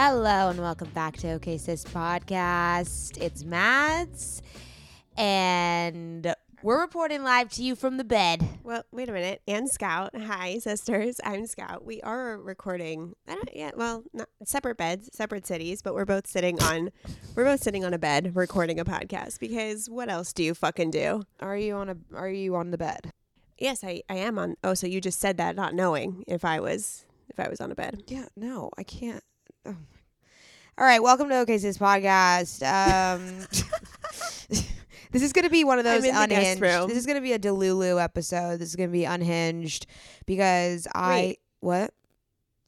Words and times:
Hello 0.00 0.48
and 0.48 0.60
welcome 0.60 0.90
back 0.90 1.16
to 1.16 1.32
OK 1.32 1.58
Sis 1.58 1.82
Podcast. 1.82 3.20
It's 3.20 3.42
Mads, 3.42 4.42
and 5.16 6.32
we're 6.62 6.80
reporting 6.80 7.24
live 7.24 7.50
to 7.54 7.64
you 7.64 7.74
from 7.74 7.96
the 7.96 8.04
bed. 8.04 8.48
Well, 8.62 8.84
wait 8.92 9.08
a 9.08 9.12
minute. 9.12 9.42
And 9.48 9.68
Scout. 9.68 10.16
Hi, 10.16 10.60
sisters. 10.60 11.20
I'm 11.24 11.46
Scout. 11.46 11.84
We 11.84 12.00
are 12.02 12.38
recording. 12.38 13.16
I 13.26 13.34
don't. 13.34 13.50
Yeah. 13.52 13.72
Well, 13.74 14.04
not 14.12 14.28
separate 14.44 14.76
beds, 14.76 15.10
separate 15.12 15.48
cities, 15.48 15.82
but 15.82 15.94
we're 15.94 16.04
both 16.04 16.28
sitting 16.28 16.62
on. 16.62 16.90
we're 17.34 17.46
both 17.46 17.60
sitting 17.60 17.84
on 17.84 17.92
a 17.92 17.98
bed 17.98 18.36
recording 18.36 18.78
a 18.78 18.84
podcast 18.84 19.40
because 19.40 19.90
what 19.90 20.08
else 20.08 20.32
do 20.32 20.44
you 20.44 20.54
fucking 20.54 20.92
do? 20.92 21.24
Are 21.40 21.56
you 21.56 21.74
on 21.74 21.88
a? 21.88 21.96
Are 22.14 22.30
you 22.30 22.54
on 22.54 22.70
the 22.70 22.78
bed? 22.78 23.10
Yes, 23.58 23.82
I, 23.82 24.02
I 24.08 24.18
am 24.18 24.38
on. 24.38 24.54
Oh, 24.62 24.74
so 24.74 24.86
you 24.86 25.00
just 25.00 25.18
said 25.18 25.38
that, 25.38 25.56
not 25.56 25.74
knowing 25.74 26.22
if 26.28 26.44
I 26.44 26.60
was 26.60 27.04
if 27.28 27.40
I 27.40 27.48
was 27.48 27.60
on 27.60 27.72
a 27.72 27.74
bed. 27.74 28.04
Yeah, 28.06 28.26
no, 28.36 28.70
I 28.78 28.84
can't. 28.84 29.24
Oh. 29.68 29.76
All 30.78 30.84
right, 30.84 31.02
welcome 31.02 31.28
to 31.28 31.40
OK 31.40 31.58
Sis 31.58 31.76
Podcast. 31.76 32.62
Um, 32.62 33.46
this 35.10 35.22
is 35.22 35.32
going 35.32 35.44
to 35.44 35.50
be 35.50 35.64
one 35.64 35.78
of 35.78 35.84
those 35.84 36.04
in 36.04 36.14
the 36.14 36.26
guest 36.26 36.60
unhinged. 36.60 36.88
This 36.88 36.96
is 36.96 37.04
going 37.04 37.16
to 37.16 37.20
be 37.20 37.32
a 37.32 37.38
Delulu 37.38 38.02
episode. 38.02 38.60
This 38.60 38.70
is 38.70 38.76
going 38.76 38.88
to 38.88 38.92
be 38.92 39.04
unhinged 39.04 39.86
because 40.24 40.86
I 40.94 41.10
Wait. 41.10 41.38
what? 41.60 41.92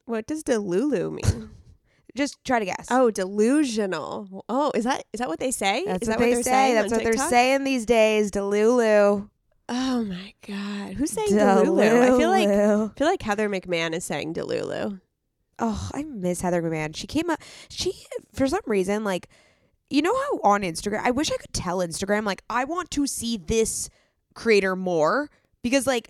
What 0.05 0.27
does 0.27 0.43
delulu 0.43 1.11
mean? 1.11 1.49
Just 2.15 2.43
try 2.43 2.59
to 2.59 2.65
guess. 2.65 2.87
oh, 2.91 3.09
delusional. 3.09 4.43
Oh, 4.49 4.71
is 4.75 4.83
that 4.83 5.05
is 5.13 5.19
that 5.19 5.29
what 5.29 5.39
they 5.39 5.51
say? 5.51 5.85
that's 5.85 6.03
is 6.03 6.09
what 6.09 6.19
that 6.19 6.25
they 6.25 6.33
they're 6.33 6.43
say. 6.43 6.73
That's 6.73 6.91
what 6.91 7.03
they're 7.03 7.13
saying 7.17 7.63
these 7.63 7.85
days. 7.85 8.29
Delulu. 8.29 9.29
Oh 9.69 10.03
my 10.03 10.33
god, 10.45 10.95
who's 10.95 11.11
saying 11.11 11.29
delulu? 11.29 11.81
I 11.81 12.17
feel 12.17 12.29
like 12.29 12.49
I 12.49 12.89
feel 12.97 13.07
like 13.07 13.21
Heather 13.21 13.47
McMahan 13.47 13.93
is 13.93 14.03
saying 14.03 14.33
delulu. 14.33 14.99
Oh, 15.63 15.89
I 15.93 16.03
miss 16.03 16.41
Heather 16.41 16.61
McMahan. 16.61 16.95
She 16.95 17.05
came 17.05 17.29
up. 17.29 17.39
She 17.69 17.93
for 18.33 18.47
some 18.47 18.61
reason 18.65 19.03
like, 19.03 19.29
you 19.91 20.01
know 20.01 20.15
how 20.15 20.39
on 20.43 20.63
Instagram. 20.63 21.01
I 21.03 21.11
wish 21.11 21.31
I 21.31 21.37
could 21.37 21.53
tell 21.53 21.77
Instagram 21.77 22.25
like 22.25 22.43
I 22.49 22.65
want 22.65 22.89
to 22.91 23.05
see 23.05 23.37
this 23.37 23.89
creator 24.33 24.75
more 24.75 25.29
because 25.61 25.85
like 25.85 26.09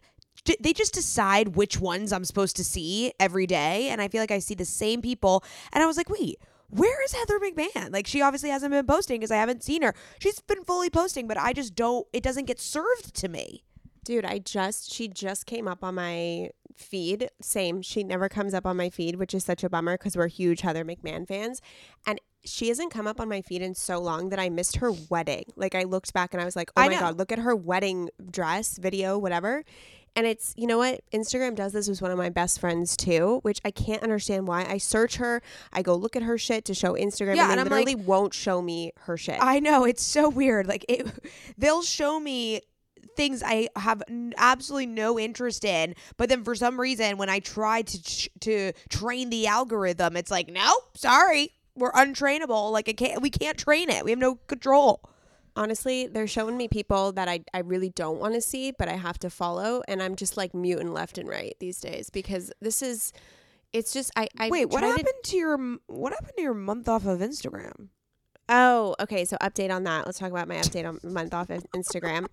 they 0.60 0.72
just 0.74 0.94
decide 0.94 1.56
which 1.56 1.80
ones 1.80 2.14
I'm 2.14 2.26
supposed 2.26 2.56
to 2.56 2.64
see 2.64 3.14
every 3.20 3.46
day, 3.46 3.90
and 3.90 4.02
I 4.02 4.08
feel 4.08 4.22
like 4.22 4.32
I 4.32 4.40
see 4.40 4.56
the 4.56 4.66
same 4.66 5.02
people. 5.02 5.44
And 5.72 5.84
I 5.84 5.86
was 5.86 5.98
like, 5.98 6.10
wait. 6.10 6.38
Where 6.74 7.04
is 7.04 7.12
Heather 7.12 7.38
McMahan? 7.38 7.92
Like 7.92 8.08
she 8.08 8.22
obviously 8.22 8.50
hasn't 8.50 8.72
been 8.72 8.88
posting 8.88 9.20
because 9.20 9.30
I 9.30 9.36
haven't 9.36 9.62
seen 9.62 9.82
her. 9.82 9.94
She's 10.20 10.40
been 10.40 10.64
fully 10.64 10.90
posting, 10.90 11.28
but 11.28 11.38
I 11.38 11.52
just 11.52 11.76
don't. 11.76 12.08
It 12.14 12.24
doesn't 12.24 12.46
get 12.46 12.62
served 12.62 13.14
to 13.16 13.28
me. 13.28 13.66
Dude, 14.04 14.26
I 14.26 14.40
just 14.40 14.92
she 14.92 15.08
just 15.08 15.46
came 15.46 15.68
up 15.68 15.84
on 15.84 15.96
my 15.96 16.50
feed. 16.76 17.30
Same, 17.42 17.82
she 17.84 18.04
never 18.04 18.30
comes 18.30 18.54
up 18.54 18.66
on 18.66 18.76
my 18.76 18.90
feed, 18.90 19.18
which 19.18 19.34
is 19.36 19.44
such 19.44 19.64
a 19.64 19.70
bummer 19.70 19.96
because 19.98 20.18
we're 20.18 20.28
huge 20.28 20.62
Heather 20.62 20.84
McMahan 20.84 21.28
fans. 21.28 21.62
And 22.08 22.20
she 22.44 22.70
hasn't 22.70 22.92
come 22.92 23.06
up 23.06 23.20
on 23.20 23.30
my 23.30 23.44
feed 23.44 23.62
in 23.62 23.76
so 23.76 24.00
long 24.00 24.30
that 24.30 24.40
I 24.40 24.50
missed 24.50 24.78
her 24.78 24.92
wedding. 25.10 25.44
Like 25.56 25.75
I 25.75 25.84
looked 25.84 26.14
back 26.14 26.34
and 26.34 26.42
I 26.42 26.46
was 26.46 26.56
like, 26.56 26.72
"Oh 26.75 26.81
I 26.81 26.88
my 26.88 26.96
know. 26.96 27.00
god, 27.02 27.18
look 27.20 27.31
at 27.31 27.38
her 27.40 27.56
wedding 27.56 28.09
dress, 28.31 28.80
video, 28.80 29.20
whatever." 29.20 29.64
And 30.16 30.25
it's 30.25 30.54
you 30.58 30.66
know 30.68 30.80
what 30.80 31.02
Instagram 31.14 31.56
does 31.56 31.72
this 31.72 31.88
with 31.88 32.02
one 32.02 32.09
of 32.12 32.18
my 32.18 32.30
best 32.30 32.59
friends 32.59 32.98
too, 32.98 33.40
which 33.44 33.62
I 33.64 33.70
can't 33.70 34.02
understand 34.02 34.48
why. 34.48 34.66
I 34.66 34.78
search 34.80 35.18
her, 35.18 35.44
I 35.72 35.84
go 35.84 35.94
look 35.96 36.16
at 36.16 36.24
her 36.24 36.38
shit 36.40 36.66
to 36.66 36.74
show 36.74 36.94
Instagram, 36.96 37.36
Yeah, 37.36 37.44
and 37.44 37.50
they 37.50 37.52
and 37.52 37.62
I'm 37.62 37.68
like- 37.70 37.86
literally 37.86 37.96
won't 38.06 38.34
show 38.34 38.62
me 38.64 38.92
her 39.02 39.16
shit. 39.16 39.38
I 39.40 39.59
know 39.59 39.86
it's 39.86 40.04
so 40.04 40.28
weird. 40.28 40.66
Like 40.68 40.84
it, 40.90 41.08
they'll 41.59 41.84
show 41.84 42.20
me 42.20 42.62
things 43.16 43.44
I 43.46 43.70
have 43.76 44.02
n- 44.10 44.34
absolutely 44.38 44.88
no 44.88 45.20
interest 45.20 45.64
in, 45.66 45.96
but 46.18 46.30
then 46.30 46.44
for 46.44 46.56
some 46.56 46.80
reason, 46.80 47.18
when 47.18 47.30
I 47.30 47.40
try 47.40 47.82
to 47.84 48.30
to 48.42 48.74
train 48.90 49.30
the 49.30 49.48
algorithm, 49.48 50.16
it's 50.18 50.32
like, 50.32 50.50
nope, 50.50 50.98
sorry, 50.98 51.52
we're 51.76 51.92
untrainable. 51.94 52.72
Like 52.72 52.90
I 52.90 52.94
can't, 52.94 53.22
we 53.22 53.30
can't 53.30 53.58
train 53.58 53.90
it. 53.90 54.04
We 54.06 54.12
have 54.12 54.20
no 54.20 54.36
control. 54.48 55.02
Honestly, 55.56 56.08
they're 56.08 56.28
showing 56.28 56.56
me 56.56 56.70
people 56.70 57.12
that 57.14 57.28
I, 57.28 57.42
I 57.54 57.60
really 57.60 57.90
don't 57.90 58.20
want 58.20 58.36
to 58.36 58.42
see, 58.42 58.72
but 58.72 58.88
I 58.88 58.94
have 58.94 59.20
to 59.20 59.30
follow. 59.30 59.82
And 59.88 60.02
I'm 60.02 60.16
just 60.16 60.38
like 60.38 60.54
muting 60.54 60.94
left 60.94 61.18
and 61.18 61.28
right 61.28 61.56
these 61.60 61.82
days 61.82 62.10
because 62.10 62.54
this 62.62 62.82
is, 62.82 63.12
it's 63.74 63.92
just, 63.92 64.12
I, 64.16 64.30
I 64.38 64.48
Wait, 64.50 64.70
what 64.70 64.80
tried 64.80 64.92
to- 64.92 64.98
happened 64.98 65.24
to 65.26 65.36
your 65.38 65.58
what 65.88 66.14
happened 66.14 66.34
to 66.38 66.42
your 66.44 66.54
month 66.54 66.88
off 66.88 67.06
of 67.06 67.20
Instagram? 67.20 67.90
Oh, 68.51 68.95
okay. 69.00 69.25
So 69.25 69.38
update 69.38 69.73
on 69.73 69.85
that. 69.85 70.06
Let's 70.06 70.19
talk 70.19 70.29
about 70.29 70.47
my 70.47 70.57
update 70.57 70.88
on 70.88 71.00
month 71.03 71.34
off 71.34 71.50
of 71.50 71.66
Instagram. 71.72 72.28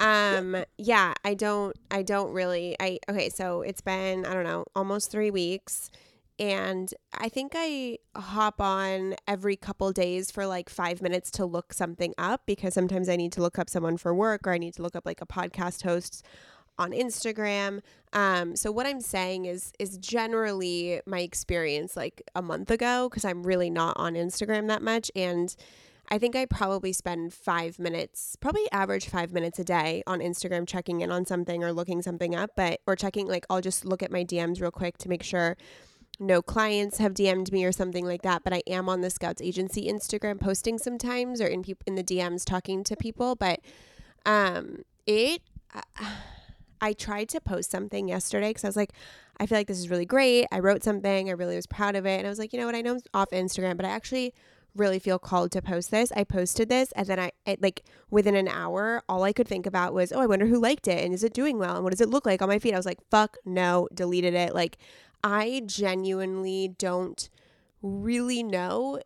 um, 0.00 0.64
yeah, 0.78 1.14
I 1.24 1.34
don't, 1.34 1.76
I 1.90 2.02
don't 2.02 2.32
really, 2.32 2.74
I, 2.80 2.98
okay. 3.08 3.28
So 3.28 3.62
it's 3.62 3.82
been, 3.82 4.26
I 4.26 4.34
don't 4.34 4.44
know, 4.44 4.64
almost 4.74 5.10
three 5.12 5.30
weeks. 5.30 5.90
And 6.38 6.92
I 7.12 7.28
think 7.28 7.52
I 7.54 7.98
hop 8.16 8.62
on 8.62 9.14
every 9.28 9.56
couple 9.56 9.92
days 9.92 10.30
for 10.30 10.46
like 10.46 10.70
five 10.70 11.02
minutes 11.02 11.30
to 11.32 11.44
look 11.44 11.74
something 11.74 12.14
up 12.16 12.40
because 12.46 12.72
sometimes 12.72 13.10
I 13.10 13.16
need 13.16 13.32
to 13.32 13.42
look 13.42 13.58
up 13.58 13.68
someone 13.68 13.98
for 13.98 14.14
work 14.14 14.46
or 14.46 14.52
I 14.52 14.58
need 14.58 14.72
to 14.74 14.82
look 14.82 14.96
up 14.96 15.04
like 15.04 15.20
a 15.20 15.26
podcast 15.26 15.82
host 15.82 16.24
on 16.80 16.92
Instagram. 16.92 17.80
Um, 18.12 18.56
so 18.56 18.72
what 18.72 18.86
I'm 18.86 19.00
saying 19.00 19.44
is 19.44 19.72
is 19.78 19.98
generally 19.98 21.00
my 21.06 21.20
experience 21.20 21.96
like 21.96 22.22
a 22.34 22.42
month 22.42 22.70
ago 22.70 23.08
because 23.08 23.24
I'm 23.24 23.44
really 23.44 23.70
not 23.70 23.96
on 23.96 24.14
Instagram 24.14 24.66
that 24.68 24.82
much 24.82 25.10
and 25.14 25.54
I 26.12 26.18
think 26.18 26.34
I 26.34 26.44
probably 26.44 26.92
spend 26.92 27.32
five 27.32 27.78
minutes, 27.78 28.34
probably 28.40 28.68
average 28.72 29.08
five 29.08 29.32
minutes 29.32 29.60
a 29.60 29.64
day 29.64 30.02
on 30.08 30.18
Instagram 30.18 30.66
checking 30.66 31.02
in 31.02 31.12
on 31.12 31.24
something 31.24 31.62
or 31.62 31.72
looking 31.72 32.02
something 32.02 32.34
up, 32.34 32.50
but 32.56 32.80
or 32.84 32.96
checking 32.96 33.28
like 33.28 33.46
I'll 33.48 33.60
just 33.60 33.84
look 33.84 34.02
at 34.02 34.10
my 34.10 34.24
DMs 34.24 34.60
real 34.60 34.72
quick 34.72 34.98
to 34.98 35.08
make 35.08 35.22
sure 35.22 35.56
no 36.18 36.42
clients 36.42 36.98
have 36.98 37.14
DM'd 37.14 37.52
me 37.52 37.64
or 37.64 37.70
something 37.70 38.04
like 38.04 38.22
that. 38.22 38.42
But 38.42 38.52
I 38.52 38.62
am 38.66 38.88
on 38.88 39.02
the 39.02 39.10
Scouts 39.10 39.40
Agency 39.40 39.86
Instagram 39.86 40.40
posting 40.40 40.78
sometimes 40.78 41.40
or 41.40 41.46
in 41.46 41.64
in 41.86 41.94
the 41.94 42.02
DMs 42.02 42.44
talking 42.44 42.82
to 42.84 42.96
people. 42.96 43.36
But 43.36 43.60
um, 44.26 44.82
it, 45.06 45.42
I, 45.72 45.82
I 46.80 46.92
tried 46.92 47.28
to 47.30 47.40
post 47.40 47.70
something 47.70 48.08
yesterday 48.08 48.50
because 48.50 48.64
I 48.64 48.68
was 48.68 48.76
like, 48.76 48.92
I 49.38 49.46
feel 49.46 49.58
like 49.58 49.66
this 49.66 49.78
is 49.78 49.90
really 49.90 50.06
great. 50.06 50.46
I 50.52 50.58
wrote 50.60 50.82
something, 50.82 51.28
I 51.28 51.32
really 51.32 51.56
was 51.56 51.66
proud 51.66 51.96
of 51.96 52.06
it, 52.06 52.18
and 52.18 52.26
I 52.26 52.30
was 52.30 52.38
like, 52.38 52.52
you 52.52 52.58
know 52.58 52.66
what? 52.66 52.74
I 52.74 52.82
know 52.82 52.94
I'm 52.94 53.00
off 53.14 53.30
Instagram, 53.30 53.76
but 53.76 53.86
I 53.86 53.90
actually 53.90 54.34
really 54.76 54.98
feel 54.98 55.18
called 55.18 55.50
to 55.52 55.62
post 55.62 55.90
this. 55.90 56.12
I 56.12 56.24
posted 56.24 56.68
this 56.68 56.92
and 56.92 57.06
then 57.06 57.18
I 57.18 57.32
it, 57.44 57.60
like 57.60 57.84
within 58.10 58.36
an 58.36 58.48
hour 58.48 59.02
all 59.08 59.24
I 59.24 59.32
could 59.32 59.48
think 59.48 59.66
about 59.66 59.94
was, 59.94 60.12
"Oh, 60.12 60.20
I 60.20 60.26
wonder 60.26 60.46
who 60.46 60.60
liked 60.60 60.86
it 60.88 61.04
and 61.04 61.12
is 61.12 61.24
it 61.24 61.34
doing 61.34 61.58
well 61.58 61.74
and 61.74 61.84
what 61.84 61.90
does 61.90 62.00
it 62.00 62.08
look 62.08 62.26
like 62.26 62.40
on 62.42 62.48
my 62.48 62.58
feed?" 62.58 62.74
I 62.74 62.76
was 62.76 62.86
like, 62.86 63.00
"Fuck, 63.10 63.36
no, 63.44 63.88
deleted 63.92 64.34
it." 64.34 64.54
Like 64.54 64.78
I 65.24 65.62
genuinely 65.66 66.68
don't 66.78 67.28
really 67.82 68.42
know 68.42 69.00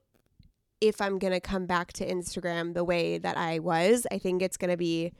if 0.81 1.01
I'm 1.01 1.19
going 1.19 1.33
to 1.33 1.41
come 1.41 1.67
back 1.67 1.93
to 1.95 2.07
Instagram 2.07 2.75
the 2.75 2.85
way 2.85 3.19
that 3.19 3.37
I 3.37 3.59
was. 3.59 4.07
I 4.11 4.19
think 4.19 4.43
it's 4.43 4.57
going 4.57 4.71
to 4.71 4.77
be 4.77 5.13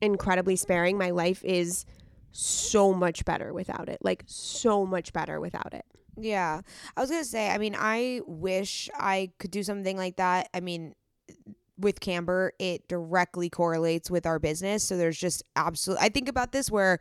incredibly 0.00 0.56
sparing. 0.56 0.98
My 0.98 1.10
life 1.10 1.44
is 1.44 1.84
so 2.32 2.92
much 2.92 3.24
better 3.24 3.52
without 3.52 3.88
it. 3.88 3.98
Like 4.02 4.24
so 4.26 4.84
much 4.84 5.12
better 5.12 5.40
without 5.40 5.72
it. 5.72 5.84
Yeah. 6.16 6.60
I 6.96 7.00
was 7.00 7.10
going 7.10 7.22
to 7.22 7.28
say, 7.28 7.50
I 7.50 7.58
mean, 7.58 7.76
I 7.78 8.20
wish 8.26 8.88
I 8.94 9.30
could 9.38 9.50
do 9.50 9.62
something 9.62 9.96
like 9.96 10.16
that. 10.16 10.48
I 10.54 10.60
mean, 10.60 10.94
with 11.78 12.00
Camber, 12.00 12.52
it 12.58 12.86
directly 12.88 13.50
correlates 13.50 14.10
with 14.10 14.26
our 14.26 14.38
business. 14.38 14.84
So 14.84 14.96
there's 14.96 15.18
just 15.18 15.42
absolute 15.56 15.98
I 16.00 16.08
think 16.08 16.28
about 16.28 16.52
this 16.52 16.70
where 16.70 17.00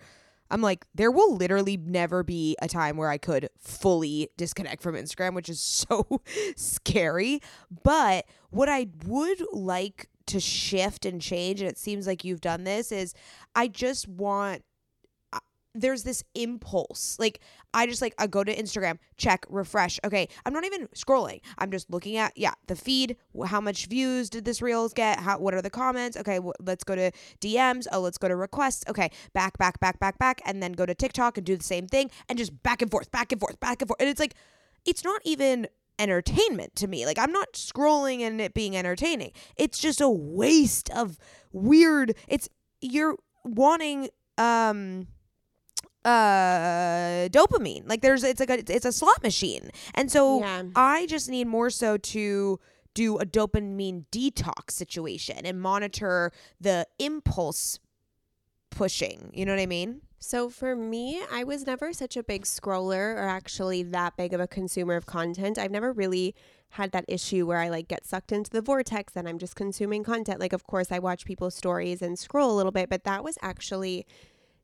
I'm 0.50 0.62
like, 0.62 0.86
there 0.94 1.12
will 1.12 1.36
literally 1.36 1.78
never 1.78 2.22
be 2.24 2.56
a 2.62 2.68
time 2.68 2.98
where 2.98 3.10
I 3.10 3.18
could 3.18 3.50
fully 3.60 4.30
disconnect 4.38 4.84
from 4.84 4.96
Instagram, 4.96 5.34
which 5.34 5.50
is 5.50 5.60
so 5.62 6.22
scary. 6.56 7.42
But 7.84 8.26
what 8.50 8.70
I 8.70 8.88
would 9.06 9.44
like 9.52 10.10
to 10.28 10.40
shift 10.40 11.06
and 11.06 11.22
change, 11.22 11.62
and 11.62 11.70
it 11.70 11.78
seems 11.78 12.08
like 12.08 12.24
you've 12.24 12.42
done 12.42 12.64
this, 12.64 12.92
is 12.92 13.14
I 13.56 13.68
just 13.68 14.08
want 14.08 14.64
uh, 15.32 15.40
there's 15.74 16.04
this 16.04 16.24
impulse. 16.36 17.18
Like 17.20 17.40
I 17.74 17.86
just 17.86 18.02
like 18.02 18.14
I 18.18 18.28
go 18.28 18.44
to 18.44 18.56
Instagram, 18.56 19.00
check, 19.18 19.46
refresh. 19.50 20.00
Okay, 20.04 20.28
I'm 20.46 20.54
not 20.54 20.66
even 20.66 20.88
scrolling. 20.96 21.42
I'm 21.58 21.72
just 21.72 21.90
looking 21.90 22.18
at 22.18 22.38
yeah 22.38 22.54
the 22.68 22.76
feed. 22.76 23.18
How 23.46 23.60
much 23.60 23.88
views 23.88 24.30
did 24.30 24.46
this 24.46 24.62
reels 24.62 24.94
get? 24.94 25.20
How 25.20 25.40
what 25.40 25.54
are 25.54 25.62
the 25.62 25.70
comments? 25.70 26.16
Okay, 26.18 26.40
wh- 26.40 26.60
let's 26.66 26.84
go 26.84 26.96
to 26.96 27.12
DMs. 27.42 27.88
Oh, 27.92 28.02
let's 28.02 28.18
go 28.18 28.28
to 28.28 28.36
requests. 28.36 28.84
Okay, 28.88 29.10
back, 29.34 29.58
back, 29.58 29.80
back, 29.80 30.00
back, 30.00 30.18
back, 30.20 30.42
and 30.46 30.62
then 30.64 30.72
go 30.74 30.86
to 30.86 30.96
TikTok 30.96 31.38
and 31.38 31.46
do 31.46 31.58
the 31.58 31.64
same 31.64 31.88
thing 31.88 32.10
and 32.30 32.38
just 32.38 32.64
back 32.64 32.82
and 32.82 32.92
forth, 32.92 33.12
back 33.12 33.32
and 33.32 33.42
forth, 33.42 33.60
back 33.60 33.82
and 33.82 33.90
forth. 33.90 34.00
And 34.00 34.10
it's 34.10 34.20
like 34.20 34.36
it's 34.86 35.04
not 35.04 35.22
even 35.26 35.68
entertainment 36.00 36.76
to 36.78 36.88
me. 36.88 37.06
Like 37.06 37.20
I'm 37.20 37.32
not 37.32 37.54
scrolling 37.54 38.22
and 38.22 38.40
it 38.42 38.54
being 38.54 38.76
entertaining. 38.76 39.32
It's 39.58 39.78
just 39.80 40.02
a 40.02 40.10
waste 40.10 40.90
of 40.92 41.18
weird 41.52 42.16
it's 42.28 42.50
you're 42.82 43.16
wanting 43.46 44.10
um 44.38 45.08
uh 46.06 47.30
dopamine 47.30 47.88
like 47.88 48.02
there's 48.02 48.24
it's 48.24 48.40
like 48.40 48.50
a 48.50 48.60
it's 48.74 48.86
a 48.86 48.92
slot 48.92 49.22
machine 49.24 49.70
and 49.96 50.12
so 50.12 50.40
Yeah. 50.42 50.64
i 50.76 51.06
just 51.06 51.30
need 51.30 51.48
more 51.48 51.70
so 51.70 51.98
to 51.98 52.60
do 52.94 53.18
a 53.20 53.26
dopamine 53.26 54.06
detox 54.12 54.72
situation 54.72 55.46
and 55.46 55.62
monitor 55.62 56.32
the 56.60 56.88
impulse 57.00 57.80
pushing 58.76 59.30
you 59.34 59.46
know 59.46 59.54
what 59.54 59.62
i 59.62 59.66
mean 59.66 60.02
So 60.26 60.50
for 60.50 60.74
me, 60.74 61.22
I 61.30 61.44
was 61.44 61.68
never 61.68 61.92
such 61.92 62.16
a 62.16 62.24
big 62.24 62.46
scroller 62.46 63.18
or 63.18 63.28
actually 63.28 63.84
that 63.84 64.16
big 64.16 64.34
of 64.34 64.40
a 64.40 64.48
consumer 64.48 64.96
of 64.96 65.06
content. 65.06 65.58
I've 65.58 65.70
never 65.70 65.92
really 65.92 66.34
had 66.70 66.94
that 66.94 67.04
issue 67.10 67.46
where 67.46 67.60
I 67.60 67.68
like 67.68 67.90
get 67.90 68.06
sucked 68.06 68.32
into 68.32 68.50
the 68.50 68.62
vortex 68.62 69.18
and 69.18 69.28
I'm 69.28 69.38
just 69.38 69.58
consuming 69.58 70.02
content. 70.02 70.40
Like 70.40 70.54
of 70.54 70.64
course 70.66 70.94
I 70.94 71.00
watch 71.00 71.26
people's 71.26 71.56
stories 71.56 72.02
and 72.02 72.18
scroll 72.18 72.54
a 72.54 72.56
little 72.56 72.72
bit, 72.72 72.88
but 72.90 73.04
that 73.04 73.22
was 73.22 73.38
actually 73.42 74.06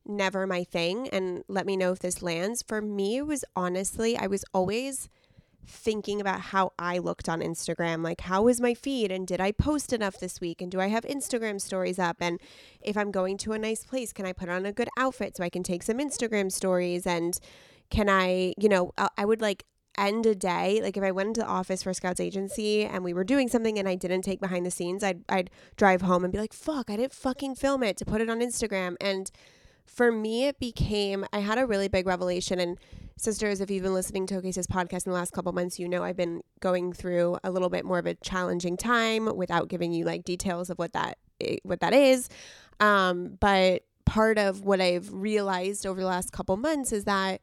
never 0.06 0.48
my 0.48 0.64
thing 0.64 1.10
and 1.10 1.44
let 1.50 1.66
me 1.66 1.76
know 1.76 1.92
if 1.92 2.00
this 2.00 2.22
lands. 2.22 2.64
For 2.64 2.82
me, 2.82 3.18
it 3.18 3.28
was 3.28 3.44
honestly, 3.54 4.16
I 4.18 4.28
was 4.28 4.46
always 4.54 5.10
thinking 5.66 6.20
about 6.20 6.42
how 6.42 6.74
I 6.80 6.98
looked 6.98 7.30
on 7.30 7.42
Instagram. 7.42 8.04
Like, 8.04 8.22
how 8.22 8.48
is 8.48 8.60
my 8.60 8.74
feed? 8.74 9.12
And 9.12 9.28
did 9.28 9.40
I 9.40 9.52
post 9.52 9.94
enough 9.94 10.20
this 10.20 10.42
week? 10.42 10.62
And 10.62 10.72
do 10.72 10.80
I 10.80 10.88
have 10.88 11.04
Instagram 11.04 11.62
stories 11.62 12.00
up? 12.00 12.18
And 12.20 12.40
if 12.82 12.98
I'm 12.98 13.12
going 13.12 13.38
to 13.40 13.54
a 13.54 13.60
nice 13.60 13.84
place, 13.84 14.12
can 14.14 14.26
I 14.26 14.34
put 14.34 14.50
on 14.50 14.66
a 14.66 14.72
good 14.72 14.90
outfit 14.98 15.38
so 15.38 15.44
I 15.44 15.50
can 15.50 15.64
take 15.64 15.84
some 15.84 15.98
Instagram 15.98 16.52
stories? 16.52 17.06
And 17.06 17.40
can 17.90 18.10
I, 18.10 18.54
you 18.58 18.70
know, 18.70 18.92
I 18.98 19.10
I 19.18 19.26
would 19.26 19.42
like 19.42 19.66
end 19.98 20.26
a 20.26 20.34
day 20.34 20.80
like 20.82 20.96
if 20.96 21.04
I 21.04 21.12
went 21.12 21.28
into 21.28 21.42
the 21.42 21.48
office 21.48 21.84
for 21.84 21.94
Scouts 21.94 22.22
agency 22.22 22.86
and 22.86 23.04
we 23.04 23.14
were 23.14 23.26
doing 23.26 23.50
something 23.50 23.78
and 23.78 23.88
I 23.88 23.96
didn't 23.96 24.22
take 24.22 24.40
behind 24.40 24.66
the 24.66 24.72
scenes, 24.72 25.04
I'd 25.04 25.24
I'd 25.28 25.50
drive 25.76 26.02
home 26.02 26.24
and 26.24 26.32
be 26.32 26.40
like, 26.40 26.54
"Fuck, 26.54 26.90
I 26.90 26.96
didn't 26.96 27.14
fucking 27.14 27.56
film 27.56 27.84
it 27.84 27.98
to 27.98 28.06
put 28.06 28.22
it 28.22 28.30
on 28.30 28.40
Instagram." 28.40 28.96
And 29.02 29.30
for 29.86 30.12
me, 30.12 30.48
it 30.48 30.60
became 30.60 31.26
I 31.34 31.40
had 31.40 31.58
a 31.58 31.66
really 31.66 31.88
big 31.88 32.08
revelation. 32.08 32.60
And 32.60 32.78
sisters, 33.20 33.62
if 33.62 33.70
you've 33.70 33.84
been 33.84 33.94
listening 33.94 34.26
to 34.28 34.36
OKSIS 34.36 34.68
podcast 34.68 35.06
in 35.06 35.12
the 35.12 35.18
last 35.18 35.34
couple 35.34 35.52
months, 35.52 35.80
you 35.80 35.88
know 35.88 36.04
I've 36.04 36.18
been 36.18 36.42
going 36.60 36.94
through 36.94 37.38
a 37.44 37.52
little 37.52 37.70
bit 37.70 37.86
more 37.86 38.00
of 38.00 38.06
a 38.06 38.16
challenging 38.16 38.78
time 38.78 39.36
without 39.36 39.68
giving 39.68 39.92
you 39.92 40.06
like 40.06 40.24
details 40.24 40.70
of 40.70 40.78
what 40.78 40.94
that 40.94 41.18
what 41.64 41.80
that 41.82 41.94
is. 41.94 42.30
Um, 42.80 43.38
but 43.40 43.84
part 44.06 44.38
of 44.38 44.64
what 44.64 44.82
I've 44.82 45.14
realized 45.14 45.86
over 45.86 46.00
the 46.00 46.08
last 46.08 46.32
couple 46.32 46.58
months 46.58 46.92
is 46.92 47.06
that 47.06 47.42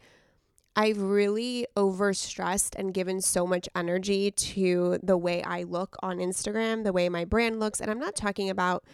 I've 0.75 1.01
really 1.01 1.67
overstressed 1.77 2.75
and 2.79 2.93
given 2.93 3.23
so 3.23 3.47
much 3.47 3.69
energy 3.75 4.31
to 4.31 4.99
the 5.03 5.17
way 5.17 5.43
I 5.43 5.63
look 5.63 5.97
on 6.03 6.19
Instagram, 6.19 6.85
the 6.85 6.93
way 6.93 7.09
my 7.09 7.25
brand 7.25 7.61
looks. 7.61 7.81
And 7.81 7.91
I'm 7.91 7.99
not 7.99 8.15
talking 8.15 8.51
about 8.51 8.85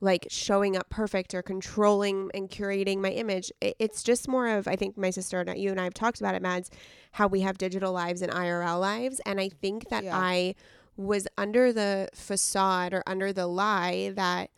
like 0.00 0.26
showing 0.30 0.76
up 0.76 0.88
perfect 0.90 1.34
or 1.34 1.42
controlling 1.42 2.30
and 2.32 2.48
curating 2.48 2.98
my 2.98 3.10
image. 3.10 3.50
It's 3.60 4.02
just 4.02 4.28
more 4.28 4.46
of, 4.48 4.68
I 4.68 4.76
think 4.76 4.96
my 4.96 5.10
sister 5.10 5.40
and 5.40 5.58
you 5.58 5.70
and 5.70 5.80
I 5.80 5.84
have 5.84 5.94
talked 5.94 6.20
about 6.20 6.34
it, 6.34 6.42
Mads, 6.42 6.70
how 7.12 7.26
we 7.26 7.40
have 7.40 7.58
digital 7.58 7.92
lives 7.92 8.22
and 8.22 8.30
IRL 8.32 8.80
lives. 8.80 9.20
And 9.26 9.40
I 9.40 9.48
think 9.48 9.88
that 9.88 10.04
Yeah. 10.04 10.16
I 10.16 10.54
was 10.96 11.26
under 11.36 11.72
the 11.72 12.08
facade 12.14 12.92
or 12.94 13.02
under 13.06 13.32
the 13.32 13.46
lie 13.46 14.12
that 14.14 14.50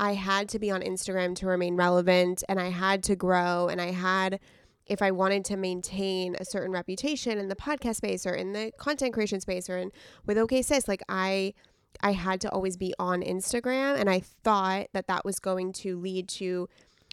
I 0.00 0.14
had 0.14 0.48
to 0.50 0.58
be 0.58 0.70
on 0.70 0.80
Instagram 0.80 1.34
to 1.36 1.46
remain 1.46 1.74
relevant 1.76 2.44
and 2.48 2.60
I 2.60 2.70
had 2.70 3.02
to 3.04 3.16
grow 3.16 3.68
and 3.68 3.80
I 3.80 3.90
had 3.90 4.38
if 4.86 5.02
I 5.02 5.10
wanted 5.10 5.44
to 5.46 5.56
maintain 5.56 6.34
a 6.38 6.44
certain 6.46 6.72
reputation 6.72 7.36
in 7.36 7.48
the 7.48 7.56
podcast 7.56 7.96
space 7.96 8.24
or 8.24 8.32
in 8.32 8.52
the 8.54 8.72
content 8.78 9.12
creation 9.12 9.40
space 9.40 9.68
or 9.68 9.76
in 9.76 9.90
with 10.24 10.38
OK 10.38 10.62
Sis, 10.62 10.88
like 10.88 11.02
I 11.10 11.52
I 12.00 12.12
had 12.12 12.40
to 12.42 12.50
always 12.50 12.76
be 12.76 12.94
on 12.98 13.22
Instagram 13.22 13.98
and 13.98 14.08
I 14.08 14.20
thought 14.20 14.88
that 14.92 15.08
that 15.08 15.24
was 15.24 15.38
going 15.38 15.72
to 15.74 15.98
lead 15.98 16.28
to 16.30 16.68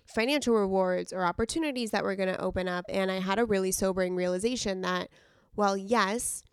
financial 0.06 0.54
rewards 0.54 1.12
or 1.12 1.26
opportunities 1.26 1.92
that 1.92 2.04
were 2.04 2.16
going 2.16 2.30
to 2.30 2.40
open 2.40 2.68
up. 2.68 2.86
And 2.90 3.12
I 3.12 3.20
had 3.20 3.40
a 3.40 3.46
really 3.46 3.72
sobering 3.72 4.16
realization 4.16 4.82
that 4.82 5.10
well 5.56 5.76
yes 5.76 6.44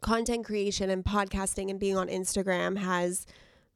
content 0.00 0.44
creation 0.44 0.90
and 0.90 1.04
podcasting 1.04 1.70
and 1.70 1.78
being 1.78 1.96
on 1.96 2.08
Instagram 2.08 2.78
has 2.78 3.26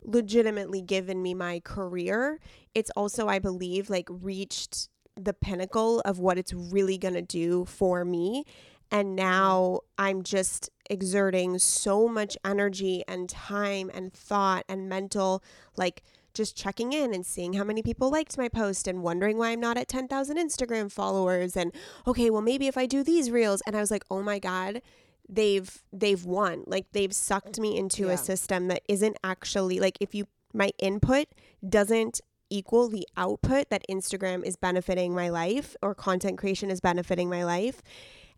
legitimately 0.02 0.82
given 0.82 1.22
me 1.22 1.34
my 1.34 1.60
career. 1.60 2.40
It's 2.74 2.90
also 2.96 3.28
i 3.28 3.38
believe 3.38 3.90
like 3.90 4.08
reached 4.10 4.88
the 5.16 5.32
pinnacle 5.32 6.00
of 6.00 6.18
what 6.18 6.36
it's 6.36 6.52
really 6.52 6.98
going 6.98 7.14
to 7.14 7.22
do 7.22 7.64
for 7.64 8.04
me. 8.04 8.44
And 8.90 9.08
mm-hmm. 9.08 9.16
now 9.16 9.80
i'm 9.98 10.22
just 10.22 10.70
exerting 10.90 11.58
so 11.58 12.08
much 12.08 12.36
energy 12.44 13.04
and 13.08 13.28
time 13.28 13.90
and 13.94 14.12
thought 14.12 14.64
and 14.68 14.88
mental 14.88 15.42
like 15.76 16.02
just 16.34 16.54
checking 16.56 16.92
in 16.92 17.14
and 17.14 17.24
seeing 17.24 17.54
how 17.54 17.64
many 17.64 17.82
people 17.82 18.10
liked 18.10 18.36
my 18.36 18.48
post 18.48 18.86
and 18.86 19.02
wondering 19.02 19.38
why 19.38 19.50
I'm 19.50 19.60
not 19.60 19.78
at 19.78 19.88
10,000 19.88 20.36
Instagram 20.36 20.92
followers 20.92 21.56
and 21.56 21.72
okay, 22.06 22.28
well 22.30 22.42
maybe 22.42 22.66
if 22.66 22.76
I 22.76 22.86
do 22.86 23.02
these 23.02 23.30
reels 23.30 23.62
and 23.66 23.74
I 23.76 23.80
was 23.80 23.90
like, 23.90 24.04
"Oh 24.10 24.22
my 24.22 24.38
god, 24.38 24.82
they've 25.28 25.82
they've 25.92 26.24
won. 26.24 26.64
Like 26.66 26.86
they've 26.92 27.12
sucked 27.12 27.58
me 27.58 27.76
into 27.76 28.06
Yeah. 28.06 28.12
a 28.12 28.18
system 28.18 28.68
that 28.68 28.82
isn't 28.88 29.16
actually 29.24 29.80
like 29.80 29.96
if 30.00 30.14
you 30.14 30.26
my 30.52 30.70
input 30.78 31.26
doesn't 31.66 32.20
equal 32.48 32.88
the 32.88 33.06
output 33.16 33.70
that 33.70 33.84
Instagram 33.90 34.44
is 34.44 34.56
benefiting 34.56 35.14
my 35.14 35.28
life 35.28 35.74
or 35.82 35.94
content 35.94 36.38
creation 36.38 36.70
is 36.70 36.80
benefiting 36.80 37.28
my 37.28 37.44
life. 37.44 37.82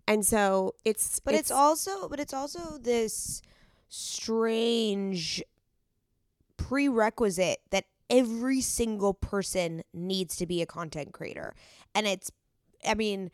And 0.08 0.24
so 0.26 0.74
it's 0.84 1.20
But 1.20 1.34
it's, 1.34 1.50
also 1.50 2.08
but 2.08 2.18
it's 2.18 2.32
also 2.32 2.78
this 2.78 3.42
strange 3.88 5.42
prerequisite 6.56 7.58
that 7.70 7.84
every 8.10 8.60
single 8.62 9.12
person 9.12 9.82
needs 9.92 10.34
to 10.36 10.46
be 10.46 10.62
a 10.62 10.66
content 10.66 11.12
creator. 11.12 11.54
And 11.94 12.06
it's 12.06 12.32
I 12.86 12.94
mean, 12.94 13.30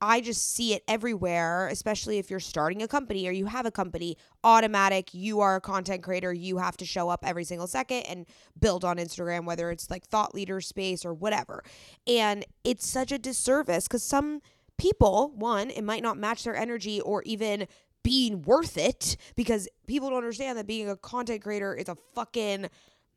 I 0.00 0.20
just 0.20 0.54
see 0.54 0.74
it 0.74 0.82
everywhere, 0.88 1.68
especially 1.68 2.18
if 2.18 2.28
you're 2.28 2.40
starting 2.40 2.82
a 2.82 2.88
company 2.88 3.26
or 3.28 3.30
you 3.30 3.46
have 3.46 3.64
a 3.64 3.70
company, 3.70 4.16
automatic, 4.44 5.14
you 5.14 5.40
are 5.40 5.56
a 5.56 5.60
content 5.60 6.02
creator, 6.02 6.32
you 6.32 6.58
have 6.58 6.76
to 6.78 6.84
show 6.84 7.08
up 7.08 7.24
every 7.24 7.44
single 7.44 7.66
second 7.66 8.02
and 8.02 8.26
build 8.58 8.84
on 8.84 8.98
Instagram, 8.98 9.44
whether 9.44 9.70
it's 9.70 9.90
like 9.90 10.06
thought 10.06 10.34
leader 10.34 10.60
space 10.60 11.04
or 11.04 11.14
whatever. 11.14 11.64
And 12.06 12.44
it's 12.62 12.86
such 12.86 13.10
a 13.10 13.18
disservice 13.18 13.86
because 13.86 14.02
some 14.02 14.42
people, 14.78 15.32
one, 15.36 15.70
it 15.70 15.82
might 15.82 16.02
not 16.02 16.16
match 16.18 16.44
their 16.44 16.56
energy 16.56 17.00
or 17.00 17.22
even 17.24 17.66
being 18.02 18.42
worth 18.42 18.76
it 18.78 19.16
because 19.34 19.68
people 19.86 20.08
don't 20.10 20.18
understand 20.18 20.56
that 20.56 20.66
being 20.66 20.88
a 20.88 20.96
content 20.96 21.42
creator 21.42 21.74
is 21.74 21.88
a 21.88 21.96
fucking 22.14 22.68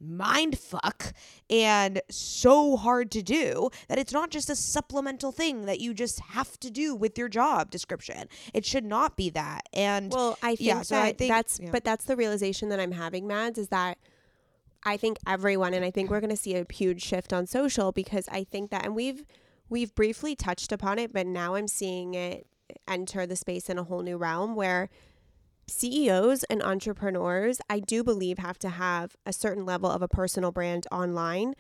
mind 0.01 0.57
fuck 0.57 1.13
and 1.50 2.01
so 2.10 2.77
hard 2.77 3.12
to 3.12 3.22
do 3.22 3.69
that 3.89 4.00
it's 4.00 4.13
not 4.13 4.29
just 4.29 4.50
a 4.50 4.55
supplemental 4.55 5.31
thing 5.31 5.65
that 5.65 5.81
you 5.81 5.93
just 5.93 6.22
have 6.22 6.57
to 6.57 6.72
do 6.72 6.95
with 6.95 7.17
your 7.17 7.27
job 7.27 7.69
description. 7.69 8.27
It 8.53 8.65
should 8.65 8.86
not 8.86 9.17
be 9.17 9.29
that. 9.31 9.67
And 9.74 10.12
Well, 10.12 10.38
I 10.41 10.55
think 10.55 10.62
Yeah, 10.62 10.81
so 10.83 10.95
that 10.95 11.03
I 11.05 11.12
think- 11.13 11.29
that's 11.29 11.60
yeah. 11.62 11.69
but 11.72 11.83
that's 11.83 12.05
the 12.05 12.15
realization 12.15 12.69
that 12.69 12.79
I'm 12.79 12.93
having, 12.93 13.27
Mads, 13.27 13.60
is 13.60 13.67
that 13.67 13.98
I 14.83 14.95
think 14.95 15.17
everyone 15.27 15.74
and 15.74 15.83
I 15.83 15.91
think 15.91 16.10
we're 16.10 16.22
gonna 16.22 16.38
see 16.38 16.55
a 16.55 16.65
huge 16.72 17.03
shift 17.03 17.33
on 17.33 17.45
social 17.45 17.91
because 17.91 18.27
I 18.31 18.45
think 18.45 18.72
that 18.72 18.86
and 18.86 18.95
we've 18.95 19.25
we've 19.69 19.93
briefly 19.95 20.35
touched 20.35 20.71
upon 20.71 20.99
it, 20.99 21.13
but 21.13 21.27
now 21.27 21.55
I'm 21.55 21.67
seeing 21.67 22.13
it 22.15 22.47
enter 22.88 23.25
the 23.25 23.35
space 23.35 23.69
in 23.69 23.77
a 23.79 23.83
whole 23.83 24.01
new 24.01 24.17
realm 24.17 24.55
where 24.55 24.89
CEOs 25.67 26.43
and 26.45 26.63
entrepreneurs, 26.63 27.59
I 27.69 27.79
do 27.79 28.03
believe, 28.03 28.38
have 28.39 28.57
to 28.59 28.69
have 28.69 29.15
a 29.25 29.33
certain 29.33 29.65
level 29.65 29.89
of 29.89 30.01
a 30.01 30.07
personal 30.07 30.51
brand 30.51 30.88
online, 30.91 31.53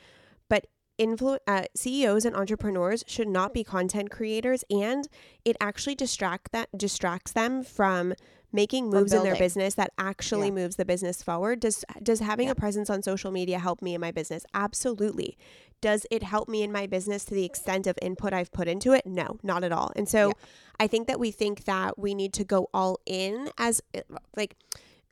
but 0.49 0.65
influ- 0.99 1.37
uh, 1.47 1.63
CEOs 1.75 2.25
and 2.25 2.35
entrepreneurs 2.35 3.03
should 3.07 3.27
not 3.27 3.53
be 3.53 3.63
content 3.63 4.09
creators, 4.09 4.63
and 4.69 5.07
it 5.45 5.55
actually 5.61 5.95
distract 5.95 6.51
that 6.51 6.69
distracts 6.75 7.31
them 7.31 7.63
from 7.63 8.13
making 8.51 8.89
moves 8.89 9.13
in 9.13 9.21
their 9.21 9.35
business 9.35 9.75
that 9.75 9.91
actually 9.99 10.47
Yeah. 10.47 10.53
moves 10.55 10.75
the 10.75 10.85
business 10.85 11.21
forward. 11.21 11.59
Does 11.59 11.85
does 12.01 12.19
having 12.19 12.47
Yeah. 12.47 12.53
a 12.53 12.55
presence 12.55 12.89
on 12.89 13.03
social 13.03 13.29
media 13.29 13.59
help 13.59 13.79
me 13.79 13.93
in 13.93 14.01
my 14.01 14.09
business? 14.11 14.43
Absolutely. 14.55 15.37
Does 15.81 16.05
it 16.11 16.23
help 16.23 16.49
me 16.49 16.63
in 16.63 16.71
my 16.71 16.87
business 16.87 17.25
to 17.25 17.33
the 17.33 17.45
extent 17.45 17.87
of 17.87 17.97
input 18.01 18.33
I've 18.33 18.51
put 18.51 18.67
into 18.67 18.93
it? 18.93 19.05
No, 19.05 19.37
not 19.43 19.63
at 19.63 19.71
all. 19.71 19.91
And 19.95 20.07
so 20.07 20.27
Yeah. 20.27 20.33
I 20.79 20.87
think 20.87 21.07
that 21.07 21.19
we 21.19 21.31
think 21.31 21.65
that 21.65 21.97
we 21.99 22.13
need 22.13 22.33
to 22.33 22.43
go 22.43 22.69
all 22.73 22.99
in 23.05 23.49
as 23.57 23.81
eh, 23.93 24.01
like 24.35 24.55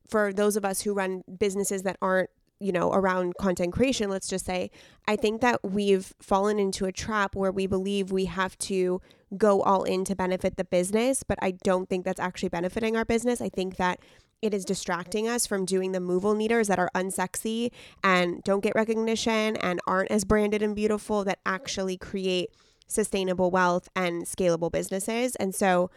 for 0.08 0.32
those 0.32 0.56
of 0.56 0.64
us 0.64 0.82
who 0.82 0.94
run 0.94 1.24
businesses 1.38 1.84
that 1.84 1.98
aren't 2.02 2.30
you 2.60 2.72
know 2.72 2.92
around 2.92 3.34
content 3.40 3.72
creation 3.72 4.10
let's 4.10 4.28
just 4.28 4.44
say 4.46 4.72
i 5.08 5.16
think 5.16 5.42
that 5.42 5.64
we've 5.64 6.14
fallen 6.20 6.58
into 6.58 6.86
a 6.86 6.92
trap 6.92 7.36
where 7.36 7.52
we 7.52 7.68
believe 7.68 8.12
we 8.12 8.26
have 8.26 8.58
to 8.58 9.00
go 9.38 9.62
all 9.62 9.84
in 9.84 10.04
to 10.04 10.16
benefit 10.16 10.58
the 10.58 10.64
business 10.64 11.22
but 11.22 11.38
i 11.42 11.52
don't 11.52 11.88
think 11.88 12.04
that's 12.04 12.20
actually 12.20 12.50
benefiting 12.50 12.96
our 12.98 13.06
business 13.06 13.42
i 13.42 13.50
think 13.50 13.76
that 13.76 14.00
it 14.42 14.54
is 14.54 14.66
distracting 14.66 15.28
us 15.28 15.48
from 15.48 15.66
doing 15.66 15.92
the 15.92 16.00
moval 16.00 16.38
leaders 16.38 16.68
that 16.68 16.80
are 16.80 16.92
unsexy 16.94 17.72
and 18.04 18.44
don't 18.44 18.62
get 18.62 18.76
recognition 18.76 19.58
and 19.58 19.80
aren't 19.88 20.12
as 20.12 20.26
branded 20.26 20.62
and 20.62 20.76
beautiful 20.76 21.24
that 21.24 21.40
actually 21.46 21.98
create 21.98 22.52
sustainable 22.88 23.50
wealth 23.52 23.90
and 23.96 24.26
scalable 24.26 24.72
businesses. 24.72 25.36
And 25.36 25.54
so 25.56 25.90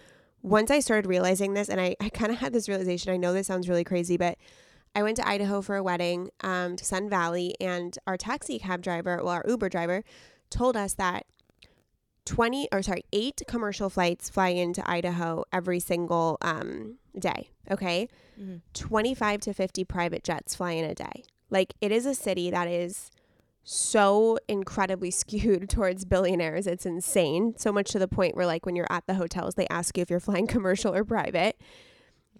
once 0.42 0.70
I 0.70 0.80
started 0.80 1.06
realizing 1.06 1.52
this, 1.54 1.68
and 1.68 1.80
I, 1.80 1.96
I 2.00 2.08
kind 2.08 2.32
of 2.32 2.38
had 2.38 2.52
this 2.52 2.68
realization, 2.68 3.12
I 3.12 3.18
know 3.18 3.32
this 3.32 3.46
sounds 3.46 3.68
really 3.68 3.84
crazy, 3.84 4.16
but 4.16 4.38
I 4.94 5.02
went 5.02 5.16
to 5.18 5.28
Idaho 5.28 5.60
for 5.60 5.76
a 5.76 5.82
wedding 5.82 6.30
um, 6.40 6.76
to 6.76 6.84
Sun 6.84 7.08
Valley, 7.10 7.54
and 7.60 7.96
our 8.06 8.16
taxi 8.16 8.58
cab 8.58 8.82
driver, 8.82 9.20
well, 9.22 9.34
our 9.34 9.44
Uber 9.46 9.68
driver, 9.68 10.02
told 10.48 10.76
us 10.76 10.94
that 10.94 11.26
20 12.24 12.68
or 12.72 12.82
sorry, 12.82 13.04
eight 13.12 13.42
commercial 13.46 13.90
flights 13.90 14.28
fly 14.28 14.48
into 14.48 14.88
Idaho 14.88 15.44
every 15.52 15.78
single 15.78 16.38
um, 16.42 16.98
day. 17.18 17.50
Okay. 17.70 18.08
Mm-hmm. 18.40 18.56
25 18.74 19.40
to 19.40 19.52
50 19.52 19.84
private 19.84 20.24
jets 20.24 20.54
fly 20.54 20.72
in 20.72 20.84
a 20.84 20.94
day. 20.94 21.24
Like 21.50 21.74
it 21.80 21.92
is 21.92 22.06
a 22.06 22.14
city 22.14 22.50
that 22.50 22.68
is 22.68 23.10
so 23.62 24.38
incredibly 24.48 25.10
skewed 25.10 25.68
towards 25.68 26.04
billionaires. 26.04 26.66
It's 26.66 26.86
insane. 26.86 27.54
So 27.56 27.72
much 27.72 27.90
to 27.92 27.98
the 27.98 28.08
point 28.08 28.36
where, 28.36 28.46
like, 28.46 28.66
when 28.66 28.76
you're 28.76 28.90
at 28.90 29.06
the 29.06 29.14
hotels, 29.14 29.54
they 29.54 29.66
ask 29.68 29.96
you 29.96 30.02
if 30.02 30.10
you're 30.10 30.20
flying 30.28 30.46
commercial 30.46 30.94
or 30.94 31.04
private. 31.04 31.60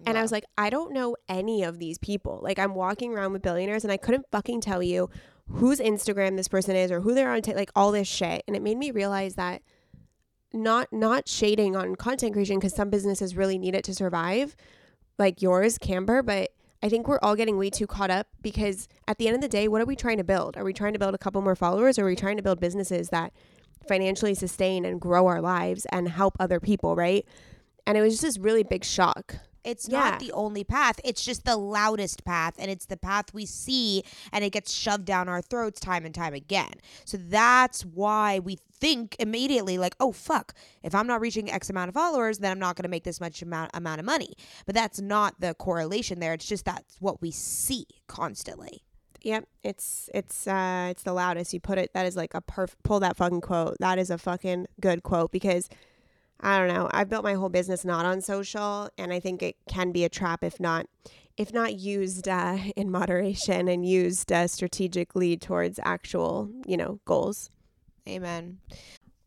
And 0.03 0.17
I 0.17 0.23
was 0.23 0.31
like, 0.31 0.45
I 0.57 0.71
don't 0.71 0.93
know 0.93 1.15
any 1.29 1.61
of 1.61 1.77
these 1.77 1.99
people. 1.99 2.39
Like, 2.41 2.57
I'm 2.57 2.73
walking 2.73 3.13
around 3.13 3.33
with 3.33 3.43
billionaires 3.43 3.83
and 3.83 3.93
I 3.93 3.97
couldn't 3.97 4.25
fucking 4.31 4.61
tell 4.61 4.81
you 4.81 5.11
whose 5.47 5.79
Instagram 5.79 6.37
this 6.37 6.47
person 6.47 6.75
is 6.75 6.91
or 6.91 7.01
who 7.01 7.13
they're 7.13 7.31
on, 7.31 7.43
t- 7.43 7.53
like 7.53 7.69
all 7.75 7.91
this 7.91 8.07
shit. 8.07 8.43
And 8.47 8.55
it 8.55 8.63
made 8.63 8.77
me 8.77 8.89
realize 8.89 9.35
that 9.35 9.61
not 10.53 10.91
not 10.91 11.27
shading 11.27 11.75
on 11.75 11.95
content 11.95 12.33
creation 12.33 12.57
because 12.59 12.75
some 12.75 12.89
businesses 12.89 13.35
really 13.35 13.57
need 13.57 13.75
it 13.75 13.83
to 13.85 13.93
survive, 13.95 14.55
like 15.17 15.41
yours, 15.41 15.77
Camber, 15.77 16.21
but 16.21 16.51
I 16.83 16.89
think 16.89 17.07
we're 17.07 17.19
all 17.21 17.35
getting 17.35 17.57
way 17.57 17.69
too 17.69 17.85
caught 17.87 18.09
up 18.09 18.27
because 18.41 18.87
at 19.07 19.17
the 19.17 19.27
end 19.27 19.35
of 19.35 19.41
the 19.41 19.47
day, 19.47 19.67
what 19.67 19.81
are 19.81 19.85
we 19.85 19.95
trying 19.95 20.17
to 20.17 20.23
build? 20.23 20.57
Are 20.57 20.63
we 20.63 20.73
trying 20.73 20.93
to 20.93 20.99
build 20.99 21.13
a 21.13 21.17
couple 21.19 21.41
more 21.41 21.55
followers 21.55 21.99
or 21.99 22.03
are 22.03 22.07
we 22.07 22.15
trying 22.15 22.37
to 22.37 22.43
build 22.43 22.59
businesses 22.59 23.09
that 23.09 23.33
financially 23.87 24.33
sustain 24.33 24.83
and 24.83 24.99
grow 24.99 25.27
our 25.27 25.41
lives 25.41 25.85
and 25.91 26.09
help 26.09 26.35
other 26.39 26.59
people, 26.59 26.95
right? 26.95 27.25
And 27.85 27.97
it 27.97 28.01
was 28.01 28.13
just 28.13 28.23
this 28.23 28.37
really 28.39 28.63
big 28.63 28.83
shock. 28.83 29.35
It's 29.63 29.87
Yeah. 29.87 29.99
not 29.99 30.19
the 30.19 30.31
only 30.31 30.63
path. 30.63 30.99
It's 31.03 31.23
just 31.23 31.45
the 31.45 31.55
loudest 31.55 32.23
path, 32.25 32.55
and 32.57 32.71
it's 32.71 32.87
the 32.87 32.97
path 32.97 33.31
we 33.31 33.45
see, 33.45 34.03
and 34.31 34.43
it 34.43 34.49
gets 34.51 34.71
shoved 34.73 35.05
down 35.05 35.29
our 35.29 35.41
throats 35.41 35.79
time 35.79 36.03
and 36.03 36.15
time 36.15 36.33
again. 36.33 36.73
So 37.05 37.17
that's 37.17 37.85
why 37.85 38.39
we 38.39 38.57
think 38.81 39.15
immediately, 39.19 39.77
like, 39.77 39.95
oh, 39.99 40.11
fuck, 40.11 40.53
if 40.83 40.93
I'm 40.93 41.07
not 41.07 41.21
reaching 41.21 41.49
X 41.49 41.69
amount 41.69 41.89
of 41.89 41.95
followers, 41.95 42.39
then 42.39 42.51
I'm 42.51 42.59
not 42.59 42.75
going 42.75 42.83
to 42.83 42.89
make 42.89 43.03
this 43.03 43.21
much 43.21 43.41
amount, 43.41 43.71
amount 43.73 43.99
of 43.99 44.05
money. 44.05 44.33
But 44.65 44.75
that's 44.75 44.99
not 44.99 45.39
the 45.39 45.53
correlation 45.53 46.19
there. 46.19 46.33
It's 46.33 46.47
just 46.47 46.65
that's 46.65 46.97
what 46.99 47.21
we 47.21 47.31
see 47.31 47.85
constantly. 48.07 48.83
Yep, 49.23 49.47
it's 49.63 50.09
it's 50.15 50.47
uh 50.47 50.87
it's 50.89 51.03
the 51.03 51.13
loudest. 51.13 51.53
You 51.53 51.59
put 51.59 51.77
it 51.77 51.91
that 51.93 52.07
is 52.07 52.15
like 52.15 52.33
a 52.33 52.41
perf 52.41 52.73
pull 52.83 52.99
that 53.01 53.17
fucking 53.17 53.41
quote. 53.41 53.77
That 53.79 53.99
is 53.99 54.09
a 54.09 54.17
fucking 54.17 54.65
good 54.79 55.03
quote 55.03 55.31
because 55.31 55.69
I 56.39 56.57
don't 56.57 56.69
know. 56.69 56.89
I've 56.91 57.07
built 57.07 57.23
my 57.23 57.35
whole 57.35 57.49
business 57.49 57.85
not 57.85 58.03
on 58.03 58.21
social 58.21 58.89
and 58.97 59.13
I 59.13 59.19
think 59.19 59.43
it 59.43 59.57
can 59.69 59.91
be 59.91 60.03
a 60.05 60.09
trap 60.09 60.43
if 60.43 60.59
not 60.59 60.87
if 61.37 61.53
not 61.53 61.75
used 61.75 62.27
uh, 62.27 62.57
in 62.75 62.89
moderation 62.89 63.67
and 63.67 63.85
used 63.85 64.31
uh, 64.31 64.47
strategically 64.47 65.37
towards 65.37 65.79
actual, 65.83 66.49
you 66.65 66.75
know, 66.75 66.99
goals. 67.05 67.51
Amen. 68.07 68.59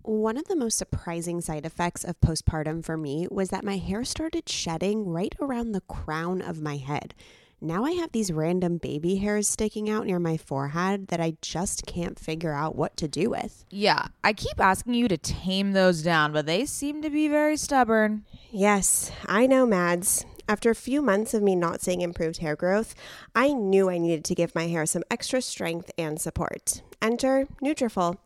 One 0.03 0.37
of 0.37 0.49
the 0.49 0.57
most 0.57 0.77
surprising 0.77 1.41
side 1.41 1.65
effects 1.65 2.05
of 2.05 2.21
postpartum 2.21 2.85
for 2.85 2.97
me 2.97 3.27
was 3.31 3.49
that 3.49 3.65
my 3.65 3.79
hair 3.79 4.05
started 4.05 4.49
shedding 4.49 5.07
right 5.07 5.35
around 5.41 5.73
the 5.73 5.81
crown 5.83 6.43
of 6.43 6.61
my 6.61 6.77
head. 6.77 7.15
Now 7.61 7.85
I 7.85 7.93
have 7.93 8.13
these 8.13 8.31
random 8.31 8.77
baby 8.77 9.17
hairs 9.17 9.49
sticking 9.49 9.89
out 9.89 10.05
near 10.05 10.19
my 10.19 10.37
forehead 10.37 11.09
that 11.09 11.21
I 11.21 11.39
just 11.41 11.87
can't 11.87 12.19
figure 12.19 12.53
out 12.53 12.77
what 12.77 12.95
to 12.99 13.09
do 13.09 13.31
with. 13.31 13.65
Yeah, 13.71 14.09
I 14.23 14.35
keep 14.35 14.61
asking 14.61 14.93
you 14.93 15.09
to 15.09 15.17
tame 15.17 15.73
those 15.73 16.03
down, 16.03 16.33
but 16.33 16.45
they 16.45 16.67
seem 16.67 17.01
to 17.01 17.09
be 17.09 17.27
very 17.27 17.57
stubborn. 17.57 18.27
Yes, 18.51 19.11
I 19.25 19.47
know, 19.47 19.65
Mads. 19.65 20.27
After 20.47 20.71
a 20.71 20.75
few 20.75 21.01
months 21.01 21.33
of 21.33 21.43
me 21.43 21.57
not 21.57 21.81
seeing 21.81 22.03
improved 22.03 22.39
hair 22.39 22.55
growth, 22.55 22.95
I 23.35 23.53
knew 23.53 23.89
I 23.89 23.97
needed 23.97 24.25
to 24.27 24.35
give 24.35 24.55
my 24.55 24.67
hair 24.67 24.85
some 24.85 25.03
extra 25.11 25.41
strength 25.41 25.91
and 25.97 26.21
support. 26.21 26.83
Enter 27.01 27.49
Nutrafol. 27.63 28.19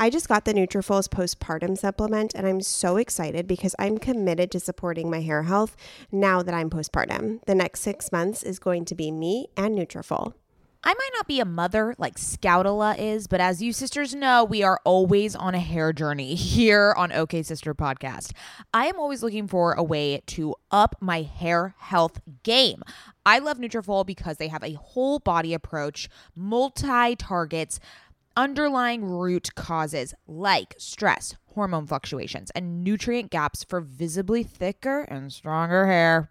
I 0.00 0.08
just 0.08 0.28
got 0.28 0.46
the 0.46 0.54
Nutrafol's 0.54 1.08
postpartum 1.08 1.76
supplement 1.76 2.32
and 2.34 2.46
I'm 2.46 2.62
so 2.62 2.96
excited 2.96 3.46
because 3.46 3.74
I'm 3.78 3.98
committed 3.98 4.50
to 4.52 4.60
supporting 4.60 5.10
my 5.10 5.20
hair 5.20 5.42
health 5.42 5.76
now 6.10 6.42
that 6.42 6.54
I'm 6.54 6.70
postpartum. 6.70 7.44
The 7.44 7.54
next 7.54 7.80
6 7.80 8.10
months 8.10 8.42
is 8.42 8.58
going 8.58 8.86
to 8.86 8.94
be 8.94 9.10
me 9.10 9.48
and 9.56 9.76
Nutrafol. 9.76 10.32
I 10.86 10.94
might 10.94 11.10
not 11.14 11.26
be 11.26 11.40
a 11.40 11.44
mother 11.44 11.96
like 11.98 12.14
Scoutala 12.14 12.96
is, 12.96 13.26
but 13.26 13.40
as 13.40 13.60
you 13.60 13.72
sisters 13.72 14.14
know, 14.14 14.44
we 14.44 14.62
are 14.62 14.78
always 14.84 15.34
on 15.34 15.52
a 15.52 15.58
hair 15.58 15.92
journey 15.92 16.34
here 16.36 16.94
on 16.96 17.10
OK 17.10 17.42
Sister 17.42 17.74
Podcast. 17.74 18.30
I 18.72 18.86
am 18.86 18.96
always 18.96 19.20
looking 19.20 19.48
for 19.48 19.72
a 19.72 19.82
way 19.82 20.22
to 20.26 20.54
up 20.70 20.94
my 21.00 21.22
hair 21.22 21.74
health 21.78 22.20
game. 22.44 22.84
I 23.26 23.40
love 23.40 23.58
Nutrafol 23.58 24.06
because 24.06 24.36
they 24.36 24.46
have 24.46 24.62
a 24.62 24.74
whole 24.74 25.18
body 25.18 25.54
approach, 25.54 26.08
multi 26.36 27.16
targets, 27.16 27.80
underlying 28.36 29.04
root 29.04 29.56
causes 29.56 30.14
like 30.28 30.76
stress, 30.78 31.34
hormone 31.54 31.88
fluctuations, 31.88 32.52
and 32.52 32.84
nutrient 32.84 33.32
gaps 33.32 33.64
for 33.64 33.80
visibly 33.80 34.44
thicker 34.44 35.00
and 35.00 35.32
stronger 35.32 35.86
hair. 35.86 36.30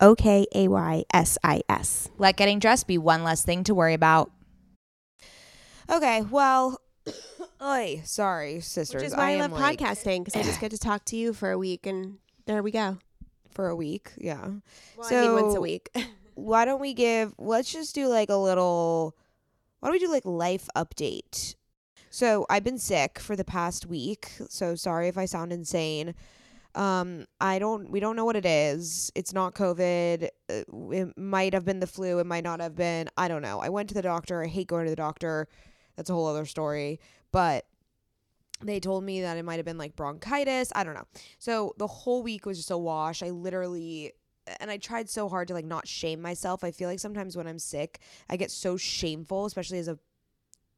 O 0.00 0.14
K 0.14 0.46
A 0.54 0.68
Y 0.68 1.04
S 1.12 1.38
I 1.42 1.62
S. 1.68 2.08
Let 2.18 2.36
getting 2.36 2.58
dressed 2.58 2.86
be 2.86 2.98
one 2.98 3.24
less 3.24 3.44
thing 3.44 3.64
to 3.64 3.74
worry 3.74 3.94
about. 3.94 4.30
Okay, 5.90 6.22
well, 6.22 6.80
Oy, 7.62 8.02
sorry, 8.04 8.60
sisters. 8.60 9.02
Which 9.02 9.08
is 9.12 9.16
why 9.16 9.28
I, 9.28 9.30
am, 9.32 9.50
love 9.50 9.60
like, 9.60 9.78
podcasting 9.78 10.24
because 10.24 10.38
I 10.38 10.42
just 10.42 10.60
get 10.60 10.70
to 10.72 10.78
talk 10.78 11.04
to 11.06 11.16
you 11.16 11.32
for 11.32 11.50
a 11.50 11.58
week 11.58 11.86
and 11.86 12.18
there 12.46 12.62
we 12.62 12.70
go. 12.70 12.98
for 13.50 13.68
a 13.68 13.76
week. 13.76 14.12
Yeah. 14.18 14.46
Well, 14.96 15.08
I 15.08 15.20
mean, 15.22 15.32
once 15.32 15.54
a 15.54 15.60
week. 15.60 15.90
Why 16.34 16.66
don't 16.66 16.80
we 16.80 16.92
give? 16.92 17.32
Let's 17.38 17.72
just 17.72 17.94
do 17.94 18.08
like 18.08 18.28
a 18.28 18.36
little. 18.36 19.16
Why 19.80 19.88
don't 19.88 19.94
we 19.94 19.98
do 19.98 20.12
like 20.12 20.26
life 20.26 20.68
update? 20.76 21.54
So 22.10 22.46
I've 22.50 22.64
been 22.64 22.78
sick 22.78 23.18
for 23.18 23.36
the 23.36 23.44
past 23.44 23.86
week. 23.86 24.32
So 24.48 24.74
sorry 24.74 25.08
if 25.08 25.16
I 25.16 25.24
sound 25.24 25.52
insane. 25.52 26.14
Um, 26.76 27.26
I 27.40 27.58
don't. 27.58 27.90
We 27.90 28.00
don't 28.00 28.16
know 28.16 28.24
what 28.24 28.36
it 28.36 28.46
is. 28.46 29.10
It's 29.14 29.32
not 29.32 29.54
COVID. 29.54 30.28
Uh, 30.48 30.90
It 30.92 31.16
might 31.16 31.54
have 31.54 31.64
been 31.64 31.80
the 31.80 31.86
flu. 31.86 32.18
It 32.18 32.26
might 32.26 32.44
not 32.44 32.60
have 32.60 32.76
been. 32.76 33.08
I 33.16 33.28
don't 33.28 33.42
know. 33.42 33.60
I 33.60 33.70
went 33.70 33.88
to 33.88 33.94
the 33.94 34.02
doctor. 34.02 34.42
I 34.42 34.46
hate 34.46 34.68
going 34.68 34.84
to 34.84 34.90
the 34.90 34.96
doctor. 34.96 35.48
That's 35.96 36.10
a 36.10 36.12
whole 36.12 36.26
other 36.26 36.44
story. 36.44 37.00
But 37.32 37.66
they 38.62 38.78
told 38.80 39.04
me 39.04 39.22
that 39.22 39.36
it 39.36 39.44
might 39.44 39.56
have 39.56 39.64
been 39.64 39.78
like 39.78 39.96
bronchitis. 39.96 40.70
I 40.74 40.84
don't 40.84 40.94
know. 40.94 41.06
So 41.38 41.74
the 41.78 41.86
whole 41.86 42.22
week 42.22 42.46
was 42.46 42.58
just 42.58 42.70
a 42.70 42.78
wash. 42.78 43.22
I 43.22 43.30
literally 43.30 44.12
and 44.60 44.70
I 44.70 44.76
tried 44.76 45.10
so 45.10 45.28
hard 45.28 45.48
to 45.48 45.54
like 45.54 45.64
not 45.64 45.88
shame 45.88 46.20
myself. 46.20 46.62
I 46.62 46.70
feel 46.70 46.88
like 46.88 47.00
sometimes 47.00 47.36
when 47.36 47.46
I'm 47.46 47.58
sick, 47.58 48.00
I 48.28 48.36
get 48.36 48.50
so 48.50 48.76
shameful, 48.76 49.46
especially 49.46 49.78
as 49.78 49.88
a 49.88 49.98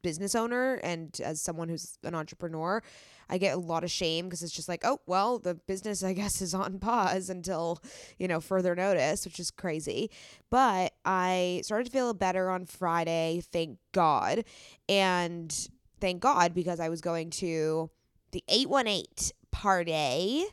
business 0.03 0.35
owner 0.35 0.75
and 0.77 1.21
as 1.25 1.41
someone 1.41 1.69
who's 1.69 1.99
an 2.05 2.15
entrepreneur. 2.15 2.83
I 3.31 3.37
get 3.37 3.55
a 3.55 3.61
lot 3.61 3.85
of 3.85 3.91
shame 3.91 4.27
because 4.27 4.43
it's 4.43 4.55
just 4.55 4.69
like, 4.69 4.83
oh, 4.85 5.01
well, 5.07 5.39
the 5.39 5.55
business 5.55 6.03
I 6.03 6.13
guess 6.15 6.41
is 6.41 6.55
on 6.55 6.79
pause 6.79 7.29
until, 7.29 7.83
you 8.19 8.27
know, 8.27 8.41
further 8.41 8.75
notice, 8.75 9.25
which 9.25 9.39
is 9.39 9.51
crazy. 9.51 10.11
But 10.51 10.95
I 11.05 11.61
started 11.65 11.85
to 11.85 11.91
feel 11.91 12.15
better 12.15 12.51
on 12.51 12.65
Friday, 12.65 13.43
thank 13.53 13.79
God. 13.93 14.45
And 14.89 15.55
thank 16.01 16.23
God 16.23 16.55
because 16.55 16.81
I 16.81 16.89
was 16.89 17.01
going 17.01 17.31
to 17.31 17.91
the 18.33 18.43
818 18.49 19.33
party 19.51 20.47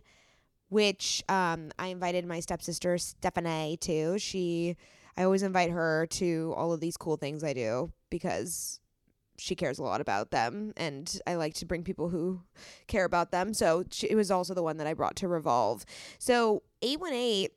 which 0.69 1.23
um, 1.29 1.71
I 1.77 1.87
invited 1.87 2.25
my 2.25 2.39
stepsister 2.39 2.97
Stephanie 2.97 3.77
to. 3.81 4.17
She, 4.17 4.75
I 5.17 5.23
always 5.23 5.43
invite 5.43 5.71
her 5.71 6.07
to 6.11 6.53
all 6.57 6.73
of 6.73 6.79
these 6.79 6.97
cool 6.97 7.17
things 7.17 7.43
I 7.43 7.53
do 7.53 7.91
because 8.09 8.79
she 9.37 9.55
cares 9.55 9.79
a 9.79 9.83
lot 9.83 10.01
about 10.01 10.31
them, 10.31 10.73
and 10.77 11.19
I 11.27 11.35
like 11.35 11.53
to 11.55 11.65
bring 11.65 11.83
people 11.83 12.09
who 12.09 12.41
care 12.87 13.05
about 13.05 13.31
them. 13.31 13.53
So 13.53 13.83
she, 13.91 14.07
it 14.07 14.15
was 14.15 14.31
also 14.31 14.53
the 14.53 14.63
one 14.63 14.77
that 14.77 14.87
I 14.87 14.93
brought 14.93 15.15
to 15.17 15.27
Revolve. 15.27 15.85
So 16.19 16.63
eight 16.81 16.99
one 16.99 17.13
eight, 17.13 17.51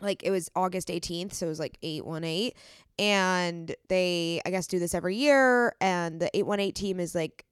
like 0.00 0.22
it 0.22 0.30
was 0.30 0.50
August 0.54 0.90
eighteenth, 0.90 1.32
so 1.32 1.46
it 1.46 1.50
was 1.50 1.60
like 1.60 1.78
eight 1.82 2.04
one 2.04 2.24
eight, 2.24 2.56
and 2.98 3.74
they 3.88 4.40
I 4.46 4.50
guess 4.50 4.66
do 4.66 4.78
this 4.78 4.94
every 4.94 5.16
year, 5.16 5.74
and 5.80 6.20
the 6.20 6.30
eight 6.36 6.46
one 6.46 6.60
eight 6.60 6.74
team 6.74 7.00
is 7.00 7.14
like 7.14 7.44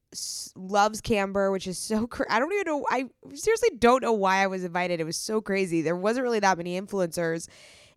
loves 0.57 1.01
Camber, 1.01 1.51
which 1.51 1.67
is 1.67 1.79
so 1.79 2.07
cra- 2.07 2.27
I 2.31 2.39
don't 2.39 2.53
even 2.53 2.67
know. 2.67 2.87
I 2.91 3.05
seriously 3.35 3.71
don't 3.79 4.03
know 4.03 4.13
why 4.13 4.43
I 4.43 4.47
was 4.47 4.65
invited. 4.65 5.01
It 5.01 5.05
was 5.05 5.17
so 5.17 5.41
crazy. 5.41 5.83
There 5.83 5.97
wasn't 5.97 6.25
really 6.25 6.41
that 6.41 6.59
many 6.59 6.81
influencers, 6.81 7.49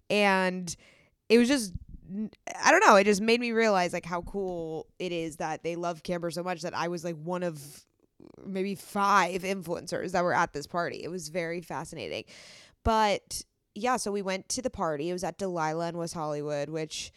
and 0.10 0.74
it 1.28 1.38
was 1.38 1.48
just 1.48 1.74
I 2.64 2.72
don't 2.72 2.86
know. 2.86 2.96
It 2.96 3.06
just 3.06 3.22
made 3.22 3.40
me 3.40 3.52
realize 3.52 3.94
like 3.94 4.06
how 4.06 4.22
cool 4.22 4.88
it 5.00 5.12
is 5.12 5.38
that 5.38 5.64
they 5.64 5.76
love 5.76 6.04
Camber 6.04 6.32
so 6.32 6.44
much 6.44 6.62
that 6.62 6.76
I 6.76 6.88
was 6.88 7.04
like 7.04 7.16
one 7.16 7.44
of 7.44 7.60
maybe 8.46 8.76
five 8.76 9.44
influencers 9.44 10.12
that 10.12 10.24
were 10.24 10.34
at 10.34 10.54
this 10.54 10.68
party. 10.68 11.02
It 11.04 11.10
was 11.10 11.30
very 11.30 11.62
fascinating, 11.62 12.26
but 12.84 13.44
yeah. 13.74 13.98
So 13.98 14.12
we 14.12 14.22
went 14.22 14.50
to 14.50 14.62
the 14.62 14.70
party. 14.70 15.10
It 15.10 15.14
was 15.14 15.24
at 15.24 15.38
Delilah 15.38 15.90
in 15.90 15.98
West 15.98 16.14
Hollywood, 16.14 16.70
which 16.70 17.12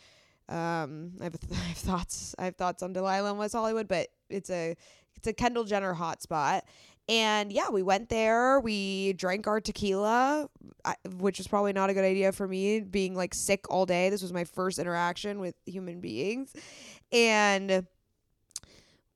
um 0.48 1.12
I 1.20 1.24
have, 1.24 1.36
I 1.52 1.54
have 1.54 1.76
thoughts 1.76 2.34
I 2.38 2.44
have 2.46 2.56
thoughts 2.56 2.82
on 2.82 2.92
Delilah 2.92 3.32
in 3.32 3.36
West 3.36 3.54
Hollywood, 3.54 3.88
but 3.88 4.08
it's 4.30 4.50
a 4.50 4.76
it's 5.16 5.26
a 5.26 5.32
Kendall 5.32 5.64
Jenner 5.64 5.94
hotspot. 5.94 6.62
And 7.08 7.50
yeah, 7.50 7.70
we 7.70 7.82
went 7.82 8.10
there. 8.10 8.60
We 8.60 9.14
drank 9.14 9.46
our 9.46 9.60
tequila, 9.60 10.48
which 11.16 11.38
was 11.38 11.48
probably 11.48 11.72
not 11.72 11.88
a 11.88 11.94
good 11.94 12.04
idea 12.04 12.32
for 12.32 12.46
me 12.46 12.80
being 12.80 13.14
like 13.14 13.32
sick 13.32 13.64
all 13.70 13.86
day. 13.86 14.10
This 14.10 14.20
was 14.20 14.32
my 14.32 14.44
first 14.44 14.78
interaction 14.78 15.40
with 15.40 15.54
human 15.64 16.00
beings. 16.00 16.52
And 17.10 17.86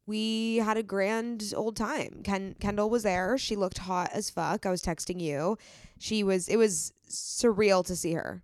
we 0.06 0.56
had 0.56 0.76
a 0.76 0.82
grand 0.82 1.52
old 1.54 1.76
time. 1.76 2.22
Ken 2.24 2.56
Kendall 2.60 2.90
was 2.90 3.02
there. 3.02 3.36
She 3.36 3.56
looked 3.56 3.78
hot 3.78 4.10
as 4.12 4.30
fuck. 4.30 4.64
I 4.66 4.70
was 4.70 4.82
texting 4.82 5.20
you. 5.20 5.58
She 5.98 6.24
was 6.24 6.48
it 6.48 6.56
was 6.56 6.92
surreal 7.08 7.84
to 7.86 7.94
see 7.94 8.12
her. 8.14 8.42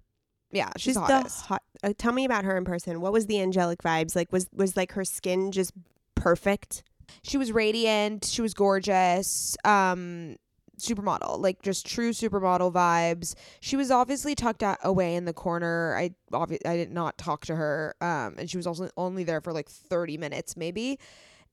Yeah, 0.51 0.71
she's, 0.77 0.95
the 0.95 1.01
hottest. 1.01 1.47
hot. 1.47 1.63
Uh, 1.83 1.93
tell 1.97 2.13
me 2.13 2.25
about 2.25 2.45
her 2.45 2.57
in 2.57 2.65
person. 2.65 3.01
What 3.01 3.13
was 3.13 3.27
the 3.27 3.41
angelic 3.41 3.83
vibes 3.83 4.15
like? 4.15 4.33
Was 4.33 4.49
was 4.53 4.77
like 4.77 4.93
her 4.93 5.05
skin 5.05 5.53
just 5.53 5.73
perfect? 6.15 6.83
She 7.23 7.39
was 7.39 7.53
radiant. 7.53 8.25
She 8.25 8.43
was 8.43 8.55
gorgeous. 8.55 9.57
Um 9.65 10.37
supermodel 10.79 11.41
like 11.41 11.61
just 11.63 11.87
true 11.87 12.11
supermodel 12.11 12.73
vibes. 12.73 13.35
She 13.61 13.77
was 13.77 13.91
obviously 13.91 14.35
tucked 14.35 14.63
out 14.63 14.79
away 14.83 15.17
in 15.17 15.25
the 15.25 15.33
corner. 15.33 15.97
I 15.97 16.11
obvi- 16.33 16.65
i 16.65 16.77
did 16.77 16.93
not 16.93 17.19
talk 17.19 17.45
to 17.47 17.57
her 17.57 17.95
um 18.01 18.37
and 18.39 18.49
she 18.49 18.57
was 18.57 18.67
also 18.67 18.89
only 18.97 19.25
there 19.25 19.41
for 19.41 19.53
like 19.53 19.69
30 19.69 20.19
minutes 20.19 20.57
maybe. 20.57 20.99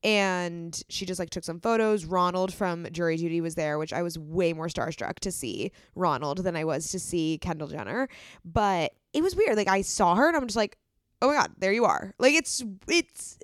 And 0.04 0.80
she 0.90 1.06
just 1.08 1.20
like 1.20 1.32
took 1.32 1.44
some 1.44 1.60
photos. 1.60 2.06
Ronald 2.06 2.54
from 2.54 2.88
jury 2.92 3.18
duty 3.18 3.42
was 3.42 3.56
there 3.56 3.80
which 3.80 3.94
i 3.94 4.02
was 4.02 4.18
way 4.20 4.54
more 4.54 4.68
starstruck 4.68 5.20
to 5.20 5.32
see 5.32 5.72
ronald 5.96 6.40
than 6.44 6.56
i 6.56 6.64
was 6.64 6.92
to 6.92 7.00
see 7.00 7.40
kendall 7.40 7.68
jenner. 7.68 8.08
But 8.44 8.94
it 9.14 9.24
was 9.24 9.36
weird. 9.36 9.58
Like 9.58 9.68
i 9.68 9.82
saw 9.82 10.16
her 10.16 10.28
and 10.28 10.38
i'm 10.38 10.46
just 10.48 10.58
like 10.58 10.78
oh 11.22 11.28
my 11.30 11.34
god 11.34 11.52
there 11.58 11.74
you 11.74 11.86
are. 11.86 12.14
Like 12.20 12.34
it's 12.36 12.64
it's 12.88 13.40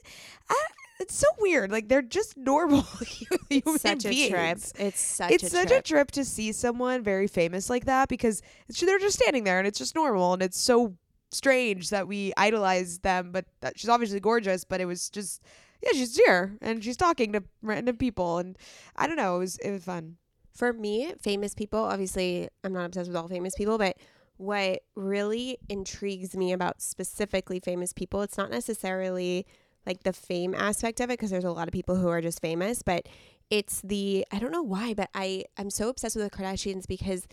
I, 0.49 0.55
it's 1.01 1.15
so 1.15 1.27
weird 1.39 1.71
like 1.71 1.87
they're 1.89 2.01
just 2.01 2.37
normal 2.37 2.81
human 3.49 3.79
such 3.79 4.05
a 4.05 4.29
trip. 4.29 4.59
It's 4.79 4.99
such 5.01 5.31
it's 5.31 5.43
a 5.43 5.49
such 5.49 5.67
trip. 5.69 5.79
a 5.79 5.83
trip 5.83 6.11
to 6.11 6.23
see 6.23 6.51
someone 6.51 7.03
very 7.03 7.27
famous 7.27 7.69
like 7.69 7.85
that 7.85 8.07
because 8.07 8.41
they're 8.79 8.99
just 8.99 9.17
standing 9.19 9.43
there 9.43 9.57
and 9.59 9.67
it's 9.67 9.79
just 9.79 9.95
normal 9.95 10.33
and 10.33 10.41
it's 10.41 10.59
so 10.59 10.95
strange 11.31 11.89
that 11.89 12.07
we 12.07 12.33
idolize 12.37 12.99
them 12.99 13.31
but 13.31 13.45
that 13.61 13.79
she's 13.79 13.89
obviously 13.89 14.19
gorgeous 14.19 14.63
but 14.65 14.81
it 14.81 14.85
was 14.85 15.09
just 15.09 15.41
yeah 15.81 15.91
she's 15.93 16.15
here 16.15 16.57
and 16.61 16.83
she's 16.83 16.97
talking 16.97 17.31
to 17.33 17.41
random 17.61 17.95
people 17.97 18.37
and 18.37 18.57
i 18.97 19.07
don't 19.07 19.15
know 19.15 19.37
it 19.37 19.39
was 19.39 19.57
it 19.59 19.71
was 19.71 19.83
fun 19.83 20.17
For 20.53 20.73
me, 20.73 21.13
famous 21.21 21.55
people, 21.55 21.79
obviously, 21.79 22.49
I'm 22.63 22.73
not 22.73 22.85
obsessed 22.85 23.07
with 23.07 23.15
all 23.15 23.29
famous 23.29 23.53
people, 23.57 23.77
but 23.77 23.95
what 24.35 24.81
really 24.95 25.57
intrigues 25.69 26.35
me 26.35 26.51
about 26.51 26.81
specifically 26.81 27.61
famous 27.61 27.93
people, 27.93 28.21
it's 28.21 28.37
not 28.37 28.49
necessarily 28.51 29.45
like 29.85 30.03
the 30.03 30.13
fame 30.13 30.53
aspect 30.53 30.99
of 30.99 31.09
it 31.09 31.13
because 31.13 31.31
there's 31.31 31.43
a 31.43 31.51
lot 31.51 31.67
of 31.67 31.71
people 31.73 31.95
who 31.95 32.07
are 32.07 32.21
just 32.21 32.41
famous, 32.41 32.81
but 32.81 33.07
it's 33.49 33.81
the 33.81 34.25
I 34.31 34.39
don't 34.39 34.51
know 34.51 34.61
why, 34.61 34.93
but 34.93 35.09
I 35.13 35.45
I'm 35.57 35.69
so 35.69 35.89
obsessed 35.89 36.15
with 36.15 36.29
the 36.29 36.35
Kardashians 36.37 36.87
because 36.87 37.27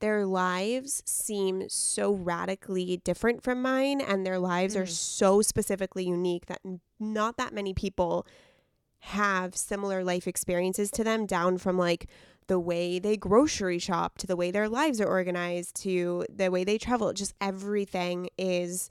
their 0.00 0.26
lives 0.26 1.00
seem 1.06 1.68
so 1.68 2.12
radically 2.12 2.96
different 3.04 3.42
from 3.44 3.62
mine 3.62 4.00
and 4.00 4.26
their 4.26 4.38
lives 4.38 4.76
are 4.76 4.82
Mm. 4.82 4.88
so 4.88 5.42
specifically 5.42 6.04
unique 6.04 6.46
that 6.46 6.60
not 6.98 7.36
that 7.36 7.54
many 7.54 7.72
people 7.72 8.26
have 8.98 9.56
similar 9.56 10.04
life 10.04 10.26
experiences 10.26 10.90
to 10.92 11.04
them 11.04 11.24
down 11.26 11.58
from 11.58 11.76
like 11.78 12.06
the 12.48 12.58
way 12.58 12.98
they 12.98 13.16
grocery 13.16 13.78
shop 13.78 14.18
to 14.18 14.26
the 14.26 14.36
way 14.36 14.50
their 14.50 14.68
lives 14.68 15.00
are 15.00 15.08
organized 15.08 15.76
to 15.82 16.24
the 16.28 16.50
way 16.50 16.64
they 16.64 16.78
travel 16.78 17.12
just 17.12 17.32
everything 17.40 18.28
is 18.36 18.90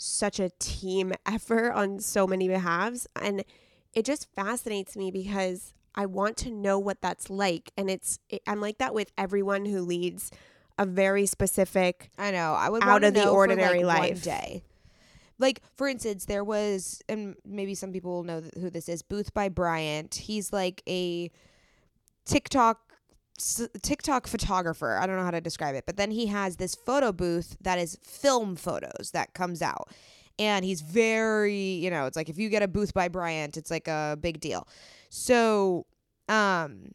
such 0.00 0.40
a 0.40 0.50
team 0.58 1.12
effort 1.26 1.72
on 1.72 2.00
so 2.00 2.26
many 2.26 2.48
behalves 2.48 3.06
and 3.20 3.44
it 3.92 4.04
just 4.04 4.32
fascinates 4.34 4.96
me 4.96 5.10
because 5.10 5.74
I 5.94 6.06
want 6.06 6.36
to 6.38 6.50
know 6.50 6.78
what 6.78 7.00
that's 7.00 7.28
like. 7.28 7.72
And 7.76 7.90
it's, 7.90 8.18
it, 8.28 8.42
I'm 8.46 8.60
like 8.60 8.78
that 8.78 8.94
with 8.94 9.10
everyone 9.18 9.64
who 9.64 9.80
leads 9.80 10.30
a 10.78 10.86
very 10.86 11.26
specific, 11.26 12.10
I 12.16 12.30
know. 12.30 12.54
I 12.54 12.70
would 12.70 12.82
Out 12.82 13.04
of 13.04 13.14
the 13.14 13.28
ordinary 13.28 13.84
like, 13.84 14.00
life. 14.00 14.22
Day. 14.22 14.62
Like 15.38 15.60
for 15.76 15.88
instance, 15.88 16.26
there 16.26 16.44
was, 16.44 17.02
and 17.08 17.34
maybe 17.44 17.74
some 17.74 17.92
people 17.92 18.12
will 18.12 18.24
know 18.24 18.42
who 18.60 18.70
this 18.70 18.88
is. 18.88 19.02
Booth 19.02 19.34
by 19.34 19.48
Bryant. 19.48 20.14
He's 20.14 20.52
like 20.52 20.82
a 20.88 21.30
TikTok 22.24 22.89
TikTok 23.82 24.26
photographer. 24.26 24.98
I 24.98 25.06
don't 25.06 25.16
know 25.16 25.24
how 25.24 25.30
to 25.30 25.40
describe 25.40 25.74
it, 25.74 25.84
but 25.86 25.96
then 25.96 26.10
he 26.10 26.26
has 26.26 26.56
this 26.56 26.74
photo 26.74 27.12
booth 27.12 27.56
that 27.60 27.78
is 27.78 27.98
film 28.02 28.56
photos 28.56 29.10
that 29.12 29.34
comes 29.34 29.62
out. 29.62 29.90
And 30.38 30.64
he's 30.64 30.80
very, 30.80 31.54
you 31.54 31.90
know, 31.90 32.06
it's 32.06 32.16
like 32.16 32.28
if 32.28 32.38
you 32.38 32.48
get 32.48 32.62
a 32.62 32.68
booth 32.68 32.94
by 32.94 33.08
Bryant, 33.08 33.56
it's 33.56 33.70
like 33.70 33.88
a 33.88 34.16
big 34.20 34.40
deal. 34.40 34.66
So, 35.08 35.86
um 36.28 36.92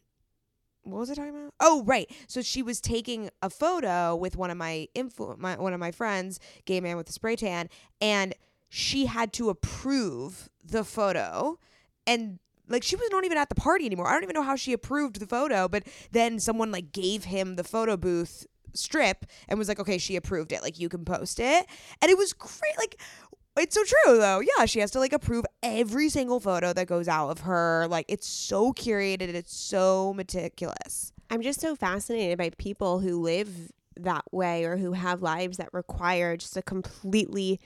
what 0.84 1.00
was 1.00 1.10
I 1.10 1.16
talking 1.16 1.32
about? 1.32 1.54
Oh, 1.60 1.84
right. 1.84 2.10
So 2.28 2.42
she 2.44 2.62
was 2.62 2.80
taking 2.80 3.32
a 3.42 3.50
photo 3.50 4.16
with 4.16 4.38
one 4.38 4.52
of 4.52 4.58
my 4.58 4.88
influ- 4.96 5.38
my 5.38 5.58
one 5.58 5.74
of 5.74 5.80
my 5.80 5.92
friends, 5.92 6.40
gay 6.66 6.80
man 6.80 6.96
with 6.96 7.10
a 7.10 7.12
spray 7.12 7.36
tan, 7.36 7.70
and 8.00 8.36
she 8.70 9.08
had 9.08 9.34
to 9.34 9.50
approve 9.50 10.50
the 10.64 10.84
photo 10.84 11.60
and 12.06 12.40
like 12.68 12.84
she 12.84 12.96
was 12.96 13.10
not 13.12 13.26
even 13.26 13.38
at 13.38 13.50
the 13.50 13.56
party 13.56 13.86
anymore. 13.86 14.08
I 14.08 14.14
don't 14.14 14.24
even 14.24 14.34
know 14.34 14.44
how 14.44 14.56
she 14.56 14.74
approved 14.74 15.20
the 15.20 15.28
photo, 15.28 15.68
but 15.68 15.84
then 16.12 16.40
someone 16.40 16.72
like 16.72 16.92
gave 16.92 17.26
him 17.26 17.56
the 17.56 17.64
photo 17.64 17.98
booth 17.98 18.46
strip 18.74 19.26
and 19.48 19.58
was 19.58 19.68
like, 19.68 19.80
"Okay, 19.80 19.98
she 19.98 20.16
approved 20.16 20.52
it. 20.52 20.62
Like 20.62 20.80
you 20.80 20.90
can 20.90 21.06
post 21.06 21.40
it." 21.40 21.66
And 22.02 22.12
it 22.12 22.18
was 22.18 22.34
great. 22.34 22.78
Like 22.78 23.00
it's 23.58 23.76
so 23.76 23.84
true 23.84 24.18
though. 24.18 24.42
Yeah, 24.42 24.66
she 24.66 24.80
has 24.80 24.92
to 24.92 25.00
like 25.00 25.14
approve 25.14 25.46
every 25.64 26.10
single 26.10 26.40
photo 26.40 26.74
that 26.74 26.88
goes 26.88 27.08
out 27.08 27.30
of 27.30 27.42
her. 27.42 27.88
Like 27.90 28.06
it's 28.10 28.28
so 28.28 28.74
curated, 28.74 29.34
it's 29.34 29.56
so 29.56 30.14
meticulous. 30.14 31.14
I'm 31.30 31.42
just 31.42 31.62
so 31.62 31.76
fascinated 31.76 32.38
by 32.38 32.52
people 32.58 33.00
who 33.00 33.22
live 33.22 33.72
that 33.98 34.26
way 34.32 34.66
or 34.66 34.78
who 34.78 34.92
have 34.92 35.22
lives 35.22 35.58
that 35.58 35.74
require 35.74 36.36
just 36.36 36.58
a 36.58 36.62
completely 36.62 37.60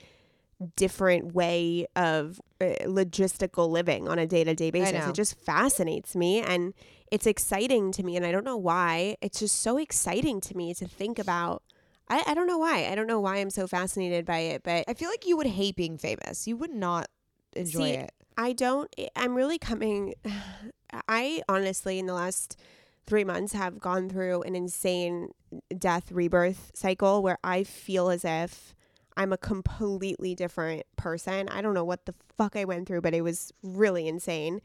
different 0.76 1.34
way 1.34 1.86
of 1.96 2.40
uh, 2.60 2.66
logistical 2.84 3.70
living 3.70 4.08
on 4.08 4.18
a 4.18 4.26
day-to-day 4.26 4.70
basis 4.70 5.06
it 5.06 5.14
just 5.14 5.38
fascinates 5.40 6.14
me 6.14 6.40
and 6.40 6.74
it's 7.10 7.26
exciting 7.26 7.90
to 7.90 8.02
me 8.02 8.16
and 8.16 8.26
i 8.26 8.30
don't 8.32 8.44
know 8.44 8.56
why 8.56 9.16
it's 9.22 9.40
just 9.40 9.62
so 9.62 9.78
exciting 9.78 10.40
to 10.40 10.54
me 10.54 10.74
to 10.74 10.86
think 10.86 11.18
about 11.18 11.62
i, 12.10 12.22
I 12.26 12.34
don't 12.34 12.46
know 12.46 12.58
why 12.58 12.86
i 12.90 12.94
don't 12.94 13.06
know 13.06 13.20
why 13.20 13.38
i'm 13.38 13.48
so 13.48 13.66
fascinated 13.66 14.26
by 14.26 14.38
it 14.40 14.62
but 14.62 14.84
I 14.90 14.94
feel 14.94 15.08
like 15.08 15.26
you 15.26 15.36
would 15.36 15.46
hate 15.46 15.76
being 15.76 15.98
famous. 15.98 16.46
You 16.46 16.56
would 16.56 16.72
not 16.72 17.08
enjoy 17.54 17.92
See, 17.92 17.92
it. 17.92 18.12
I 18.36 18.52
don't. 18.52 18.92
I'm 19.14 19.34
really 19.34 19.58
coming. 19.58 20.14
I 21.08 21.42
honestly, 21.48 21.98
in 22.00 22.06
the 22.06 22.14
last 22.14 22.58
three 23.06 23.24
months, 23.24 23.52
have 23.52 23.78
gone 23.78 24.08
through 24.08 24.42
an 24.42 24.56
insane 24.56 25.30
death 25.76 26.10
rebirth 26.10 26.72
cycle 26.74 27.22
where 27.22 27.38
I 27.44 27.62
feel 27.62 28.10
as 28.10 28.24
if 28.24 28.74
I'm 29.16 29.32
a 29.32 29.38
completely 29.38 30.34
different 30.34 30.84
person. 30.96 31.48
I 31.48 31.60
don't 31.62 31.74
know 31.74 31.84
what 31.84 32.06
the 32.06 32.14
fuck 32.36 32.56
I 32.56 32.64
went 32.64 32.86
through, 32.86 33.00
but 33.00 33.14
it 33.14 33.22
was 33.22 33.52
really 33.62 34.06
insane. 34.06 34.60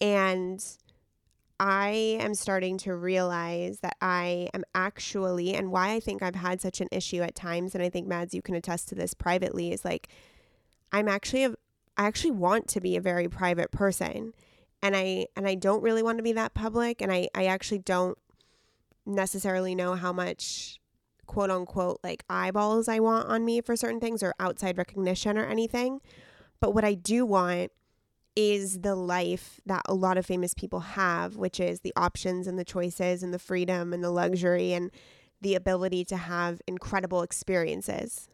And 0.00 0.64
I 1.60 2.18
am 2.20 2.34
starting 2.34 2.78
to 2.78 2.94
realize 2.96 3.80
that 3.80 3.96
I 4.00 4.48
am 4.52 4.64
actually, 4.74 5.54
and 5.54 5.70
why 5.70 5.92
I 5.92 6.00
think 6.00 6.22
I've 6.22 6.34
had 6.34 6.60
such 6.60 6.80
an 6.80 6.88
issue 6.90 7.22
at 7.22 7.34
times, 7.34 7.74
and 7.74 7.82
I 7.82 7.88
think 7.88 8.08
Mads, 8.08 8.34
you 8.34 8.42
can 8.42 8.56
attest 8.56 8.88
to 8.88 8.94
this 8.94 9.14
privately, 9.14 9.72
is 9.72 9.84
like 9.84 10.08
I'm 10.92 11.08
actually 11.08 11.44
a, 11.44 11.54
I 11.96 12.06
actually 12.06 12.32
want 12.32 12.66
to 12.68 12.80
be 12.80 12.96
a 12.96 13.00
very 13.00 13.28
private 13.28 13.70
person, 13.70 14.34
and 14.82 14.96
I 14.96 15.28
and 15.36 15.46
I 15.46 15.54
don't 15.54 15.82
really 15.82 16.02
want 16.02 16.18
to 16.18 16.24
be 16.24 16.32
that 16.32 16.54
public, 16.54 17.00
and 17.00 17.12
I 17.12 17.28
I 17.34 17.46
actually 17.46 17.78
don't 17.78 18.18
necessarily 19.06 19.74
know 19.74 19.94
how 19.94 20.12
much 20.12 20.80
quote 21.26 21.50
unquote 21.50 22.00
like 22.02 22.24
eyeballs 22.28 22.88
I 22.88 23.00
want 23.00 23.28
on 23.28 23.44
me 23.44 23.60
for 23.60 23.76
certain 23.76 24.00
things 24.00 24.22
or 24.22 24.34
outside 24.38 24.78
recognition 24.78 25.38
or 25.38 25.46
anything. 25.46 26.00
But 26.60 26.74
what 26.74 26.84
I 26.84 26.94
do 26.94 27.26
want 27.26 27.72
is 28.36 28.80
the 28.80 28.94
life 28.94 29.60
that 29.66 29.82
a 29.86 29.94
lot 29.94 30.18
of 30.18 30.26
famous 30.26 30.54
people 30.54 30.80
have, 30.80 31.36
which 31.36 31.60
is 31.60 31.80
the 31.80 31.92
options 31.96 32.46
and 32.46 32.58
the 32.58 32.64
choices 32.64 33.22
and 33.22 33.32
the 33.32 33.38
freedom 33.38 33.92
and 33.92 34.02
the 34.02 34.10
luxury 34.10 34.72
and 34.72 34.90
the 35.40 35.54
ability 35.54 36.04
to 36.06 36.16
have 36.16 36.60
incredible 36.66 37.22
experiences. 37.22 38.28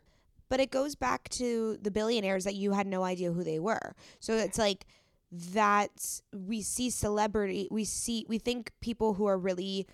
But 0.48 0.60
it 0.60 0.70
goes 0.70 0.94
back 0.94 1.28
to 1.30 1.76
the 1.80 1.90
billionaires 1.90 2.44
that 2.44 2.54
you 2.54 2.72
had 2.72 2.86
no 2.86 3.04
idea 3.04 3.32
who 3.32 3.44
they 3.44 3.58
were. 3.58 3.94
So 4.20 4.34
it's 4.34 4.58
like 4.58 4.86
that 5.30 6.20
we 6.32 6.62
see 6.62 6.90
celebrity, 6.90 7.68
we 7.70 7.84
see, 7.84 8.24
we 8.28 8.38
think 8.38 8.72
people 8.80 9.14
who 9.14 9.26
are 9.26 9.38
really 9.38 9.86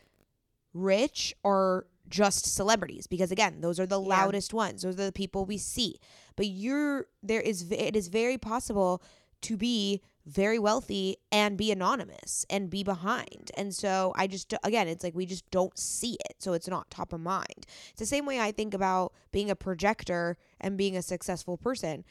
rich 0.72 1.34
are 1.44 1.86
just 2.08 2.46
celebrities 2.46 3.06
because 3.06 3.30
again, 3.32 3.60
those 3.60 3.80
are 3.80 3.86
the 3.86 4.00
Yeah. 4.00 4.08
loudest 4.08 4.54
ones. 4.54 4.82
Those 4.82 4.94
are 4.94 5.06
the 5.06 5.12
people 5.12 5.44
we 5.44 5.58
see. 5.58 5.96
But 6.36 6.46
you're 6.46 7.06
there 7.22 7.40
is 7.40 7.70
it 7.70 7.96
is 7.96 8.08
very 8.08 8.38
possible 8.38 9.02
to 9.42 9.56
be 9.56 10.00
very 10.24 10.58
wealthy 10.58 11.16
and 11.30 11.56
be 11.56 11.70
anonymous 11.70 12.44
and 12.50 12.68
be 12.68 12.82
behind. 12.82 13.50
And 13.56 13.74
so 13.74 14.12
I 14.16 14.26
just 14.26 14.52
again, 14.64 14.88
it's 14.88 15.04
like 15.04 15.14
we 15.14 15.26
just 15.26 15.48
don't 15.50 15.78
see 15.78 16.16
it. 16.28 16.36
So 16.40 16.52
it's 16.52 16.68
not 16.68 16.90
top 16.90 17.12
of 17.12 17.20
mind. 17.20 17.66
It's 17.90 18.00
the 18.00 18.06
same 18.06 18.26
way 18.26 18.40
I 18.40 18.50
think 18.52 18.74
about 18.74 19.12
being 19.30 19.50
a 19.50 19.56
projector 19.56 20.36
and 20.60 20.76
being 20.76 20.96
a 20.96 21.02
successful 21.02 21.56
person. 21.56 22.04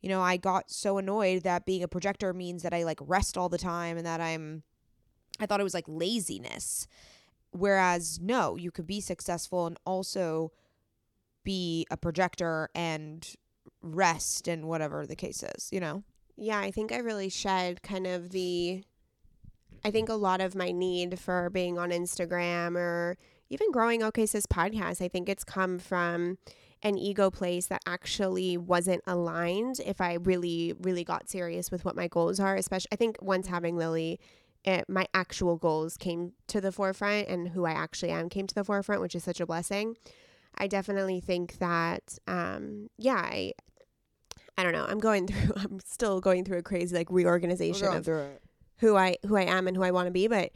You 0.00 0.08
know, 0.08 0.20
I 0.20 0.36
got 0.36 0.70
so 0.70 0.98
annoyed 0.98 1.44
that 1.44 1.64
being 1.64 1.84
a 1.84 1.88
projector 1.88 2.32
means 2.32 2.62
that 2.64 2.74
I 2.74 2.82
like 2.82 2.98
rest 3.00 3.38
all 3.38 3.48
the 3.48 3.58
time 3.58 3.96
and 3.96 4.06
that 4.06 4.20
I'm 4.20 4.64
I 5.38 5.46
thought 5.46 5.60
it 5.60 5.64
was 5.64 5.74
like 5.74 5.86
laziness. 5.86 6.86
Whereas 7.52 8.18
no, 8.20 8.56
you 8.56 8.70
could 8.70 8.86
be 8.86 9.00
successful 9.00 9.66
and 9.66 9.78
also 9.86 10.52
be 11.44 11.86
a 11.90 11.96
projector 11.96 12.68
and 12.74 13.26
rest 13.82 14.48
and 14.48 14.66
whatever 14.66 15.06
the 15.06 15.16
case 15.16 15.42
is, 15.42 15.68
you 15.70 15.80
know? 15.80 16.02
Yeah, 16.36 16.58
I 16.58 16.70
think 16.70 16.92
I 16.92 16.98
really 16.98 17.28
shed 17.28 17.82
kind 17.82 18.06
of 18.06 18.30
the. 18.30 18.82
I 19.84 19.90
think 19.90 20.08
a 20.08 20.14
lot 20.14 20.40
of 20.40 20.54
my 20.54 20.70
need 20.70 21.18
for 21.18 21.50
being 21.50 21.78
on 21.78 21.90
Instagram 21.90 22.76
or 22.76 23.18
even 23.50 23.70
growing 23.70 24.02
OK 24.02 24.26
Sis 24.26 24.46
podcast, 24.46 25.02
I 25.02 25.08
think 25.08 25.28
it's 25.28 25.44
come 25.44 25.78
from 25.78 26.38
an 26.82 26.98
ego 26.98 27.30
place 27.30 27.66
that 27.66 27.82
actually 27.86 28.56
wasn't 28.56 29.02
aligned 29.06 29.80
if 29.84 30.00
I 30.00 30.14
really, 30.14 30.74
really 30.80 31.04
got 31.04 31.28
serious 31.28 31.70
with 31.70 31.84
what 31.84 31.96
my 31.96 32.08
goals 32.08 32.40
are. 32.40 32.56
Especially, 32.56 32.88
I 32.92 32.96
think 32.96 33.18
once 33.20 33.46
having 33.48 33.76
Lily, 33.76 34.18
it, 34.64 34.88
my 34.88 35.06
actual 35.12 35.56
goals 35.56 35.96
came 35.96 36.32
to 36.48 36.60
the 36.60 36.72
forefront 36.72 37.28
and 37.28 37.48
who 37.48 37.64
I 37.64 37.72
actually 37.72 38.10
am 38.10 38.28
came 38.28 38.46
to 38.46 38.54
the 38.54 38.64
forefront, 38.64 39.00
which 39.00 39.14
is 39.14 39.24
such 39.24 39.40
a 39.40 39.46
blessing. 39.46 39.96
I 40.56 40.66
definitely 40.66 41.20
think 41.20 41.58
that, 41.58 42.18
um, 42.26 42.90
yeah, 42.98 43.16
I, 43.16 43.52
I 44.56 44.62
don't 44.62 44.72
know. 44.72 44.84
I'm 44.88 45.00
going 45.00 45.26
through. 45.28 45.54
I'm 45.56 45.80
still 45.80 46.20
going 46.20 46.44
through 46.44 46.58
a 46.58 46.62
crazy 46.62 46.94
like 46.94 47.08
reorganization 47.10 47.88
of 47.88 48.08
who 48.78 48.96
I 48.96 49.16
who 49.26 49.36
I 49.36 49.42
am 49.42 49.66
and 49.66 49.76
who 49.76 49.82
I 49.82 49.90
want 49.90 50.06
to 50.06 50.12
be, 50.12 50.26
but 50.26 50.50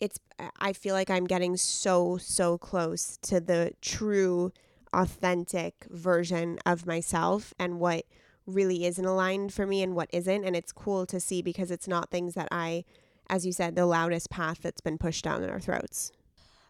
it's 0.00 0.18
I 0.58 0.72
feel 0.72 0.94
like 0.94 1.10
I'm 1.10 1.26
getting 1.26 1.56
so 1.56 2.16
so 2.16 2.58
close 2.58 3.18
to 3.22 3.40
the 3.40 3.72
true 3.80 4.52
authentic 4.92 5.86
version 5.90 6.58
of 6.66 6.86
myself 6.86 7.54
and 7.58 7.80
what 7.80 8.04
really 8.44 8.84
isn't 8.84 9.04
aligned 9.04 9.54
for 9.54 9.66
me 9.66 9.82
and 9.82 9.94
what 9.94 10.10
isn't 10.12 10.44
and 10.44 10.56
it's 10.56 10.72
cool 10.72 11.06
to 11.06 11.20
see 11.20 11.40
because 11.40 11.70
it's 11.70 11.86
not 11.86 12.10
things 12.10 12.34
that 12.34 12.48
I 12.50 12.84
as 13.32 13.46
you 13.46 13.52
said 13.52 13.74
the 13.74 13.86
loudest 13.86 14.28
path 14.28 14.58
that's 14.60 14.82
been 14.82 14.98
pushed 14.98 15.24
down 15.24 15.42
in 15.42 15.48
our 15.48 15.58
throats. 15.58 16.12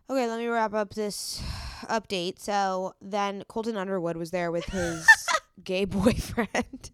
Okay, 0.08 0.28
let 0.28 0.38
me 0.38 0.46
wrap 0.46 0.72
up 0.74 0.94
this 0.94 1.42
update. 1.88 2.38
So 2.38 2.94
then 3.02 3.42
Colton 3.48 3.76
Underwood 3.76 4.16
was 4.16 4.30
there 4.30 4.52
with 4.52 4.64
his 4.66 5.04
gay 5.64 5.84
boyfriend, 5.84 6.90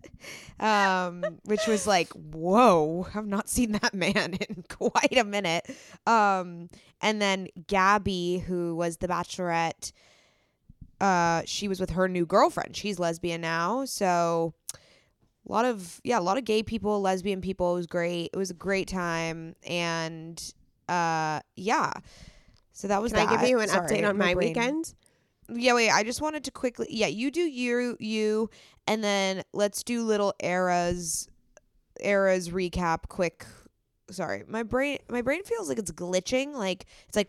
um, 0.59 1.23
which 1.45 1.67
was 1.67 1.87
like, 1.87 2.11
whoa, 2.15 3.07
I've 3.15 3.27
not 3.27 3.51
seen 3.51 3.73
that 3.73 3.93
man 3.93 4.39
in 4.49 4.65
quite 4.71 5.19
a 5.19 5.25
minute. 5.25 5.69
Um, 6.07 6.71
and 7.03 7.21
then 7.21 7.49
Gabby, 7.67 8.39
who 8.39 8.75
was 8.75 8.97
the 8.97 9.09
bachelorette, 9.09 9.93
uh, 10.99 11.43
she 11.45 11.69
was 11.69 11.79
with 11.79 11.91
her 11.91 12.09
new 12.09 12.25
girlfriend. 12.25 12.75
She's 12.75 12.99
lesbian 12.99 13.43
now. 13.43 13.85
So 13.85 14.55
a 15.49 15.53
lot 15.53 15.65
of, 15.65 16.01
yeah, 16.05 16.19
a 16.19 16.21
lot 16.21 16.37
of 16.39 16.45
gay 16.45 16.63
people, 16.63 17.01
lesbian 17.01 17.41
people. 17.41 17.73
It 17.73 17.77
was 17.77 17.87
great. 17.87 18.31
It 18.33 18.37
was 18.37 18.51
a 18.51 18.55
great 18.55 18.89
time. 18.89 19.55
And 19.67 20.41
uh, 20.89 21.41
yeah. 21.57 21.93
So 22.73 22.89
that 22.89 23.01
was 23.03 23.13
Can 23.13 23.27
I 23.27 23.31
that. 23.31 23.41
give 23.41 23.49
you 23.51 23.61
an 23.61 23.69
Sorry, 23.69 23.89
update 23.89 24.09
on 24.09 24.17
my, 24.19 24.35
brain- 24.35 24.49
weekend? 24.49 24.95
yeah, 25.53 25.75
wait. 25.75 25.91
I 25.91 26.03
just 26.05 26.21
wanted 26.21 26.45
to 26.45 26.51
quickly. 26.51 26.87
Yeah, 26.91 27.07
you 27.09 27.31
do 27.31 27.41
you 27.41 27.97
you, 27.99 28.51
and 28.87 29.03
then 29.03 29.43
let's 29.53 29.83
do 29.83 30.03
little 30.05 30.35
eras, 30.41 31.29
eras 32.01 32.51
recap. 32.51 33.09
Quick. 33.09 33.45
Sorry, 34.11 34.45
my 34.47 34.63
brain 34.63 34.99
my 35.11 35.21
brain 35.23 35.43
feels 35.45 35.69
like 35.69 35.79
it's 35.79 35.91
glitching. 35.91 36.53
Like 36.55 36.87
it's 37.09 37.17
like 37.17 37.29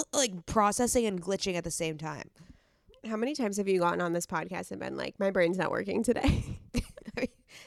like 0.12 0.46
processing 0.46 1.04
and 1.06 1.20
glitching 1.20 1.54
at 1.54 1.64
the 1.64 1.70
same 1.70 1.98
time. 1.98 2.30
How 3.06 3.16
many 3.16 3.34
times 3.34 3.56
have 3.58 3.68
you 3.68 3.80
gotten 3.80 4.00
on 4.00 4.12
this 4.12 4.26
podcast 4.26 4.70
and 4.70 4.80
been 4.80 4.96
like, 4.96 5.18
my 5.20 5.30
brain's 5.30 5.58
not 5.58 5.70
working 5.70 6.02
today? 6.02 6.44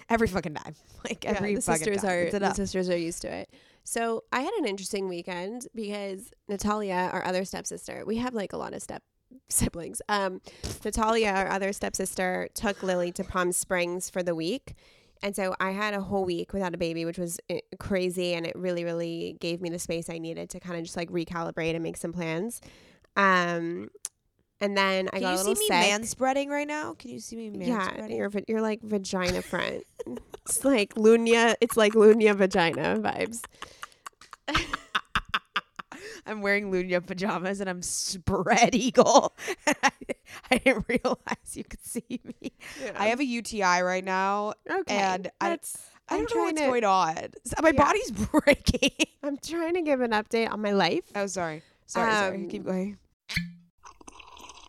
every 0.09 0.27
fucking 0.27 0.53
time. 0.55 0.75
Like 1.05 1.23
every 1.23 1.51
Yeah, 1.51 1.55
the 1.57 1.61
fucking 1.61 1.79
sisters 1.83 2.01
time. 2.01 2.11
are 2.11 2.39
the 2.39 2.53
sisters 2.53 2.89
are 2.89 2.97
used 2.97 3.21
to 3.21 3.31
it. 3.31 3.53
So 3.83 4.23
I 4.31 4.41
had 4.41 4.51
an 4.55 4.65
interesting 4.65 5.07
weekend 5.07 5.67
because 5.75 6.31
Natalia, 6.49 7.11
our 7.13 7.23
other 7.23 7.45
stepsister, 7.45 8.03
we 8.07 8.17
have 8.17 8.33
like 8.33 8.51
a 8.53 8.57
lot 8.57 8.73
of 8.73 8.81
step 8.81 9.03
siblings. 9.49 10.01
Um, 10.09 10.41
Natalia, 10.83 11.29
our 11.29 11.47
other 11.47 11.71
stepsister, 11.73 12.49
took 12.55 12.81
Lily 12.81 13.11
to 13.11 13.23
Palm 13.23 13.51
Springs 13.51 14.09
for 14.09 14.23
the 14.23 14.33
week. 14.33 14.73
And 15.21 15.35
so 15.35 15.55
I 15.59 15.71
had 15.71 15.93
a 15.93 16.01
whole 16.01 16.25
week 16.25 16.51
without 16.53 16.73
a 16.73 16.77
baby, 16.77 17.05
which 17.05 17.17
was 17.19 17.39
eh, 17.49 17.59
crazy. 17.79 18.33
And 18.33 18.45
it 18.47 18.55
really, 18.55 18.83
really 18.83 19.37
gave 19.39 19.61
me 19.61 19.69
the 19.69 19.79
space 19.79 20.09
I 20.09 20.17
needed 20.17 20.49
to 20.51 20.59
kind 20.59 20.77
of 20.77 20.83
just 20.83 20.97
like 20.97 21.09
recalibrate 21.11 21.75
and 21.75 21.83
make 21.83 21.97
some 21.97 22.13
plans. 22.13 22.61
Um, 23.15 23.89
and 24.61 24.77
then 24.77 25.07
I 25.13 25.19
Can 25.19 25.21
got 25.21 25.29
you 25.31 25.35
a 25.35 25.37
little 25.37 25.55
see 25.55 25.59
me 25.61 25.67
sick. 25.67 25.69
man 25.89 26.03
spreading 26.03 26.49
right 26.49 26.67
now? 26.67 26.93
Can 26.93 27.11
you 27.11 27.19
see 27.19 27.35
me 27.35 27.49
man 27.49 27.67
yeah, 27.67 27.87
spreading? 27.89 28.17
you're, 28.17 28.29
va- 28.29 28.43
you're 28.47 28.61
like 28.61 28.81
vagina 28.81 29.41
front. 29.41 29.83
it's 30.45 30.63
like 30.63 30.93
Lunya. 30.95 31.55
It's 31.61 31.75
like 31.77 31.93
Lunya 31.93 32.35
vagina 32.35 32.97
vibes. 32.99 33.41
I'm 36.27 36.41
wearing 36.41 36.71
Lunya 36.71 37.05
pajamas 37.05 37.59
and 37.59 37.69
I'm 37.69 37.81
spread 37.83 38.73
eagle. 38.73 39.35
I, 39.67 39.75
I 40.51 40.57
didn't 40.57 40.85
realize 40.87 41.53
you 41.53 41.63
could 41.63 41.83
see 41.85 42.19
me. 42.23 42.51
I 42.97 43.07
have 43.07 43.19
a 43.19 43.25
UTI 43.25 43.81
right 43.81 44.03
now. 44.03 44.53
okay, 44.69 44.95
and 44.95 45.29
I- 45.39 45.49
that's, 45.49 45.77
I 46.09 46.15
I'm 46.15 46.25
don't 46.25 46.29
know 46.29 46.33
trying 46.35 46.45
what's 46.45 46.61
to- 46.61 46.67
going 46.67 46.83
on. 46.83 47.17
So 47.45 47.55
my 47.61 47.69
Yeah. 47.69 47.83
body's 47.85 48.11
breaking. 48.11 48.91
I'm 49.21 49.37
trying 49.37 49.75
to 49.75 49.81
give 49.83 50.01
an 50.01 50.11
update 50.11 50.49
on 50.51 50.61
my 50.61 50.71
life. 50.71 51.03
Oh, 51.15 51.27
sorry. 51.27 51.61
Sorry, 51.85 52.11
sorry. 52.11 52.35
Um, 52.37 52.47
Keep 52.49 52.65
going. 52.65 52.97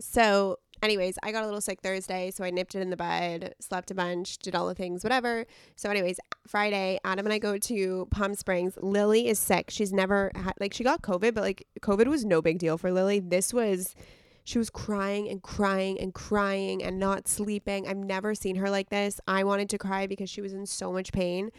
So, 0.00 0.58
anyways, 0.82 1.18
I 1.22 1.32
got 1.32 1.42
a 1.42 1.46
little 1.46 1.60
sick 1.60 1.80
Thursday, 1.80 2.30
so 2.30 2.44
I 2.44 2.50
nipped 2.50 2.74
it 2.74 2.80
in 2.80 2.90
the 2.90 2.96
bud, 2.96 3.54
slept 3.60 3.90
a 3.90 3.94
bunch, 3.94 4.38
did 4.38 4.54
all 4.54 4.66
the 4.66 4.74
things, 4.74 5.04
whatever. 5.04 5.46
So, 5.76 5.90
anyways, 5.90 6.18
Friday, 6.46 6.98
Adam 7.04 7.26
and 7.26 7.32
I 7.32 7.38
go 7.38 7.58
to 7.58 8.08
Palm 8.10 8.34
Springs. 8.34 8.76
Lily 8.80 9.28
is 9.28 9.38
sick. 9.38 9.70
She's 9.70 9.92
never 9.92 10.32
had, 10.34 10.54
like, 10.60 10.74
she 10.74 10.84
got 10.84 11.02
COVID, 11.02 11.34
but 11.34 11.42
like, 11.42 11.66
COVID 11.80 12.06
was 12.06 12.24
no 12.24 12.42
big 12.42 12.58
deal 12.58 12.76
for 12.76 12.90
Lily. 12.90 13.20
This 13.20 13.54
was, 13.54 13.94
she 14.42 14.58
was 14.58 14.68
crying 14.68 15.28
and 15.28 15.42
crying 15.42 16.00
and 16.00 16.12
crying 16.12 16.82
and 16.82 16.98
not 16.98 17.28
sleeping. 17.28 17.88
I've 17.88 17.96
never 17.96 18.34
seen 18.34 18.56
her 18.56 18.68
like 18.68 18.90
this. 18.90 19.20
I 19.26 19.44
wanted 19.44 19.70
to 19.70 19.78
cry 19.78 20.06
because 20.06 20.28
she 20.28 20.40
was 20.40 20.52
in 20.52 20.66
so 20.66 20.92
much 20.92 21.12
pain. 21.12 21.50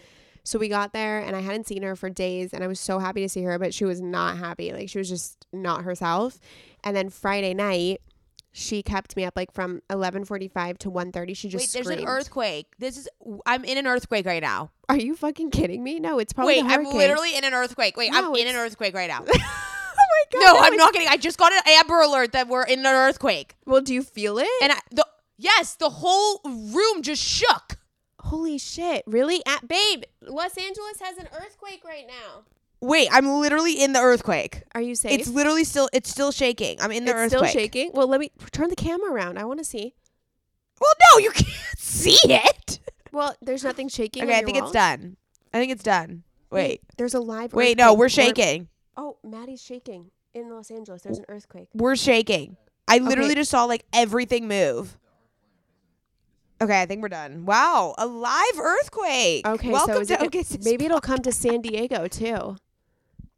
So 0.44 0.60
we 0.60 0.70
got 0.70 0.94
there 0.94 1.20
and 1.20 1.36
I 1.36 1.42
hadn't 1.42 1.66
seen 1.66 1.82
her 1.82 1.96
for 1.96 2.08
days 2.08 2.54
and 2.54 2.64
I 2.64 2.68
was 2.68 2.80
so 2.80 3.00
happy 3.00 3.22
to 3.22 3.30
see 3.30 3.42
her, 3.42 3.58
but 3.58 3.74
she 3.74 3.84
was 3.84 4.00
not 4.00 4.38
happy. 4.38 4.72
Like 4.72 4.90
she 4.90 5.00
was 5.00 5.10
just 5.10 5.48
not 5.52 5.84
herself. 5.84 6.40
And 6.84 6.96
then 6.96 7.10
Friday 7.10 7.56
night, 7.56 8.00
she 8.58 8.82
kept 8.82 9.18
me 9.18 9.26
up 9.26 9.34
like 9.36 9.52
from 9.52 9.82
11:45 9.90 10.78
to 10.80 10.90
1:30. 10.90 11.36
She 11.36 11.50
just 11.50 11.62
Wait, 11.64 11.74
there's 11.74 11.86
screamed. 11.88 12.04
an 12.04 12.08
earthquake. 12.08 12.68
This 12.80 12.96
is 12.98 13.10
I'm 13.46 13.66
in 13.66 13.78
an 13.78 13.86
earthquake 13.86 14.26
right 14.26 14.42
now. 14.42 14.72
Are 14.88 14.98
you 14.98 15.16
fucking 15.16 15.52
kidding 15.52 15.84
me? 15.84 16.00
No, 16.00 16.20
it's 16.20 16.32
probably 16.32 16.62
Wait, 16.64 16.72
I'm 16.72 16.86
literally 16.86 17.36
in 17.36 17.44
an 17.44 17.54
earthquake. 17.54 17.98
Wait, 17.98 18.12
No, 18.14 18.30
I'm 18.30 18.36
in 18.36 18.48
an 18.48 18.56
earthquake 18.56 18.96
right 18.96 19.10
now. 19.10 19.26
oh 19.28 19.28
my 19.28 20.24
god. 20.32 20.40
no, 20.40 20.58
I'm 20.60 20.74
it's- 20.74 20.78
not 20.78 20.94
kidding. 20.94 21.10
I 21.10 21.18
just 21.18 21.38
got 21.38 21.52
an 21.52 21.62
Amber 21.68 22.00
Alert 22.00 22.32
that 22.32 22.48
we're 22.48 22.64
in 22.64 22.80
an 22.80 22.86
earthquake, 22.86 23.56
Well, 23.66 23.82
do 23.82 23.94
you 23.94 24.02
feel 24.04 24.38
it? 24.40 24.48
and 24.62 24.72
I, 24.72 24.80
the 24.92 25.06
yes, 25.38 25.76
the 25.76 25.90
whole 25.90 26.40
room 26.46 27.02
just 27.02 27.22
shook. 27.22 27.78
Holy 28.22 28.58
shit! 28.58 29.04
Really? 29.06 29.44
At 29.46 29.68
babe, 29.68 30.04
Los 30.22 30.58
Angeles 30.58 31.00
has 31.02 31.18
an 31.18 31.28
earthquake 31.38 31.84
right 31.86 32.06
now. 32.08 32.44
Wait, 32.86 33.08
I'm 33.12 33.28
literally 33.40 33.82
in 33.82 33.94
the 33.94 34.00
earthquake. 34.00 34.64
Are 34.74 34.82
you 34.82 34.96
safe? 34.96 35.20
It's 35.20 35.28
literally 35.30 35.64
still 35.64 35.90
it's 35.94 36.10
still 36.10 36.32
shaking. 36.32 36.80
I'm 36.82 36.92
in 36.92 37.06
the 37.06 37.12
It's 37.12 37.34
earthquake. 37.34 37.50
still 37.50 37.62
shaking. 37.62 37.92
Well, 37.94 38.08
let 38.08 38.20
me 38.20 38.32
turn 38.52 38.70
the 38.70 38.76
camera 38.76 39.12
around. 39.12 39.38
I 39.40 39.46
want 39.46 39.60
to 39.60 39.66
see. 39.66 39.96
Well, 40.80 40.92
no, 41.12 41.20
you 41.20 41.32
can't 41.34 41.78
see 41.80 42.18
it. 42.26 42.80
Well, 43.12 43.36
there's 43.42 43.64
nothing 43.64 43.88
shaking. 43.90 44.24
Okay, 44.24 44.38
I 44.38 44.44
think 44.44 44.58
it's 44.58 44.72
done. 44.72 45.18
I 45.54 45.60
think 45.60 45.72
it's 45.72 45.84
done. 45.84 46.24
Wait. 46.52 46.82
there's 46.98 47.14
a 47.14 47.20
live. 47.20 47.54
Wait, 47.54 47.78
no, 47.78 47.94
we're 47.94 48.08
shaking. 48.10 48.68
Oh, 48.96 49.18
Mady's 49.24 49.62
shaking 49.62 50.12
in 50.34 50.50
Los 50.50 50.70
Angeles. 50.72 51.02
There's 51.02 51.18
an 51.20 51.26
earthquake. 51.28 51.68
We're 51.74 51.96
shaking. 51.96 52.56
I 52.88 53.00
literally 53.00 53.32
Okay. 53.32 53.42
just 53.42 53.52
saw 53.52 53.66
like 53.66 53.84
everything 53.94 54.48
move. 54.48 54.98
Okay, 56.62 56.82
I 56.82 56.86
think 56.86 57.02
we're 57.02 57.10
done. 57.10 57.46
Wow, 57.46 57.96
a 57.98 58.06
live 58.06 58.58
earthquake. 58.60 59.46
Okay, 59.46 59.72
Welcome 59.72 60.06
so 60.06 60.16
to 60.16 60.24
it 60.24 60.28
OK 60.28 60.44
Sis 60.44 60.64
maybe 60.64 60.86
it'll 60.86 61.02
come 61.02 61.20
to 61.20 61.32
San 61.32 61.62
Diego 61.62 62.08
too. 62.08 62.56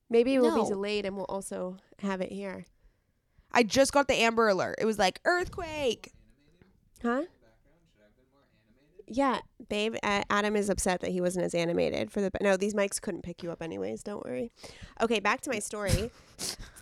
Maybe 0.10 0.36
it 0.36 0.39
will 0.39 0.56
No. 0.56 0.63
be 0.63 0.70
delayed, 0.70 1.06
and 1.06 1.15
we'll 1.15 1.26
also 1.30 1.78
have 2.02 2.22
it 2.22 2.32
here. 2.32 2.65
I 3.52 3.63
just 3.63 3.91
got 3.91 4.08
the 4.08 4.15
Amber 4.15 4.48
Alert. 4.50 4.76
It 4.80 4.86
was 4.86 4.98
like 5.00 5.20
earthquake. 5.26 6.12
Huh? 7.02 7.24
Yeah, 9.10 9.39
babe. 9.70 9.96
Uh, 10.04 10.24
Adam 10.30 10.58
is 10.58 10.70
upset 10.70 11.00
that 11.00 11.12
he 11.12 11.22
wasn't 11.22 11.46
as 11.46 11.56
animated 11.56 12.12
for 12.12 12.20
the. 12.20 12.30
No, 12.41 12.58
these 12.58 12.74
mics 12.74 13.00
couldn't 13.02 13.22
pick 13.22 13.41
you 13.41 13.52
up 13.52 13.62
anyways. 13.62 14.04
Don't 14.04 14.24
worry. 14.26 14.52
Okay, 15.02 15.22
back 15.22 15.39
to 15.41 15.50
my 15.50 15.60
story. 15.60 16.12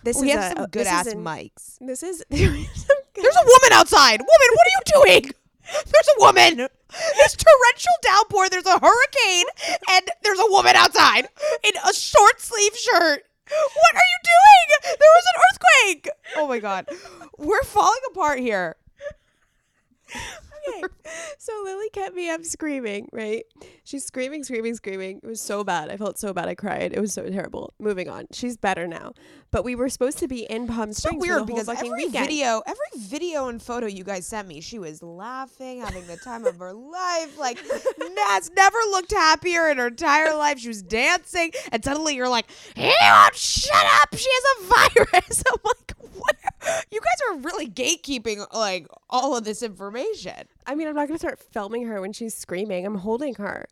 This 0.03 0.19
we 0.19 0.31
is 0.31 0.35
have 0.35 0.51
a, 0.53 0.55
some 0.55 0.65
good 0.65 0.81
this 0.81 0.87
ass 0.87 1.05
an- 1.07 1.23
mics. 1.23 1.77
This 1.79 2.01
is. 2.01 2.25
There's 2.29 3.35
a 3.35 3.45
woman 3.45 3.73
outside. 3.73 4.19
Woman, 4.21 4.27
what 4.53 4.67
are 4.67 4.71
you 4.71 4.81
doing? 5.21 5.31
There's 5.73 6.09
a 6.17 6.19
woman. 6.19 6.57
There's 6.57 7.35
torrential 7.35 7.93
downpour. 8.01 8.49
There's 8.49 8.65
a 8.65 8.79
hurricane, 8.79 9.45
and 9.91 10.09
there's 10.23 10.39
a 10.39 10.51
woman 10.51 10.75
outside 10.75 11.27
in 11.63 11.73
a 11.87 11.93
short 11.93 12.39
sleeve 12.39 12.75
shirt. 12.75 13.25
What 13.47 13.95
are 13.95 14.09
you 14.09 14.19
doing? 14.23 14.97
There 14.99 15.13
was 15.15 15.25
an 15.33 15.41
earthquake. 15.51 16.09
Oh 16.37 16.47
my 16.47 16.59
god, 16.59 16.87
we're 17.37 17.63
falling 17.63 18.01
apart 18.11 18.39
here. 18.39 18.75
Okay. 20.13 20.83
So 21.37 21.53
Lily 21.63 21.89
kept 21.91 22.15
me 22.15 22.29
up 22.29 22.43
screaming, 22.43 23.07
right? 23.11 23.43
She's 23.83 24.05
screaming, 24.05 24.43
screaming, 24.43 24.75
screaming. 24.75 25.19
It 25.23 25.27
was 25.27 25.41
so 25.41 25.63
bad. 25.63 25.89
I 25.89 25.97
felt 25.97 26.17
so 26.17 26.33
bad. 26.33 26.47
I 26.47 26.55
cried. 26.55 26.93
It 26.93 26.99
was 26.99 27.13
so 27.13 27.27
terrible. 27.29 27.73
Moving 27.79 28.09
on. 28.09 28.27
She's 28.31 28.57
better 28.57 28.87
now. 28.87 29.13
But 29.51 29.63
we 29.63 29.75
were 29.75 29.89
supposed 29.89 30.17
to 30.19 30.27
be 30.27 30.43
in 30.43 30.67
Palm 30.67 30.91
So 30.91 31.09
Springs 31.09 31.25
for 31.25 31.33
the 31.33 31.43
weird 31.43 31.47
because 31.47 31.69
every 31.69 31.89
weekend. 31.91 32.27
video, 32.27 32.61
every 32.65 32.77
video 32.97 33.47
and 33.47 33.61
photo 33.61 33.85
you 33.85 34.03
guys 34.03 34.27
sent 34.27 34.47
me, 34.47 34.59
she 34.59 34.79
was 34.79 35.01
laughing, 35.01 35.81
having 35.81 36.05
the 36.07 36.17
time 36.17 36.45
of 36.45 36.57
her 36.57 36.73
life. 36.73 37.37
Like 37.37 37.59
has 38.17 38.51
never 38.51 38.77
looked 38.89 39.11
happier 39.11 39.69
in 39.69 39.77
her 39.77 39.87
entire 39.87 40.35
life. 40.35 40.59
She 40.59 40.67
was 40.67 40.81
dancing, 40.81 41.51
and 41.71 41.83
suddenly 41.83 42.15
you're 42.15 42.27
like, 42.27 42.47
"Hey, 42.75 42.91
won't 43.01 43.35
shut 43.35 43.85
up! 44.01 44.09
She 44.17 44.27
has 44.29 44.43
a 44.43 44.63
virus." 45.13 45.43
I'm 45.51 45.59
like, 45.63 45.63
"What? 45.63 45.94
You 46.91 46.99
guys 46.99 47.19
are 47.31 47.37
really 47.41 47.67
gatekeeping 47.67 48.45
like 48.53 48.87
all 49.09 49.35
of 49.35 49.43
this 49.43 49.61
information." 49.61 50.47
I 50.65 50.75
mean, 50.75 50.87
I'm 50.87 50.95
not 50.95 51.07
going 51.07 51.17
to 51.19 51.25
start 51.27 51.39
filming 51.39 51.85
her 51.87 52.01
when 52.01 52.13
she's 52.13 52.33
screaming. 52.35 52.85
I'm 52.85 52.95
holding 52.95 53.35
her. 53.35 53.67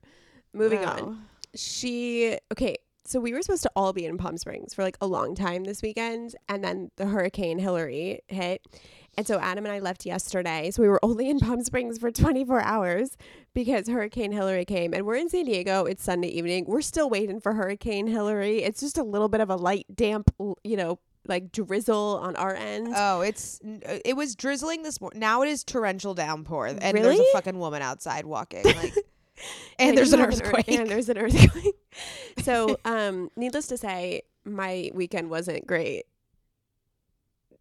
Moving 0.53 0.81
Wow. 0.81 0.91
on. 0.97 1.25
She, 1.55 2.37
okay, 2.51 2.75
so 3.05 3.19
we 3.19 3.33
were 3.33 3.41
supposed 3.41 3.63
to 3.63 3.71
all 3.75 3.93
be 3.93 4.05
in 4.05 4.17
Palm 4.17 4.37
Springs 4.37 4.73
for 4.73 4.83
like 4.83 4.97
a 5.01 5.07
long 5.07 5.35
time 5.35 5.63
this 5.63 5.81
weekend. 5.81 6.35
And 6.49 6.63
then 6.63 6.91
the 6.97 7.05
Hurricane 7.07 7.59
Hilary 7.59 8.21
hit. 8.27 8.61
And 9.15 9.27
so 9.27 9.39
Adam 9.39 9.65
and 9.65 9.73
I 9.73 9.79
left 9.79 10.05
yesterday. 10.05 10.71
So 10.71 10.81
we 10.81 10.89
were 10.89 11.03
only 11.03 11.29
in 11.29 11.39
Palm 11.39 11.63
Springs 11.63 11.99
for 11.99 12.09
24 12.11 12.61
hours 12.61 13.15
because 13.53 13.87
Hurricane 13.87 14.31
Hilary 14.31 14.65
came. 14.65 14.93
And 14.93 15.05
we're 15.05 15.15
in 15.15 15.29
San 15.29 15.45
Diego. 15.45 15.85
It's 15.85 16.03
Sunday 16.03 16.29
evening. 16.29 16.65
We're 16.67 16.81
still 16.81 17.09
waiting 17.09 17.39
for 17.39 17.53
Hurricane 17.53 18.07
Hilary. 18.07 18.63
It's 18.63 18.79
just 18.79 18.97
a 18.97 19.03
little 19.03 19.29
bit 19.29 19.41
of 19.41 19.49
a 19.51 19.55
light, 19.55 19.85
damp, 19.93 20.31
you 20.63 20.77
know, 20.77 20.97
like 21.27 21.51
drizzle 21.51 22.19
on 22.21 22.35
our 22.35 22.53
end. 22.53 22.93
Oh, 22.95 23.21
it's 23.21 23.59
it 23.63 24.15
was 24.15 24.35
drizzling 24.35 24.83
this 24.83 24.99
morning. 24.99 25.19
Now 25.19 25.41
it 25.41 25.49
is 25.49 25.63
torrential 25.63 26.13
downpour, 26.13 26.67
and 26.67 26.97
there's 26.97 27.19
a 27.19 27.25
fucking 27.33 27.57
woman 27.57 27.81
outside 27.81 28.25
walking. 28.25 28.63
Like, 28.63 28.93
and 29.79 29.97
there's 29.97 30.13
an 30.13 30.21
earthquake. 30.21 30.67
and 30.67 30.89
there's 30.89 31.09
an 31.09 31.17
earthquake. 31.17 31.75
so, 32.43 32.77
um, 32.85 33.29
needless 33.35 33.67
to 33.67 33.77
say, 33.77 34.23
my 34.45 34.91
weekend 34.93 35.29
wasn't 35.29 35.65
great. 35.65 36.05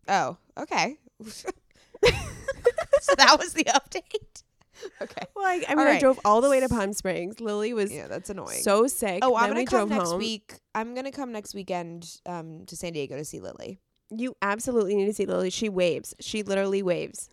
Oh, 0.09 0.37
okay. 0.59 0.99
so 1.25 3.15
that 3.17 3.39
was 3.39 3.53
the 3.53 3.65
update. 3.65 4.43
Okay. 5.03 5.27
Well, 5.35 5.45
I, 5.45 5.63
I 5.69 5.75
mean, 5.75 5.87
All 5.87 5.93
I 5.95 5.99
drove 5.99 6.21
all 6.25 6.41
the 6.41 6.49
way 6.51 6.61
to 6.61 6.69
Palm 6.69 6.93
Springs. 6.93 7.41
Lily 7.41 7.73
was 7.73 7.93
Yeah, 7.93 8.07
that's 8.09 8.31
annoying. 8.31 8.63
so 8.63 8.87
sick. 8.87 9.21
oh, 9.23 9.35
I'm 9.37 9.55
then 9.55 9.65
gonna 9.65 9.87
come 9.87 9.89
next 9.89 10.11
home. 10.11 10.19
week. 10.19 10.55
I'm 10.75 10.95
gonna 10.95 11.11
come 11.13 11.33
next 11.33 11.55
weekend 11.55 12.21
um 12.27 12.65
to 12.67 12.77
San 12.77 12.93
Diego 12.93 13.17
to 13.17 13.25
see 13.25 13.41
Lily. 13.41 13.79
You 14.11 14.37
absolutely 14.43 14.95
need 14.95 15.07
to 15.07 15.15
see 15.15 15.27
Lily. 15.27 15.51
She 15.51 15.69
waves. 15.69 16.15
She 16.21 16.43
literally 16.43 16.83
waves. 16.83 17.29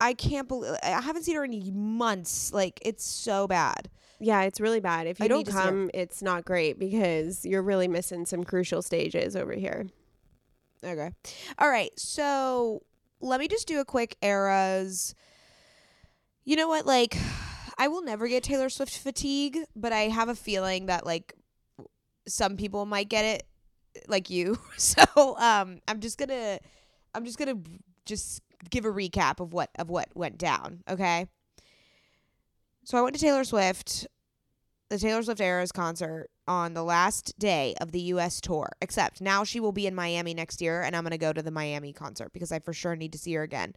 I 0.00 0.12
can't 0.14 0.46
believe 0.48 0.74
I 0.82 1.00
haven't 1.00 1.22
seen 1.22 1.36
her 1.36 1.44
in 1.44 1.72
months. 1.74 2.52
Like 2.52 2.78
it's 2.82 3.04
so 3.04 3.46
bad. 3.46 3.88
Yeah, 4.18 4.42
it's 4.42 4.60
really 4.60 4.80
bad. 4.80 5.06
If 5.06 5.20
you 5.20 5.28
don't 5.28 5.46
come, 5.46 5.90
it's 5.94 6.22
not 6.22 6.44
great 6.44 6.78
because 6.78 7.44
you're 7.44 7.62
really 7.62 7.88
missing 7.88 8.24
some 8.26 8.44
crucial 8.44 8.82
stages 8.82 9.36
over 9.36 9.52
here. 9.52 9.86
Okay. 10.84 11.10
All 11.58 11.68
right. 11.68 11.90
So 11.98 12.82
let 13.20 13.40
me 13.40 13.48
just 13.48 13.66
do 13.66 13.80
a 13.80 13.84
quick 13.84 14.16
eras. 14.22 15.14
You 16.46 16.56
know 16.56 16.68
what? 16.68 16.86
Like, 16.86 17.18
I 17.78 17.88
will 17.88 18.02
never 18.02 18.26
get 18.26 18.42
Taylor 18.42 18.70
Swift 18.70 18.96
fatigue, 18.96 19.58
but 19.74 19.92
I 19.92 20.02
have 20.02 20.30
a 20.30 20.34
feeling 20.34 20.86
that 20.86 21.04
like 21.04 21.34
some 22.26 22.56
people 22.56 22.86
might 22.86 23.10
get 23.10 23.24
it, 23.26 23.46
like 24.08 24.30
you. 24.30 24.58
So 24.78 25.36
um, 25.38 25.80
I'm 25.86 26.00
just 26.00 26.16
gonna, 26.16 26.58
I'm 27.14 27.26
just 27.26 27.38
gonna 27.38 27.58
just 28.06 28.40
give 28.70 28.84
a 28.84 28.90
recap 28.90 29.40
of 29.40 29.52
what 29.52 29.70
of 29.78 29.90
what 29.90 30.08
went 30.14 30.38
down. 30.38 30.82
Okay. 30.88 31.26
So 32.84 32.96
I 32.96 33.02
went 33.02 33.16
to 33.16 33.20
Taylor 33.20 33.42
Swift, 33.42 34.06
the 34.88 34.98
Taylor 34.98 35.22
Swift 35.22 35.40
Eras 35.40 35.72
concert 35.72 36.28
on 36.46 36.74
the 36.74 36.84
last 36.84 37.36
day 37.38 37.74
of 37.80 37.90
the 37.90 38.00
US 38.02 38.40
tour. 38.40 38.70
Except 38.80 39.20
now 39.20 39.42
she 39.42 39.58
will 39.58 39.72
be 39.72 39.88
in 39.88 39.94
Miami 39.94 40.34
next 40.34 40.62
year 40.62 40.82
and 40.82 40.94
I'm 40.94 41.02
going 41.02 41.10
to 41.10 41.18
go 41.18 41.32
to 41.32 41.42
the 41.42 41.50
Miami 41.50 41.92
concert 41.92 42.32
because 42.32 42.52
I 42.52 42.60
for 42.60 42.72
sure 42.72 42.94
need 42.94 43.12
to 43.12 43.18
see 43.18 43.34
her 43.34 43.42
again. 43.42 43.74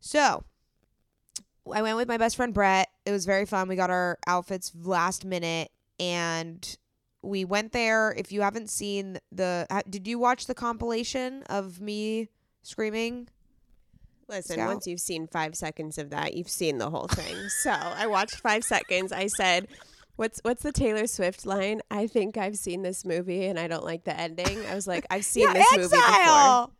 So, 0.00 0.44
I 1.74 1.82
went 1.82 1.96
with 1.96 2.08
my 2.08 2.16
best 2.16 2.36
friend 2.36 2.52
Brett. 2.54 2.88
It 3.04 3.12
was 3.12 3.26
very 3.26 3.46
fun. 3.46 3.68
We 3.68 3.76
got 3.76 3.90
our 3.90 4.18
outfits 4.26 4.72
last 4.82 5.24
minute 5.24 5.70
and 6.00 6.76
we 7.22 7.44
went 7.44 7.72
there. 7.72 8.14
If 8.16 8.32
you 8.32 8.42
haven't 8.42 8.70
seen 8.70 9.18
the 9.32 9.66
did 9.88 10.06
you 10.06 10.18
watch 10.18 10.46
the 10.46 10.54
compilation 10.54 11.42
of 11.44 11.80
me 11.80 12.28
screaming? 12.62 13.28
Listen, 14.28 14.56
Scout? 14.56 14.68
once 14.68 14.86
you've 14.86 15.00
seen 15.00 15.26
five 15.26 15.54
seconds 15.54 15.96
of 15.96 16.10
that, 16.10 16.34
you've 16.34 16.50
seen 16.50 16.78
the 16.78 16.90
whole 16.90 17.08
thing. 17.08 17.48
so 17.48 17.70
I 17.70 18.06
watched 18.06 18.36
five 18.36 18.62
seconds. 18.62 19.10
I 19.10 19.26
said, 19.26 19.68
"What's 20.16 20.38
what's 20.42 20.62
the 20.62 20.72
Taylor 20.72 21.06
Swift 21.06 21.46
line? 21.46 21.80
I 21.90 22.06
think 22.06 22.36
I've 22.36 22.56
seen 22.56 22.82
this 22.82 23.06
movie 23.06 23.46
and 23.46 23.58
I 23.58 23.68
don't 23.68 23.84
like 23.84 24.04
the 24.04 24.18
ending." 24.18 24.66
I 24.66 24.74
was 24.74 24.86
like, 24.86 25.06
"I've 25.10 25.24
seen 25.24 25.44
yeah, 25.44 25.54
this 25.54 25.66
movie 25.72 25.88
before." 25.88 25.98
Exile. 25.98 26.72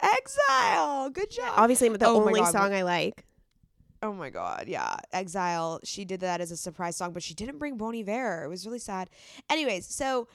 Exile. 0.00 1.10
Good 1.10 1.30
job. 1.30 1.54
Obviously, 1.56 1.88
the 1.88 2.06
Oh 2.06 2.24
only 2.24 2.44
song 2.46 2.72
I 2.72 2.82
like. 2.82 3.24
Oh 4.02 4.12
my 4.12 4.30
god, 4.30 4.64
yeah. 4.66 4.96
Exile. 5.12 5.78
She 5.84 6.04
did 6.04 6.20
that 6.20 6.40
as 6.40 6.50
a 6.50 6.56
surprise 6.56 6.96
song, 6.96 7.12
but 7.12 7.22
she 7.22 7.34
didn't 7.34 7.58
bring 7.58 7.76
Bon 7.76 7.94
Iver. 7.94 8.42
It 8.44 8.48
was 8.48 8.66
really 8.66 8.80
sad. 8.80 9.08
Anyways, 9.48 9.86
so 9.86 10.26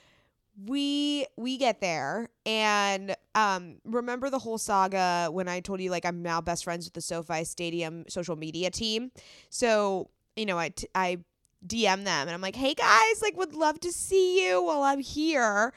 we 0.66 1.26
we 1.36 1.56
get 1.56 1.80
there 1.80 2.28
and 2.44 3.14
um 3.36 3.76
remember 3.84 4.28
the 4.28 4.40
whole 4.40 4.58
saga 4.58 5.28
when 5.30 5.46
I 5.46 5.60
told 5.60 5.80
you 5.80 5.90
like 5.90 6.04
I'm 6.04 6.22
now 6.22 6.40
best 6.40 6.64
friends 6.64 6.86
with 6.86 6.94
the 6.94 7.00
SoFi 7.00 7.44
Stadium 7.44 8.04
social 8.08 8.36
media 8.36 8.70
team. 8.70 9.12
So, 9.50 10.08
you 10.34 10.46
know, 10.46 10.58
I 10.58 10.70
t- 10.70 10.88
I 10.94 11.18
DM 11.66 12.04
them 12.04 12.28
and 12.28 12.30
I'm 12.30 12.40
like, 12.40 12.56
"Hey 12.56 12.72
guys, 12.74 13.20
like 13.20 13.36
would 13.36 13.54
love 13.54 13.80
to 13.80 13.92
see 13.92 14.46
you 14.48 14.62
while 14.62 14.82
I'm 14.82 15.00
here." 15.00 15.74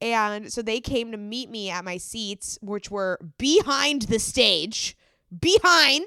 And 0.00 0.52
so 0.52 0.62
they 0.62 0.80
came 0.80 1.12
to 1.12 1.18
meet 1.18 1.50
me 1.50 1.70
at 1.70 1.84
my 1.84 1.98
seats, 1.98 2.58
which 2.62 2.90
were 2.90 3.18
behind 3.38 4.02
the 4.02 4.18
stage. 4.18 4.96
Behind 5.40 6.06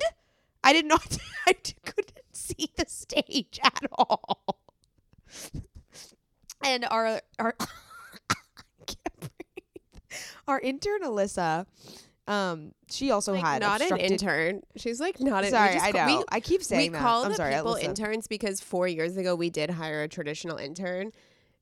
I 0.64 0.74
did 0.74 0.86
not. 0.86 1.18
I 1.48 1.54
couldn't 1.54 2.20
see 2.34 2.72
the 2.78 2.86
stage 2.88 3.60
at 3.64 3.84
all. 3.94 4.60
And 6.64 6.86
our 6.90 7.22
our 7.40 7.56
I 7.60 8.36
can't 8.86 9.20
breathe. 9.20 10.20
Our 10.48 10.60
intern 10.60 11.02
Alyssa, 11.04 11.66
um, 12.28 12.72
she 12.90 13.12
also 13.12 13.34
Like 13.34 13.44
had 13.44 13.62
not 13.62 13.82
an 13.82 13.98
intern. 13.98 14.62
She's 14.76 15.00
like 15.00 15.20
not 15.20 15.44
an. 15.46 15.52
Sorry, 15.52 15.78
I 15.78 15.92
know. 15.92 16.18
We, 16.20 16.24
I 16.30 16.40
keep 16.40 16.64
saying 16.64 16.92
we 16.92 16.98
that. 16.98 17.02
call 17.02 17.24
I'm 17.24 17.32
the 17.32 17.36
sorry, 17.38 17.56
people 17.56 17.76
Alyssa. 17.76 17.84
interns 17.84 18.28
because 18.28 18.60
four 18.60 18.88
years 18.88 19.16
ago 19.18 19.36
we 19.36 19.50
did 19.50 19.70
hire 19.70 20.04
a 20.04 20.08
traditional 20.08 20.58
intern. 20.58 21.12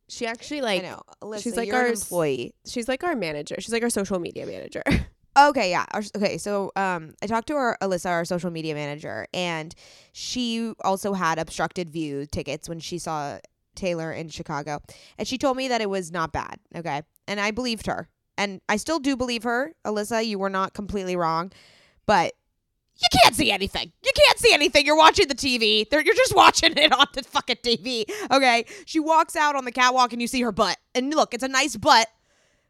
She 0.07 0.27
actually 0.27 0.61
like 0.61 0.83
I 0.83 0.87
know. 0.89 1.01
Alyssa, 1.21 1.43
she's 1.43 1.57
like 1.57 1.73
our 1.73 1.87
employee. 1.87 2.53
she's 2.65 2.87
like 2.87 3.03
our 3.03 3.15
manager. 3.15 3.55
She's 3.59 3.73
like 3.73 3.83
our 3.83 3.89
social 3.89 4.19
media 4.19 4.45
manager. 4.45 4.83
Okay, 5.37 5.69
yeah. 5.69 5.85
Okay, 6.15 6.37
so 6.37 6.71
um, 6.75 7.13
I 7.21 7.27
talked 7.27 7.47
to 7.47 7.55
our 7.55 7.77
Alyssa, 7.81 8.09
our 8.09 8.25
social 8.25 8.51
media 8.51 8.73
manager, 8.73 9.27
and 9.33 9.75
she 10.13 10.73
also 10.81 11.13
had 11.13 11.39
obstructed 11.39 11.89
view 11.89 12.25
tickets 12.25 12.69
when 12.69 12.79
she 12.79 12.97
saw 12.97 13.39
Taylor 13.75 14.11
in 14.13 14.29
Chicago, 14.29 14.79
and 15.17 15.27
she 15.27 15.37
told 15.37 15.57
me 15.57 15.67
that 15.67 15.81
it 15.81 15.89
was 15.89 16.11
not 16.11 16.31
bad. 16.31 16.59
Okay, 16.75 17.01
and 17.27 17.39
I 17.39 17.51
believed 17.51 17.87
her, 17.87 18.07
and 18.37 18.61
I 18.69 18.77
still 18.77 18.99
do 18.99 19.17
believe 19.17 19.43
her, 19.43 19.73
Alyssa. 19.85 20.25
You 20.25 20.39
were 20.39 20.49
not 20.49 20.73
completely 20.73 21.17
wrong, 21.17 21.51
but 22.05 22.33
you 22.97 23.07
can't 23.21 23.35
see 23.35 23.51
anything. 23.51 23.91
You 24.03 24.11
can't 24.15 24.39
see 24.39 24.53
anything. 24.53 24.85
You're 24.85 24.97
watching 24.97 25.27
the 25.27 25.35
TV. 25.35 25.89
They're, 25.89 26.01
you're 26.01 26.15
just 26.15 26.33
watching 26.35 26.77
it 26.77 26.93
on 26.93 27.07
the 27.13 27.23
fucking 27.23 27.57
TV. 27.57 28.05
Okay. 28.31 28.65
She 28.85 28.99
walks 28.99 29.35
out 29.35 29.55
on 29.55 29.65
the 29.65 29.71
catwalk 29.71 30.13
and 30.13 30.21
you 30.21 30.27
see 30.27 30.41
her 30.41 30.53
butt. 30.53 30.77
And 30.93 31.13
look, 31.13 31.33
it's 31.33 31.43
a 31.43 31.49
nice 31.49 31.75
butt, 31.75 32.07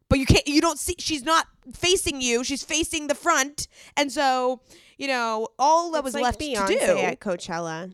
but 0.09 0.19
you 0.19 0.25
can't. 0.25 0.47
You 0.47 0.61
don't 0.61 0.79
see. 0.79 0.95
She's 0.99 1.23
not 1.23 1.47
facing 1.73 2.21
you. 2.21 2.43
She's 2.43 2.63
facing 2.63 3.07
the 3.07 3.15
front. 3.15 3.67
And 3.97 4.11
so, 4.11 4.61
you 4.97 5.07
know, 5.07 5.47
all 5.59 5.91
that 5.91 5.99
It's 5.99 6.05
was 6.05 6.13
like 6.15 6.23
left 6.23 6.39
Beyonce 6.39 6.67
to 6.67 6.85
do. 6.85 6.97
at 6.99 7.19
Coachella. 7.19 7.93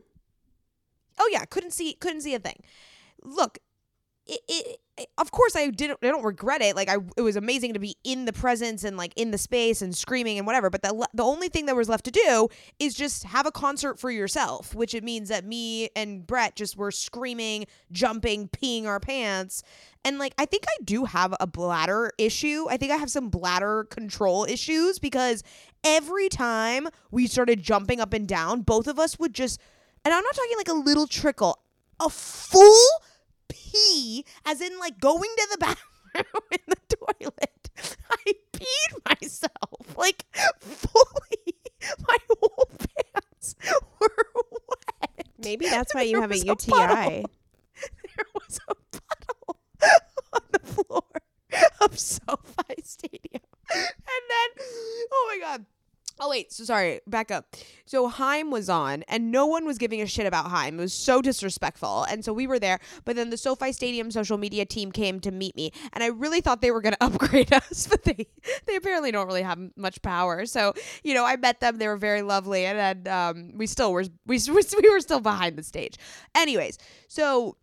Oh 1.18 1.28
yeah, 1.32 1.44
couldn't 1.44 1.72
see 1.72 1.94
couldn't 1.94 2.22
see 2.22 2.34
a 2.34 2.38
thing. 2.38 2.62
Look, 3.22 3.58
it, 4.26 4.40
it, 4.48 4.66
it- 4.66 4.78
of 5.16 5.30
course 5.32 5.56
I 5.56 5.68
didn't 5.70 5.98
I 6.02 6.08
don't 6.08 6.22
regret 6.22 6.60
it. 6.60 6.76
Like 6.76 6.90
I 6.90 6.96
it 7.16 7.22
was 7.22 7.34
amazing 7.34 7.72
to 7.72 7.78
be 7.78 7.96
in 8.04 8.26
the 8.26 8.32
presence 8.32 8.84
and 8.84 8.96
like 8.96 9.12
in 9.16 9.30
the 9.30 9.38
space 9.38 9.80
and 9.80 9.96
screaming 9.96 10.36
and 10.36 10.46
whatever, 10.46 10.68
but 10.68 10.82
the 10.82 11.08
the 11.14 11.24
only 11.24 11.48
thing 11.48 11.64
that 11.66 11.74
was 11.74 11.88
left 11.88 12.04
to 12.04 12.10
do 12.10 12.48
is 12.78 12.94
just 12.94 13.24
have 13.24 13.46
a 13.46 13.50
concert 13.50 13.98
for 13.98 14.10
yourself, 14.10 14.74
which 14.74 14.94
it 14.94 15.02
means 15.02 15.30
that 15.30 15.46
me 15.46 15.88
and 15.96 16.26
Brett 16.26 16.56
just 16.56 16.76
were 16.76 16.90
screaming, 16.90 17.64
jumping, 17.90 18.48
peeing 18.48 18.84
our 18.84 19.00
pants. 19.00 19.62
And 20.04 20.18
like 20.18 20.34
I 20.36 20.44
think 20.44 20.64
I 20.68 20.76
do 20.84 21.06
have 21.06 21.34
a 21.40 21.46
bladder 21.46 22.10
issue. 22.18 22.66
I 22.68 22.76
think 22.76 22.92
I 22.92 22.96
have 22.96 23.10
some 23.10 23.30
bladder 23.30 23.84
control 23.84 24.44
issues 24.44 24.98
because 24.98 25.42
every 25.84 26.28
time 26.28 26.86
we 27.10 27.26
started 27.26 27.62
jumping 27.62 27.98
up 27.98 28.12
and 28.12 28.28
down, 28.28 28.60
both 28.60 28.86
of 28.86 28.98
us 28.98 29.18
would 29.18 29.32
just 29.34 29.58
and 30.04 30.12
I'm 30.12 30.22
not 30.22 30.34
talking 30.34 30.56
like 30.58 30.68
a 30.68 30.74
little 30.74 31.06
trickle, 31.06 31.58
a 31.98 32.10
full 32.10 32.86
pee, 33.72 34.24
as 34.44 34.60
in 34.60 34.78
like 34.78 35.00
going 35.00 35.30
to 35.36 35.48
the 35.52 35.58
bathroom 36.14 36.42
in 36.52 36.58
the 36.68 36.96
toilet. 36.96 37.70
I 38.10 38.32
peed 38.52 39.04
myself, 39.20 39.96
like 39.96 40.26
fully. 40.60 41.56
My 42.08 42.16
whole 42.30 42.68
pants 42.78 43.56
were 44.00 44.08
wet. 44.68 45.26
Maybe 45.38 45.66
that's 45.68 45.94
why 45.94 46.02
you 46.02 46.12
There 46.12 46.20
have 46.20 46.30
a 46.30 46.38
UTI. 46.38 46.70
puddle. 46.70 46.96
There 48.16 48.26
was 48.34 48.60
a 48.68 48.74
puddle 48.74 49.56
on 50.32 50.40
the 50.52 50.58
floor 50.60 51.02
of 51.80 51.98
SoFi 51.98 52.82
Stadium. 52.84 53.42
And 53.74 54.24
then, 54.28 54.66
oh 55.12 55.26
my 55.30 55.38
God. 55.40 55.66
Oh 56.20 56.28
wait, 56.28 56.52
so 56.52 56.64
sorry, 56.64 57.00
back 57.06 57.30
up. 57.30 57.56
So 57.84 58.08
HAIM 58.08 58.50
was 58.50 58.68
on, 58.68 59.02
and 59.08 59.30
no 59.30 59.46
one 59.46 59.64
was 59.64 59.78
giving 59.78 60.00
a 60.00 60.06
shit 60.06 60.26
about 60.26 60.50
HAIM. 60.50 60.78
It 60.78 60.82
was 60.82 60.92
so 60.92 61.20
disrespectful, 61.20 62.04
and 62.04 62.24
so 62.24 62.32
we 62.32 62.46
were 62.46 62.58
there. 62.58 62.78
But 63.04 63.16
then 63.16 63.30
the 63.30 63.36
SoFi 63.36 63.72
Stadium 63.72 64.10
social 64.10 64.38
media 64.38 64.64
team 64.64 64.92
came 64.92 65.20
to 65.20 65.30
meet 65.30 65.56
me, 65.56 65.72
and 65.92 66.04
I 66.04 66.08
really 66.08 66.40
thought 66.40 66.60
they 66.60 66.70
were 66.70 66.80
going 66.80 66.94
to 67.00 67.04
upgrade 67.04 67.52
us, 67.52 67.86
but 67.86 68.04
they 68.04 68.26
they 68.66 68.76
apparently 68.76 69.10
don't 69.10 69.26
really 69.26 69.42
have 69.42 69.58
much 69.76 70.02
power. 70.02 70.46
So 70.46 70.74
you 71.02 71.14
know, 71.14 71.24
I 71.24 71.36
met 71.36 71.60
them; 71.60 71.78
they 71.78 71.88
were 71.88 71.96
very 71.96 72.22
lovely, 72.22 72.66
and 72.66 73.04
then 73.04 73.12
um, 73.12 73.52
we 73.56 73.66
still 73.66 73.92
were 73.92 74.04
we 74.26 74.38
we 74.48 74.90
were 74.90 75.00
still 75.00 75.20
behind 75.20 75.56
the 75.56 75.62
stage. 75.62 75.96
Anyways, 76.34 76.78
so 77.08 77.56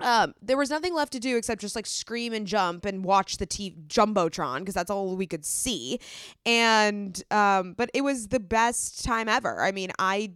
um, 0.00 0.34
there 0.42 0.56
was 0.56 0.70
nothing 0.70 0.94
left 0.94 1.12
to 1.12 1.20
do 1.20 1.36
except 1.36 1.60
just 1.60 1.76
like 1.76 1.86
scream 1.86 2.32
and 2.32 2.46
jump 2.46 2.84
and 2.84 3.04
watch 3.04 3.38
the 3.38 3.46
t- 3.46 3.76
jumbotron 3.88 4.60
because 4.60 4.74
that's 4.74 4.90
all 4.90 5.16
we 5.16 5.26
could 5.26 5.44
see, 5.44 6.00
and 6.44 7.22
um, 7.30 7.74
but 7.74 7.90
it 7.94 8.02
was 8.02 8.28
the 8.28 8.40
best 8.40 9.04
time 9.04 9.28
ever. 9.28 9.62
I 9.62 9.72
mean, 9.72 9.90
I 9.98 10.32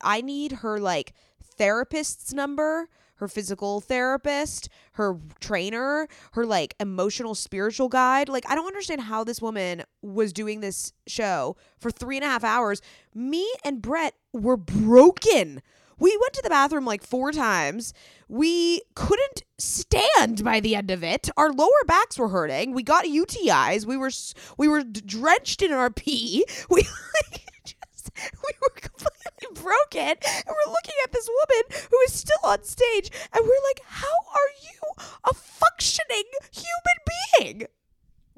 I 0.00 0.20
need 0.20 0.52
her 0.52 0.78
like 0.78 1.12
therapist's 1.56 2.32
number, 2.32 2.88
her 3.16 3.28
physical 3.28 3.80
therapist, 3.80 4.68
her 4.92 5.16
trainer, 5.40 6.08
her 6.32 6.44
like 6.44 6.74
emotional 6.80 7.34
spiritual 7.34 7.88
guide. 7.88 8.28
Like, 8.28 8.44
I 8.48 8.54
don't 8.54 8.66
understand 8.66 9.02
how 9.02 9.24
this 9.24 9.40
woman 9.40 9.84
was 10.02 10.32
doing 10.32 10.60
this 10.60 10.92
show 11.06 11.56
for 11.78 11.90
three 11.90 12.16
and 12.16 12.24
a 12.24 12.28
half 12.28 12.44
hours. 12.44 12.82
Me 13.14 13.48
and 13.64 13.80
Brett 13.80 14.14
were 14.32 14.56
broken. 14.56 15.62
We 15.98 16.16
went 16.20 16.32
to 16.34 16.42
the 16.42 16.50
bathroom 16.50 16.84
like 16.84 17.02
four 17.02 17.32
times. 17.32 17.94
We 18.28 18.82
couldn't 18.94 19.42
stand 19.58 20.44
by 20.44 20.60
the 20.60 20.74
end 20.74 20.90
of 20.90 21.04
it. 21.04 21.28
Our 21.36 21.52
lower 21.52 21.70
backs 21.86 22.18
were 22.18 22.28
hurting. 22.28 22.72
We 22.74 22.82
got 22.82 23.04
UTIs. 23.04 23.86
We 23.86 23.96
were 23.96 24.10
we 24.56 24.68
were 24.68 24.82
drenched 24.82 25.62
in 25.62 25.72
our 25.72 25.90
pee. 25.90 26.44
We 26.70 26.82
like 26.82 27.46
just 27.64 28.10
we 28.16 28.52
were 28.62 28.74
completely 28.74 29.62
broken. 29.62 30.16
And 30.24 30.44
we're 30.46 30.72
looking 30.72 30.94
at 31.04 31.12
this 31.12 31.28
woman 31.28 31.86
who 31.90 31.98
is 32.06 32.12
still 32.12 32.38
on 32.44 32.64
stage, 32.64 33.10
and 33.32 33.44
we're 33.44 33.64
like, 33.68 33.80
"How 33.86 34.06
are 34.06 34.52
you 34.62 35.04
a 35.30 35.34
functioning 35.34 36.24
human 36.50 37.58
being?" 37.58 37.66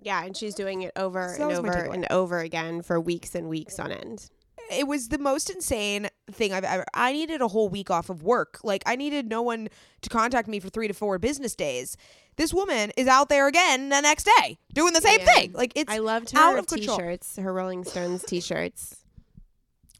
Yeah, 0.02 0.24
and 0.24 0.36
she's 0.36 0.54
doing 0.54 0.82
it 0.82 0.92
over 0.96 1.34
So 1.36 1.48
and 1.48 1.58
over 1.58 1.72
and 1.72 2.06
over 2.10 2.38
again 2.40 2.82
for 2.82 3.00
weeks 3.00 3.34
and 3.34 3.48
weeks 3.48 3.78
on 3.78 3.92
end. 3.92 4.28
It 4.70 4.86
was 4.86 5.08
the 5.08 5.18
most 5.18 5.50
insane 5.50 6.08
thing 6.30 6.52
I've 6.52 6.64
ever. 6.64 6.84
I 6.94 7.12
needed 7.12 7.40
a 7.40 7.48
whole 7.48 7.68
week 7.68 7.90
off 7.90 8.10
of 8.10 8.22
work. 8.22 8.58
Like 8.62 8.82
I 8.86 8.96
needed 8.96 9.28
no 9.28 9.42
one 9.42 9.68
to 10.02 10.08
contact 10.08 10.48
me 10.48 10.60
for 10.60 10.68
three 10.68 10.88
to 10.88 10.94
four 10.94 11.18
business 11.18 11.54
days. 11.54 11.96
This 12.36 12.52
woman 12.52 12.92
is 12.96 13.06
out 13.08 13.28
there 13.28 13.46
again 13.48 13.88
the 13.88 14.00
next 14.00 14.28
day 14.38 14.58
doing 14.74 14.92
the 14.92 15.00
same 15.00 15.20
Yeah. 15.20 15.34
thing. 15.34 15.52
Like 15.52 15.72
it's 15.74 15.90
I 15.92 15.98
loved 15.98 16.32
out 16.36 16.52
her 16.52 16.58
of 16.58 16.66
t-shirts, 16.66 17.36
her 17.36 17.52
Rolling 17.52 17.84
Stones 17.84 18.22
t-shirts, 18.24 18.96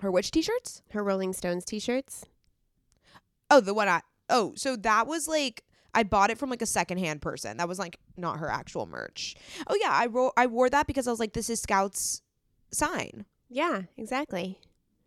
her 0.00 0.10
which 0.10 0.30
t-shirts? 0.30 0.82
her 0.90 1.02
Rolling 1.02 1.32
Stones 1.32 1.64
t-shirts. 1.64 2.24
Oh, 3.50 3.60
the 3.60 3.74
one 3.74 3.88
I. 3.88 4.02
Oh, 4.28 4.52
so 4.56 4.76
that 4.76 5.06
was 5.06 5.28
like 5.28 5.62
I 5.94 6.02
bought 6.02 6.30
it 6.30 6.36
from 6.36 6.50
like 6.50 6.60
a 6.62 6.66
secondhand 6.66 7.22
person. 7.22 7.56
That 7.56 7.68
was 7.68 7.78
like 7.78 7.98
not 8.18 8.38
her 8.38 8.50
actual 8.50 8.86
merch. 8.86 9.34
Oh 9.66 9.78
yeah, 9.80 9.90
I 9.92 10.06
wrote 10.06 10.32
I 10.36 10.46
wore 10.46 10.68
that 10.68 10.86
because 10.86 11.06
I 11.06 11.10
was 11.10 11.20
like, 11.20 11.32
this 11.32 11.48
is 11.48 11.60
Scout's 11.62 12.20
sign. 12.72 13.24
Yeah, 13.48 13.82
exactly. 13.96 14.58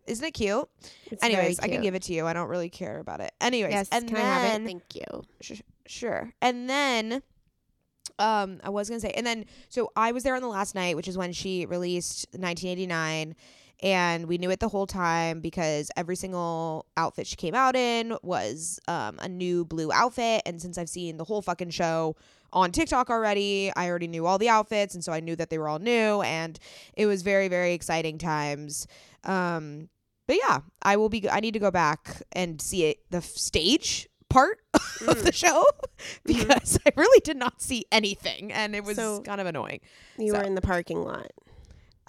Isn't 0.08 0.26
it 0.26 0.32
cute? 0.32 0.68
It's 1.12 1.24
Anyways, 1.24 1.60
I 1.60 1.68
can 1.68 1.82
give 1.82 1.94
it 1.94 2.02
to 2.04 2.14
you. 2.14 2.26
I 2.26 2.34
don't 2.34 2.48
really 2.50 2.70
care 2.70 2.98
about 3.00 3.20
it. 3.22 3.32
Anyways, 3.40 3.74
Yes, 3.74 3.90
and 3.92 4.08
can 4.08 4.16
then 4.16 4.26
I 4.26 4.28
have 4.28 4.62
it? 4.62 4.66
Thank 4.66 4.96
you. 4.96 5.24
Sh- 5.42 5.62
sure. 5.86 6.34
And 6.42 6.70
then 6.70 7.22
um 8.18 8.60
I 8.64 8.70
was 8.70 8.90
going 8.90 9.00
to 9.00 9.08
say 9.08 9.14
and 9.14 9.26
then 9.26 9.46
so 9.70 9.92
I 9.96 10.12
was 10.12 10.24
there 10.24 10.36
on 10.36 10.42
the 10.42 10.48
last 10.48 10.74
night, 10.74 10.96
which 10.96 11.08
is 11.08 11.18
when 11.18 11.32
she 11.32 11.66
released 11.68 12.26
1989 12.32 13.36
and 13.82 14.26
we 14.26 14.38
knew 14.38 14.50
it 14.50 14.60
the 14.60 14.68
whole 14.68 14.88
time 14.88 15.40
because 15.42 15.92
every 15.96 16.16
single 16.16 16.86
outfit 16.98 17.28
she 17.28 17.36
came 17.36 17.54
out 17.54 17.76
in 17.76 18.18
was 18.24 18.80
um 18.88 19.20
a 19.20 19.30
new 19.30 19.64
blue 19.64 19.92
outfit 19.92 20.42
and 20.46 20.60
since 20.60 20.78
I've 20.78 20.90
seen 20.90 21.18
the 21.18 21.24
whole 21.24 21.42
fucking 21.44 21.70
show 21.70 22.16
on 22.54 22.72
TikTok 22.72 23.10
already, 23.10 23.72
I 23.76 23.90
already 23.90 24.08
knew 24.08 24.26
all 24.26 24.38
the 24.38 24.50
outfits 24.50 24.96
and 24.96 25.04
so 25.04 25.12
I 25.12 25.20
knew 25.20 25.36
that 25.36 25.50
they 25.50 25.58
were 25.58 25.70
all 25.70 25.80
new 25.80 26.22
and 26.22 26.60
it 26.94 27.06
was 27.06 27.22
very 27.22 27.48
very 27.48 27.74
exciting 27.74 28.18
times. 28.18 28.88
Um 29.24 29.90
but 30.28 30.38
yeah, 30.38 30.60
I 30.84 30.98
will 30.98 31.10
be 31.10 31.30
I 31.30 31.40
need 31.40 31.54
to 31.54 31.60
go 31.60 31.72
back 31.72 32.22
and 32.34 32.62
see 32.62 32.86
it 32.86 33.00
the 33.10 33.22
stage 33.22 34.08
part 34.30 34.60
of 35.08 35.24
the 35.24 35.32
mm. 35.32 35.34
show 35.34 35.64
mm-hmm. 35.98 36.18
because 36.26 36.78
I 36.86 36.92
really 36.96 37.20
did 37.22 37.38
not 37.38 37.62
see 37.62 37.86
anything 37.92 38.52
and 38.52 38.76
it 38.76 38.84
was 38.84 38.96
So- 38.96 39.22
kind 39.22 39.42
of 39.42 39.48
annoying. 39.48 39.82
You 40.18 40.32
So- 40.34 40.40
were 40.40 40.44
in 40.44 40.56
the 40.56 40.62
parking 40.62 41.02
lot. 41.02 41.32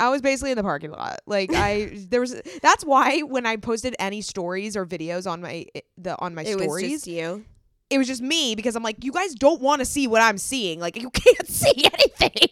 I 0.00 0.08
was 0.08 0.22
basically 0.22 0.50
in 0.50 0.56
the 0.56 0.62
parking 0.62 0.90
lot. 0.90 1.20
Like 1.26 1.52
I 1.54 1.90
there 2.08 2.20
was 2.20 2.40
that's 2.62 2.84
why 2.84 3.20
when 3.20 3.44
I 3.46 3.56
posted 3.56 3.94
any 3.98 4.22
stories 4.22 4.76
or 4.76 4.86
videos 4.86 5.30
on 5.30 5.42
my 5.42 5.66
eh, 5.74 5.80
the 5.98 6.18
on 6.18 6.34
my 6.34 6.42
it 6.42 6.56
was 6.56 6.64
stories, 6.64 7.06
you. 7.06 7.44
It 7.90 7.98
was 7.98 8.06
just 8.06 8.22
me 8.22 8.54
because 8.54 8.76
I'm 8.76 8.82
like 8.82 9.04
you 9.04 9.12
guys 9.12 9.34
don't 9.34 9.60
want 9.60 9.80
to 9.80 9.84
see 9.84 10.06
what 10.06 10.22
I'm 10.22 10.38
seeing. 10.38 10.80
Like 10.80 10.96
you 11.00 11.10
can't 11.10 11.48
see 11.48 11.84
anything. 11.84 12.48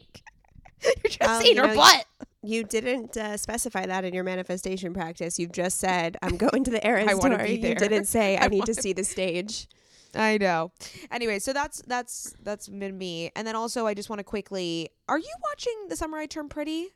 You're 0.84 0.94
just 1.04 1.20
Well, 1.20 1.40
seeing 1.40 1.56
you 1.56 1.62
her 1.62 1.68
know, 1.68 1.74
butt. 1.76 2.04
You 2.42 2.62
didn't 2.64 3.16
uh, 3.16 3.36
specify 3.36 3.86
that 3.86 4.04
in 4.04 4.14
your 4.14 4.22
manifestation 4.24 4.94
practice. 4.94 5.38
You've 5.38 5.52
just 5.52 5.78
said, 5.78 6.16
"I'm 6.22 6.36
going 6.36 6.62
to 6.64 6.70
the 6.70 6.86
Eras 6.86 7.08
I 7.08 7.14
wanna 7.14 7.36
tour." 7.38 7.46
be 7.46 7.54
You 7.54 7.74
didn't 7.74 8.04
say, 8.04 8.36
"I, 8.36 8.44
I 8.44 8.48
need 8.48 8.64
to 8.66 8.74
see 8.74 8.92
the 8.92 9.04
stage." 9.04 9.66
I 10.14 10.38
know. 10.38 10.72
Anyway, 11.10 11.38
so 11.40 11.52
that's 11.52 11.82
that's 11.86 12.34
that's 12.42 12.68
been 12.68 12.96
me. 12.96 13.30
And 13.36 13.46
then 13.46 13.56
also 13.56 13.86
I 13.86 13.94
just 13.94 14.08
want 14.08 14.20
to 14.20 14.24
quickly 14.24 14.88
Are 15.08 15.18
you 15.18 15.32
watching 15.50 15.86
The 15.88 15.96
Summer 15.96 16.16
I 16.18 16.26
Turned 16.26 16.50
Pretty? 16.50 16.94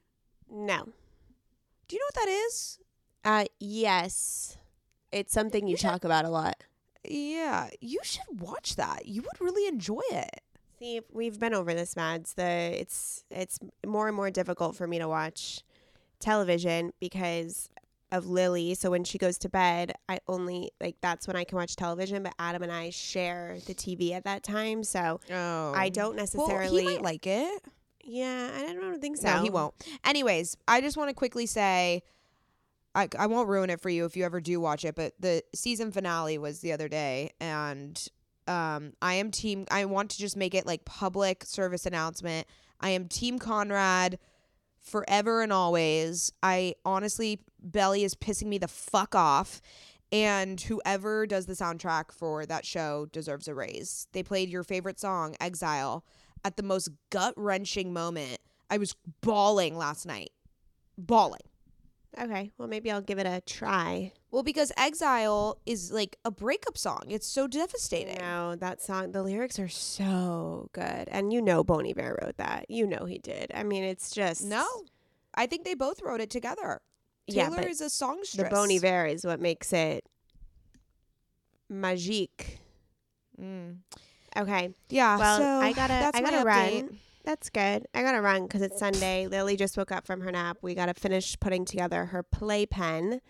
No. 0.51 0.89
Do 1.89 1.97
you 1.97 2.01
know 2.01 2.07
what 2.07 2.15
that 2.27 2.29
is? 2.29 2.79
Uh, 3.25 3.45
yes, 3.61 4.57
it's 5.13 5.33
something 5.33 5.67
you 5.67 5.73
You 5.73 5.77
should- 5.77 5.89
talk 5.91 6.05
about 6.05 6.25
a 6.25 6.31
lot. 6.31 6.57
Yeah, 7.05 7.69
you 7.81 8.01
should 8.03 8.41
watch 8.41 8.77
that. 8.77 9.07
You 9.07 9.23
would 9.23 9.41
really 9.41 9.67
enjoy 9.69 10.03
it. 10.11 10.41
See, 10.79 11.01
we've 11.13 11.39
been 11.39 11.55
over 11.55 11.75
this, 11.75 11.97
Mads. 11.97 12.35
The 12.35 12.43
it's 12.81 13.25
it's 13.31 13.59
more 13.87 14.09
and 14.09 14.17
more 14.17 14.31
difficult 14.31 14.77
for 14.77 14.87
me 14.87 14.99
to 14.99 15.09
watch 15.09 15.63
television 16.21 16.93
because 17.01 17.69
of 18.11 18.27
Lily. 18.27 18.75
So 18.75 18.91
when 18.91 19.05
she 19.05 19.17
goes 19.19 19.39
to 19.39 19.49
bed, 19.49 19.95
I 20.09 20.19
only 20.29 20.71
like 20.81 20.97
that's 21.01 21.27
when 21.27 21.37
I 21.37 21.45
can 21.45 21.57
watch 21.57 21.77
television. 21.77 22.23
But 22.23 22.35
Adam 22.39 22.63
and 22.63 22.73
I 22.73 22.91
share 22.91 23.57
the 23.67 23.75
TV 23.75 24.13
at 24.13 24.25
that 24.25 24.43
time, 24.43 24.85
so 24.85 25.21
Oh. 25.31 25.73
I 25.75 25.89
don't 25.89 26.11
Well, 26.17 26.23
necessarily. 26.25 26.83
he 26.83 26.89
might 26.95 27.03
like 27.03 27.27
it. 27.27 27.63
yeah, 28.05 28.51
I 28.69 28.73
don't 28.75 29.01
think 29.01 29.17
so. 29.17 29.37
No, 29.37 29.43
he 29.43 29.51
won't. 29.51 29.75
Anyways, 30.05 30.57
I 30.69 30.81
just 30.81 30.97
want 30.97 31.09
to 31.11 31.15
quickly 31.15 31.47
say 31.47 32.03
I, 32.95 33.09
I 33.19 33.27
won't 33.27 33.49
ruin 33.49 33.71
it 33.71 33.81
for 33.81 33.89
you 33.89 34.05
if 34.05 34.17
you 34.17 34.25
ever 34.25 34.41
do 34.41 34.61
watch 34.61 34.85
it, 34.85 34.95
but 34.95 35.15
the 35.19 35.43
season 35.55 35.93
finale 35.93 36.39
was 36.39 36.61
the 36.61 36.73
other 36.73 36.89
day 36.89 37.33
and 37.41 38.07
um 38.49 38.93
I 39.01 39.15
am 39.15 39.31
team 39.31 39.67
I 39.71 39.85
want 39.85 40.11
to 40.11 40.19
just 40.19 40.37
make 40.37 40.55
it 40.55 40.67
like 40.67 40.85
public 40.85 41.45
service 41.45 41.87
announcement. 41.87 42.47
I 42.81 42.91
am 42.91 43.09
team 43.09 43.39
Conrad 43.39 44.19
forever 44.81 45.43
and 45.43 45.53
always. 45.53 46.33
I 46.43 46.75
honestly 46.85 47.41
Belly 47.61 48.05
is 48.05 48.15
pissing 48.15 48.47
me 48.47 48.59
the 48.59 48.69
fuck 48.69 49.15
off. 49.15 49.61
And 50.11 50.61
whoever 50.61 51.27
does 51.27 51.47
the 51.47 51.55
soundtrack 51.55 52.13
for 52.13 52.45
that 52.45 52.67
show 52.67 53.07
deserves 53.07 53.49
a 53.49 53.55
raise. 53.55 54.07
They 54.13 54.23
played 54.23 54.51
your 54.51 54.63
favorite 54.63 55.01
song, 55.01 55.37
Exile, 55.41 56.05
at 56.45 56.59
the 56.59 56.63
most 56.63 56.91
gut 57.09 57.33
wrenching 57.37 57.95
moment. 57.95 58.39
I 58.69 58.77
was 58.77 58.95
bawling 59.23 59.77
last 59.79 60.05
night. 60.05 60.33
Bawling. 60.99 61.41
Okay, 62.21 62.51
well 62.59 62.69
maybe 62.69 62.91
I'll 62.91 63.01
give 63.01 63.19
it 63.19 63.27
a 63.27 63.41
try. 63.47 64.13
Well, 64.31 64.43
because 64.43 64.71
Exile 64.77 65.59
is 65.67 65.91
like 65.91 66.17
a 66.25 66.31
breakup 66.31 66.77
song. 66.77 67.03
It's 67.09 67.27
so 67.27 67.47
devastating. 67.47 68.19
No, 68.19 68.55
that 68.57 68.83
song, 68.83 69.13
the 69.13 69.23
lyrics 69.23 69.59
are 69.59 69.69
so 69.69 70.69
good, 70.73 71.09
and 71.09 71.33
you 71.33 71.41
know 71.41 71.65
Bon 71.65 71.87
Iver 71.87 72.19
wrote 72.23 72.37
that. 72.37 72.67
You 72.71 72.87
know 72.87 73.05
he 73.07 73.19
did. 73.19 73.51
I 73.55 73.63
mean, 73.63 73.83
it's 73.85 74.11
just 74.11 74.45
No. 74.45 74.67
I 75.35 75.47
think 75.47 75.65
they 75.65 75.75
both 75.75 76.03
wrote 76.03 76.21
it 76.21 76.29
together. 76.29 76.83
Yeah, 77.27 77.45
Taylor 77.45 77.57
but 77.63 77.69
is 77.71 77.81
a 77.81 77.89
songstress. 77.89 78.49
The 78.49 78.55
Bon 78.55 78.71
Iver 78.71 79.07
is 79.07 79.25
what 79.25 79.41
makes 79.41 79.73
it 79.73 80.05
magique. 81.71 82.59
Mm. 83.41 83.79
Okay, 84.37 84.75
Yeah. 84.89 85.19
well 85.19 85.39
so 85.39 85.45
I 85.45 85.73
gotta 85.73 86.11
I 86.15 86.21
gotta 86.21 86.37
update. 86.39 86.95
That's 87.25 87.51
good. 87.51 87.87
I 87.95 88.03
gotta 88.03 88.21
run 88.21 88.43
because 88.43 88.63
it's 88.63 88.79
Sunday. 88.79 89.27
Lily 89.29 89.57
just 89.57 89.77
woke 89.77 89.93
up 89.93 90.07
from 90.07 90.21
her 90.23 90.33
nap. 90.33 90.59
We 90.63 90.75
gotta 90.75 90.95
finish 90.95 91.39
putting 91.39 91.65
together 91.65 92.07
her 92.07 92.23
playpen, 92.23 93.21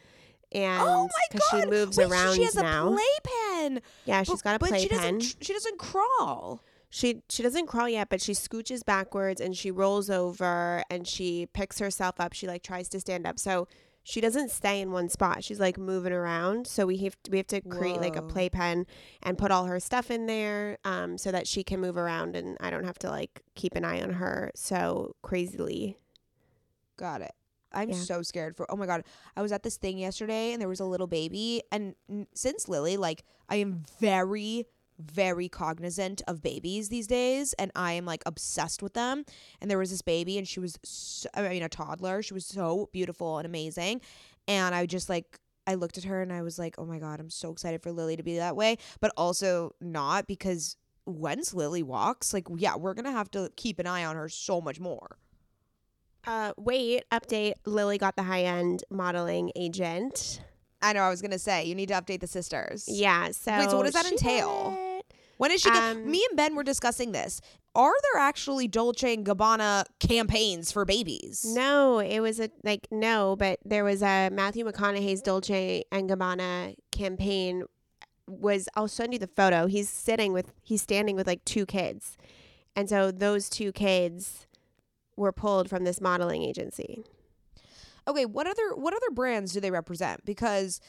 oh 0.55 0.59
and 0.59 0.83
Oh 0.83 1.09
she 1.51 1.67
moves 1.67 1.99
Wait, 1.99 2.11
around 2.11 2.35
she 2.37 2.45
has 2.45 2.55
now. 2.55 2.89
a 2.89 2.99
playpen. 2.99 3.83
yeah, 4.07 4.23
she's 4.23 4.41
got 4.43 4.57
a 4.57 4.59
but 4.59 4.69
she 4.81 4.89
playpen. 4.89 5.19
doesn't. 5.19 5.37
She 5.45 5.53
doesn't 5.53 5.79
crawl. 5.79 6.63
She 6.89 7.23
she 7.29 7.43
doesn't 7.43 7.67
crawl 7.67 7.89
yet, 7.89 8.09
but 8.09 8.21
she 8.21 8.33
scooches 8.33 8.85
backwards 8.85 9.41
and 9.41 9.57
she 9.57 9.71
rolls 9.71 10.09
over 10.11 10.83
and 10.91 11.07
she 11.07 11.47
picks 11.53 11.79
herself 11.79 12.19
up. 12.19 12.33
She 12.33 12.47
like 12.47 12.63
tries 12.63 12.89
to 12.91 13.01
stand 13.01 13.27
up. 13.27 13.39
So 13.39 13.69
she 14.03 14.21
doesn't 14.21 14.51
stay 14.51 14.81
in 14.81 14.91
one 14.93 15.09
spot. 15.09 15.45
She's 15.45 15.61
like 15.61 15.79
moving 15.79 16.13
around. 16.13 16.67
So 16.67 16.87
we 16.87 16.97
have 16.99 17.17
we 17.31 17.37
have 17.39 17.47
to 17.49 17.61
create 17.61 18.01
like 18.01 18.17
a 18.17 18.23
playpen 18.23 18.87
and 19.23 19.39
put 19.39 19.51
all 19.51 19.67
her 19.67 19.79
stuff 19.81 20.11
in 20.11 20.27
there 20.27 20.79
um 20.85 21.17
so 21.19 21.31
that 21.33 21.47
she 21.47 21.63
can 21.63 21.81
move 21.81 21.97
around 21.97 22.35
and 22.37 22.57
I 22.61 22.71
don't 22.71 22.85
have 22.85 22.99
to 23.01 23.11
like 23.11 23.43
keep 23.55 23.75
an 23.77 23.85
eye 23.85 24.03
on 24.03 24.15
her 24.15 24.51
so 24.55 25.15
crazily. 25.23 25.99
Got 26.97 27.23
it. 27.23 27.33
I'm 27.73 27.89
Yeah. 27.91 27.97
so 27.97 28.23
scared 28.23 28.55
for. 28.57 28.71
Oh 28.71 28.77
my 28.77 28.87
god! 28.87 29.03
I 29.37 29.41
was 29.43 29.51
at 29.51 29.63
this 29.63 29.79
thing 29.79 29.97
yesterday, 29.99 30.53
and 30.53 30.61
there 30.61 30.69
was 30.69 30.81
a 30.81 30.85
little 30.85 31.07
baby. 31.07 31.63
And 31.73 31.95
n- 32.11 32.27
since 32.35 32.69
Lily, 32.69 32.99
like, 32.99 33.25
I 33.49 33.57
am 33.57 33.83
very, 33.99 34.67
very 34.99 35.49
cognizant 35.49 36.23
of 36.27 36.43
babies 36.43 36.89
these 36.89 37.07
days, 37.07 37.53
and 37.55 37.71
I 37.75 37.93
am 37.93 38.05
like 38.05 38.23
obsessed 38.27 38.83
with 38.83 38.95
them. 38.95 39.25
And 39.61 39.71
there 39.71 39.79
was 39.79 39.91
this 39.91 40.03
baby, 40.03 40.39
and 40.39 40.47
she 40.47 40.61
was, 40.61 40.79
so, 40.83 41.29
I 41.35 41.49
mean, 41.49 41.63
a 41.63 41.69
toddler. 41.69 42.23
She 42.23 42.35
was 42.35 42.47
so 42.47 42.89
beautiful 42.93 43.39
and 43.39 43.47
amazing. 43.47 44.01
And 44.49 44.75
I 44.75 44.87
just 44.87 45.09
like, 45.09 45.39
I 45.67 45.75
looked 45.75 45.99
at 45.99 46.05
her, 46.05 46.23
and 46.23 46.33
I 46.33 46.43
was 46.43 46.59
like, 46.59 46.75
oh 46.79 46.85
my 46.85 46.99
god, 46.99 47.21
I'm 47.21 47.31
so 47.31 47.51
excited 47.51 47.83
for 47.83 47.93
Lily 47.93 48.17
to 48.17 48.23
be 48.23 48.37
that 48.37 48.57
way, 48.57 48.79
but 49.01 49.13
also 49.17 49.75
not 49.81 50.27
because 50.27 50.77
once 51.07 51.53
Lily 51.53 51.83
walks, 51.83 52.33
like, 52.33 52.47
yeah, 52.57 52.77
we're 52.77 52.95
gonna 52.95 53.13
have 53.13 53.31
to 53.33 53.51
keep 53.57 53.79
an 53.79 53.87
eye 53.87 54.05
on 54.05 54.17
her 54.17 54.29
so 54.29 54.61
much 54.61 54.79
more. 54.79 55.19
Uh 56.25 56.53
wait, 56.57 57.05
update. 57.11 57.55
Lily 57.67 57.99
got 57.99 58.15
the 58.15 58.23
high 58.23 58.45
end 58.45 58.85
modeling 58.91 59.51
agent. 59.57 60.41
I 60.83 60.93
know. 60.93 61.01
I 61.03 61.09
was 61.11 61.23
gonna 61.23 61.39
say 61.39 61.65
you 61.65 61.75
need 61.75 61.89
to 61.89 61.95
update 61.95 62.21
the 62.21 62.27
sisters. 62.27 62.85
Yeah, 62.89 63.31
so 63.31 63.53
wait. 63.57 63.71
so 63.71 63.77
what 63.77 63.85
does 63.87 63.95
that 63.95 64.11
entail? 64.11 64.77
it. 64.99 65.15
When 65.39 65.51
is 65.51 65.61
she? 65.63 65.71
get- 65.71 65.83
Um, 65.83 66.11
me 66.11 66.25
and 66.29 66.37
Ben 66.37 66.55
were 66.55 66.63
discussing 66.65 67.13
this. 67.13 67.41
Are 67.75 67.95
there 68.13 68.21
actually 68.21 68.69
Dolce 68.69 69.15
and 69.15 69.25
Gabbana 69.25 69.85
campaigns 69.99 70.71
for 70.71 70.85
babies? 70.85 71.45
No, 71.49 72.01
it 72.01 72.21
was 72.21 72.39
a 72.39 72.51
like 72.65 72.87
no, 72.91 73.35
but 73.37 73.59
there 73.65 73.83
was 73.85 74.03
a 74.03 74.29
Matthew 74.31 74.65
McConaughey's 74.67 75.23
Dolce 75.23 75.85
and 75.91 76.11
Gabbana 76.11 76.75
campaign. 76.91 77.65
Was 78.29 78.69
I'll 78.77 78.89
send 78.89 79.13
you 79.15 79.19
the 79.19 79.27
photo. 79.27 79.67
He's 79.67 79.89
sitting 79.89 80.33
with 80.33 80.53
he's 80.63 80.81
standing 80.83 81.17
with 81.17 81.27
like 81.27 81.45
two 81.45 81.67
kids, 81.67 82.17
and 82.77 82.89
so 82.89 83.11
those 83.11 83.49
two 83.49 83.73
kids 83.73 84.47
were 85.17 85.33
pulled 85.33 85.69
from 85.69 85.85
this 85.85 86.01
modeling 86.01 86.43
agency. 86.43 87.05
Okay. 88.09 88.25
What 88.27 88.47
other 88.47 88.75
what 88.75 88.95
other 88.95 89.11
brands 89.13 89.53
do 89.53 89.61
they 89.61 89.71
represent? 89.71 90.25
Because 90.25 90.81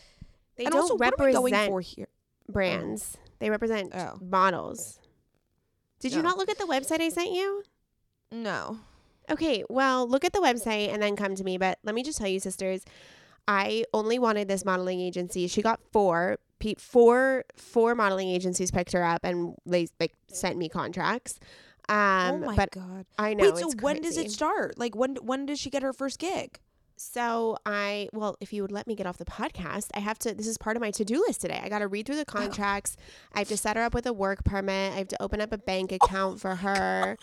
They 0.56 0.66
and 0.66 0.74
don't 0.74 0.82
also 0.82 0.96
what 0.96 1.08
are 1.20 1.26
we 1.26 1.26
represent 1.34 1.54
going 1.54 1.68
for 1.70 1.82
here? 1.82 2.08
brands. 2.50 3.18
They 3.40 3.50
represent 3.50 3.94
Oh. 3.96 4.18
models. 4.22 5.00
Did 6.00 6.14
you 6.14 6.22
not 6.22 6.38
look 6.38 6.50
at 6.50 6.58
the 6.58 6.66
website 6.66 7.00
I 7.00 7.10
sent 7.10 7.32
you? 7.32 7.64
No. 8.32 8.80
Okay, 9.32 9.64
well, 9.70 10.06
look 10.08 10.26
at 10.26 10.34
the 10.34 10.40
website 10.42 10.92
and 10.94 11.02
then 11.02 11.16
come 11.16 11.34
to 11.36 11.44
me. 11.46 11.58
But 11.58 11.80
let 11.84 11.96
me 11.96 12.04
just 12.04 12.18
tell 12.18 12.28
you, 12.28 12.42
sisters, 12.42 12.84
I 13.48 13.86
only 13.94 14.20
wanted 14.20 14.50
this 14.50 14.66
modeling 14.66 15.00
agency. 15.00 15.48
She 15.48 15.62
got 15.62 15.80
four, 15.94 16.40
four, 16.78 17.46
four 17.56 17.96
modeling 17.96 18.28
agencies 18.28 18.70
picked 18.70 18.92
her 18.92 19.04
up, 19.04 19.22
and 19.24 19.56
they 19.66 19.88
like 20.00 20.14
sent 20.28 20.58
me 20.58 20.68
contracts. 20.68 21.40
Um, 21.88 21.96
oh 22.44 22.54
my 22.56 22.66
god. 22.72 23.06
I 23.18 23.34
know. 23.34 23.46
Wait, 23.52 23.58
so 23.58 23.72
it's 23.72 23.82
when 23.82 24.02
does 24.02 24.18
it 24.18 24.30
start? 24.32 24.78
Like 24.78 24.96
when 24.96 25.16
when 25.18 25.46
does 25.46 25.60
she 25.60 25.70
get 25.70 25.84
her 25.84 25.94
first 25.94 26.20
gig? 26.20 26.60
So 26.96 27.58
I 27.66 28.10
well, 28.14 28.38
if 28.40 28.54
you 28.54 28.62
would 28.62 28.72
let 28.72 28.88
me 28.88 28.96
get 28.96 29.08
off 29.08 29.18
the 29.18 29.26
podcast, 29.26 29.88
I 29.94 30.00
have 30.00 30.20
to. 30.20 30.34
This 30.34 30.48
is 30.48 30.58
part 30.58 30.78
of 30.78 30.82
my 30.82 30.92
to 30.92 31.06
do 31.06 31.24
list 31.28 31.42
today. 31.42 31.60
I 31.64 31.70
got 31.70 31.80
to 31.80 31.88
read 31.88 32.06
through 32.06 32.18
the 32.18 32.22
oh. 32.22 32.26
contracts. 32.26 32.98
I 33.34 33.40
have 33.40 33.48
to 33.50 33.58
set 33.58 33.76
her 33.76 33.84
up 33.84 33.94
with 33.94 34.06
a 34.06 34.14
work 34.14 34.44
permit. 34.44 34.94
I 34.94 34.98
have 34.98 35.08
to 35.10 35.22
open 35.22 35.42
up 35.42 35.52
a 35.52 35.58
bank 35.58 35.92
oh. 35.92 35.96
account 35.96 36.40
for 36.40 36.56
her. 36.56 37.18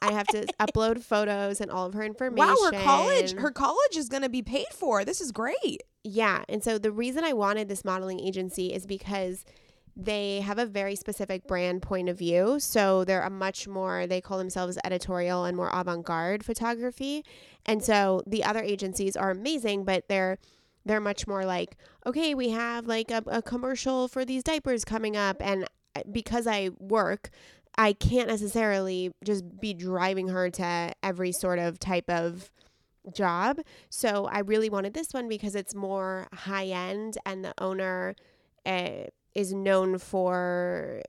I 0.00 0.12
have 0.12 0.26
to 0.28 0.46
upload 0.60 1.02
photos 1.02 1.60
and 1.60 1.70
all 1.70 1.86
of 1.86 1.94
her 1.94 2.04
information. 2.04 2.48
Wow, 2.48 2.70
her 2.72 2.82
college 2.82 3.32
her 3.32 3.50
college 3.50 3.96
is 3.96 4.08
going 4.08 4.22
to 4.22 4.28
be 4.28 4.42
paid 4.42 4.68
for. 4.72 5.04
This 5.04 5.20
is 5.20 5.32
great. 5.32 5.82
Yeah. 6.04 6.44
And 6.48 6.62
so 6.62 6.78
the 6.78 6.92
reason 6.92 7.24
I 7.24 7.32
wanted 7.32 7.68
this 7.68 7.84
modeling 7.84 8.20
agency 8.20 8.72
is 8.72 8.86
because 8.86 9.44
they 10.00 10.40
have 10.40 10.58
a 10.58 10.64
very 10.64 10.94
specific 10.94 11.46
brand 11.48 11.82
point 11.82 12.08
of 12.08 12.16
view. 12.16 12.60
So 12.60 13.04
they're 13.04 13.22
a 13.22 13.30
much 13.30 13.66
more, 13.66 14.06
they 14.06 14.20
call 14.20 14.38
themselves 14.38 14.78
editorial 14.84 15.44
and 15.44 15.56
more 15.56 15.70
avant 15.72 16.06
garde 16.06 16.44
photography. 16.44 17.24
And 17.66 17.82
so 17.82 18.22
the 18.24 18.44
other 18.44 18.62
agencies 18.62 19.16
are 19.16 19.30
amazing, 19.30 19.84
but 19.84 20.08
they're, 20.08 20.38
they're 20.84 21.00
much 21.00 21.26
more 21.26 21.44
like, 21.44 21.76
okay, 22.06 22.32
we 22.32 22.50
have 22.50 22.86
like 22.86 23.10
a, 23.10 23.24
a 23.26 23.42
commercial 23.42 24.06
for 24.06 24.24
these 24.24 24.44
diapers 24.44 24.84
coming 24.84 25.16
up. 25.16 25.38
And 25.40 25.66
because 26.12 26.46
I 26.46 26.70
work, 26.78 27.30
I 27.76 27.92
can't 27.92 28.28
necessarily 28.28 29.10
just 29.24 29.60
be 29.60 29.74
driving 29.74 30.28
her 30.28 30.48
to 30.48 30.92
every 31.02 31.32
sort 31.32 31.58
of 31.58 31.80
type 31.80 32.08
of 32.08 32.50
job. 33.12 33.60
So 33.90 34.26
I 34.26 34.40
really 34.40 34.70
wanted 34.70 34.94
this 34.94 35.12
one 35.12 35.28
because 35.28 35.56
it's 35.56 35.74
more 35.74 36.28
high 36.32 36.66
end 36.66 37.18
and 37.26 37.44
the 37.44 37.54
owner 37.58 38.14
uh, 38.64 39.04
is 39.38 39.54
known 39.54 39.98
for, 39.98 41.00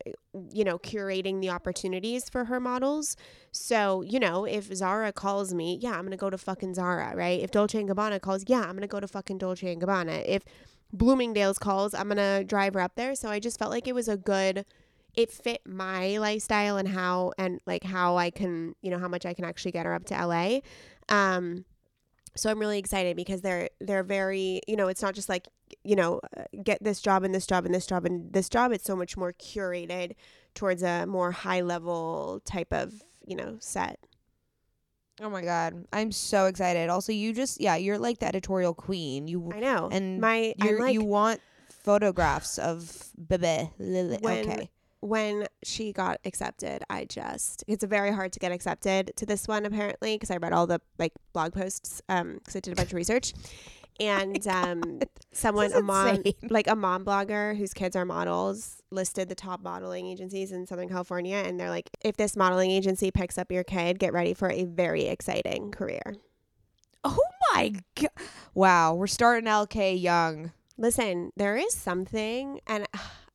you 0.53 0.63
know, 0.63 0.77
curating 0.77 1.41
the 1.41 1.49
opportunities 1.49 2.30
for 2.30 2.45
her 2.45 2.59
models. 2.59 3.17
So, 3.51 4.03
you 4.03 4.19
know, 4.19 4.45
if 4.45 4.65
Zara 4.71 5.11
calls 5.11 5.51
me, 5.51 5.80
yeah, 5.82 5.97
I'm 5.97 6.11
to 6.11 6.15
go 6.17 6.30
to 6.30 6.38
fucking 6.38 6.75
Zara, 6.75 7.15
right? 7.15 7.39
If 7.39 7.49
Dolce 7.49 7.84
& 7.84 7.84
Gabbana 7.84 8.21
calls, 8.21 8.43
yeah, 8.45 8.61
I'm 8.61 8.80
to 8.80 8.88
go 8.88 8.99
to 8.99 9.07
fucking 9.07 9.39
Dolce 9.39 9.75
& 9.75 9.77
Gabbana. 9.77 10.23
If 10.27 10.43
Bloomingdale's 10.93 11.57
calls, 11.57 11.95
I'm 11.95 12.07
to 12.09 12.43
drive 12.43 12.75
her 12.75 12.82
up 12.82 12.93
there. 12.95 13.15
So 13.15 13.30
I 13.30 13.39
just 13.39 13.57
felt 13.57 13.71
like 13.71 13.88
it 13.88 13.95
was 13.95 14.07
a 14.07 14.15
good 14.15 14.63
it 15.15 15.32
fit 15.32 15.61
my 15.65 16.17
lifestyle 16.17 16.77
and 16.77 16.88
how 16.88 17.34
and 17.39 17.59
like 17.65 17.84
how 17.84 18.17
I 18.17 18.30
can, 18.30 18.75
you 18.84 18.91
know, 18.91 18.99
how 18.99 19.07
much 19.07 19.25
I 19.25 19.34
can 19.34 19.43
actually 19.43 19.71
get 19.71 19.88
her 19.88 19.95
up 19.95 20.05
to 20.05 20.13
LA. 20.13 20.59
Um 21.09 21.65
so 22.36 22.51
I'm 22.51 22.59
really 22.59 22.77
excited 22.77 23.15
because 23.15 23.41
they're 23.41 23.69
they're 23.82 24.03
very, 24.03 24.61
you 24.67 24.75
know, 24.75 24.88
it's 24.88 25.01
not 25.01 25.15
just 25.15 25.27
like, 25.27 25.47
you 25.84 25.95
know, 25.95 26.19
uh, 26.38 26.43
get 26.63 26.84
this 26.84 27.01
job 27.01 27.23
and 27.23 27.34
this 27.34 27.47
job 27.47 27.65
and 27.65 27.73
this 27.73 27.86
job 27.88 28.05
and 28.05 28.32
this 28.34 28.49
job. 28.49 28.71
It's 28.71 28.84
so 28.86 28.95
much 28.95 29.15
more 29.17 29.34
curated 29.34 30.13
towards 30.55 30.84
a 30.84 31.05
more 31.05 31.32
high 31.32 31.61
level 31.61 32.41
type 32.45 32.73
of, 32.73 33.03
you 33.25 33.36
know, 33.36 33.57
set. 33.59 33.99
Oh 35.21 35.30
my 35.30 35.41
god, 35.41 35.86
I'm 35.91 36.11
so 36.13 36.45
excited. 36.45 36.89
Also, 36.89 37.11
you 37.11 37.34
just 37.34 37.59
yeah, 37.59 37.75
you're 37.75 37.97
like 37.97 38.19
the 38.19 38.25
editorial 38.27 38.73
queen. 38.73 39.27
You 39.27 39.51
I 39.53 39.59
know. 39.59 39.89
and 39.91 40.21
my 40.21 40.53
you're, 40.57 40.80
like 40.80 40.93
you 40.93 41.03
want 41.03 41.41
photographs 41.84 42.57
of 42.57 43.09
Bebe. 43.27 43.69
Lili- 43.80 44.17
When- 44.21 44.49
Okay. 44.49 44.69
when 45.01 45.47
she 45.63 45.91
got 45.91 46.19
accepted, 46.25 46.84
I 46.89 47.03
just 47.05 47.63
it's 47.67 47.84
very 47.84 48.11
hard 48.13 48.32
to 48.34 48.39
get 48.39 48.51
accepted 48.53 49.11
to 49.17 49.25
this 49.25 49.47
one 49.47 49.65
apparently 49.65 50.15
because 50.15 50.32
I 50.32 50.38
read 50.38 50.53
all 50.53 50.67
the 50.67 50.80
like 50.97 51.13
blog 51.34 51.53
posts 51.53 52.01
um 52.09 52.36
because 52.36 52.55
I 52.55 52.59
did 52.61 52.73
a 52.73 52.75
bunch 52.77 52.89
of 52.89 52.95
research. 52.95 53.34
And 53.99 54.45
um 54.47 54.99
someone 55.31 55.71
a 55.73 55.81
mom 55.81 56.15
insane. 56.15 56.33
like 56.49 56.67
a 56.67 56.75
mom 56.75 57.05
blogger 57.05 57.57
whose 57.57 57.73
kids 57.73 57.95
are 57.95 58.05
models 58.05 58.81
listed 58.91 59.29
the 59.29 59.35
top 59.35 59.61
modeling 59.61 60.07
agencies 60.07 60.51
in 60.51 60.65
Southern 60.65 60.89
California 60.89 61.35
and 61.35 61.59
they're 61.59 61.69
like 61.69 61.89
if 62.01 62.17
this 62.17 62.35
modeling 62.35 62.71
agency 62.71 63.11
picks 63.11 63.37
up 63.37 63.51
your 63.51 63.63
kid, 63.63 63.99
get 63.99 64.13
ready 64.13 64.33
for 64.33 64.49
a 64.51 64.65
very 64.65 65.05
exciting 65.05 65.71
career. 65.71 66.15
Oh 67.03 67.19
my 67.53 67.73
god! 67.95 68.09
Wow, 68.53 68.95
we're 68.95 69.07
starting 69.07 69.47
LK 69.49 70.01
young. 70.01 70.51
Listen, 70.77 71.31
there 71.35 71.57
is 71.57 71.73
something, 71.73 72.59
and 72.67 72.87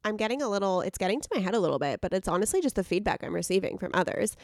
I'm 0.04 0.16
getting 0.16 0.42
a 0.42 0.48
little, 0.48 0.82
it's 0.82 0.98
getting 0.98 1.20
to 1.20 1.28
my 1.34 1.40
head 1.40 1.54
a 1.54 1.58
little 1.58 1.78
bit, 1.78 2.00
but 2.00 2.12
it's 2.12 2.28
honestly 2.28 2.60
just 2.60 2.76
the 2.76 2.84
feedback 2.84 3.24
I'm 3.24 3.34
receiving 3.34 3.78
from 3.78 3.90
others. 3.94 4.36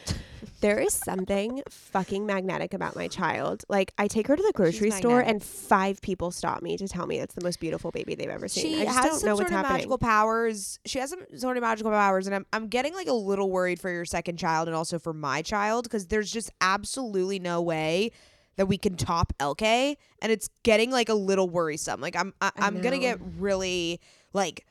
there 0.61 0.79
is 0.79 0.93
something 0.93 1.61
fucking 1.69 2.25
magnetic 2.25 2.73
about 2.73 2.95
my 2.95 3.07
child. 3.07 3.63
Like, 3.69 3.93
I 3.97 4.07
take 4.07 4.27
her 4.27 4.35
to 4.35 4.41
the 4.41 4.53
grocery 4.53 4.89
store, 4.91 5.17
magnetic. 5.17 5.33
and 5.33 5.43
five 5.43 6.01
people 6.01 6.31
stop 6.31 6.61
me 6.61 6.77
to 6.77 6.87
tell 6.87 7.05
me 7.05 7.19
it's 7.19 7.35
the 7.35 7.43
most 7.43 7.59
beautiful 7.59 7.91
baby 7.91 8.15
they've 8.15 8.29
ever 8.29 8.47
seen. 8.47 8.63
She 8.63 8.81
I 8.81 8.85
just 8.85 8.97
has 8.97 9.05
don't 9.05 9.19
some 9.19 9.37
sort 9.37 9.47
of 9.47 9.53
happening. 9.53 9.73
magical 9.73 9.97
powers. 9.97 10.79
She 10.85 10.99
has 10.99 11.09
some 11.11 11.21
sort 11.37 11.57
of 11.57 11.61
magical 11.61 11.91
powers, 11.91 12.25
and 12.27 12.35
I'm 12.35 12.45
I'm 12.53 12.67
getting 12.67 12.93
like 12.93 13.07
a 13.07 13.13
little 13.13 13.49
worried 13.51 13.79
for 13.79 13.89
your 13.91 14.05
second 14.05 14.37
child 14.37 14.67
and 14.67 14.75
also 14.75 14.97
for 14.99 15.13
my 15.13 15.41
child 15.41 15.83
because 15.83 16.07
there's 16.07 16.31
just 16.31 16.51
absolutely 16.61 17.39
no 17.39 17.61
way 17.61 18.11
that 18.57 18.65
we 18.65 18.77
can 18.77 18.95
top 18.95 19.33
LK, 19.39 19.95
and 20.21 20.31
it's 20.31 20.49
getting 20.63 20.91
like 20.91 21.09
a 21.09 21.13
little 21.13 21.49
worrisome. 21.49 22.01
Like 22.01 22.15
I'm 22.15 22.33
I, 22.41 22.47
I 22.57 22.67
I'm 22.67 22.81
gonna 22.81 22.99
get 22.99 23.19
really 23.37 23.99
like 24.33 24.65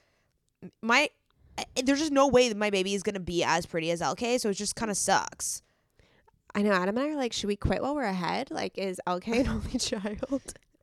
my. 0.83 1.11
There's 1.83 1.99
just 1.99 2.13
no 2.13 2.27
way 2.27 2.49
that 2.49 2.57
my 2.57 2.71
baby 2.71 2.95
is 2.95 3.03
gonna 3.03 3.21
be 3.21 3.45
as 3.45 3.67
pretty 3.67 3.91
as 3.91 4.01
LK, 4.01 4.41
so 4.41 4.49
it 4.51 4.55
just 4.55 4.77
kind 4.77 4.91
of 4.91 4.97
sucks. 4.97 5.63
I 6.55 6.63
know. 6.63 6.73
Adam 6.73 6.97
and 6.97 7.07
I 7.07 7.11
are 7.11 7.17
like, 7.17 7.33
should 7.33 7.49
we 7.49 7.57
quit 7.57 7.83
while 7.83 7.95
we're 7.95 8.03
ahead? 8.05 8.51
Like, 8.51 8.77
is 8.79 9.01
LK 9.07 9.41
an 9.41 9.49
only 9.49 9.79
child? 9.79 10.43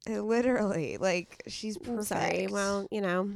Uh, 0.10 0.22
Literally, 0.22 0.98
like 0.98 1.44
she's 1.48 1.78
perfect. 1.78 2.06
sorry. 2.08 2.48
Well, 2.48 2.88
you 2.92 3.02
know, 3.02 3.30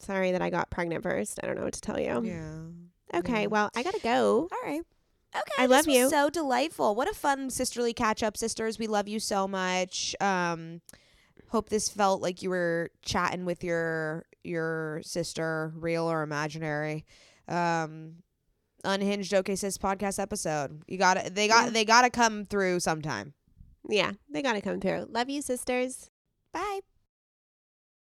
sorry 0.00 0.32
that 0.32 0.42
I 0.42 0.50
got 0.50 0.68
pregnant 0.70 1.02
first. 1.02 1.38
I 1.42 1.46
don't 1.46 1.56
know 1.56 1.64
what 1.64 1.74
to 1.74 1.80
tell 1.80 1.98
you. 1.98 2.22
yeah. 2.24 3.18
Okay. 3.18 3.42
yeah. 3.42 3.46
Well, 3.46 3.70
I 3.74 3.82
gotta 3.82 4.00
go. 4.00 4.48
All 4.52 4.58
right. 4.68 4.82
Okay. 5.34 5.62
I 5.62 5.66
love 5.66 5.86
you. 5.86 6.10
So 6.10 6.28
delightful. 6.28 6.94
What 6.96 7.08
a 7.08 7.14
fun 7.14 7.50
sisterly 7.50 7.92
catch 7.94 8.22
up, 8.22 8.36
sisters. 8.36 8.78
We 8.78 8.86
love 8.88 9.06
you 9.08 9.20
so 9.20 9.46
much. 9.46 10.14
Um, 10.20 10.80
hope 11.50 11.68
this 11.68 11.88
felt 11.88 12.22
like 12.22 12.42
you 12.42 12.50
were 12.50 12.90
chatting 13.02 13.44
with 13.44 13.62
your 13.62 14.24
your 14.42 15.00
sister, 15.04 15.72
real 15.76 16.10
or 16.10 16.22
imaginary. 16.22 17.04
Um, 17.46 18.16
unhinged 18.84 19.34
OK 19.34 19.54
Sis 19.56 19.76
podcast 19.78 20.18
episode. 20.18 20.82
You 20.86 20.98
got 20.98 21.14
to 21.22 21.30
They 21.30 21.48
got. 21.48 21.66
Yeah. 21.66 21.70
They 21.70 21.84
got 21.84 22.02
to 22.02 22.10
come 22.10 22.44
through 22.44 22.80
sometime. 22.80 23.34
Yeah, 23.88 24.12
they 24.30 24.42
gotta 24.42 24.60
come 24.60 24.80
through. 24.80 25.06
Love 25.10 25.30
you, 25.30 25.42
sisters. 25.42 26.10
Bye. 26.52 26.80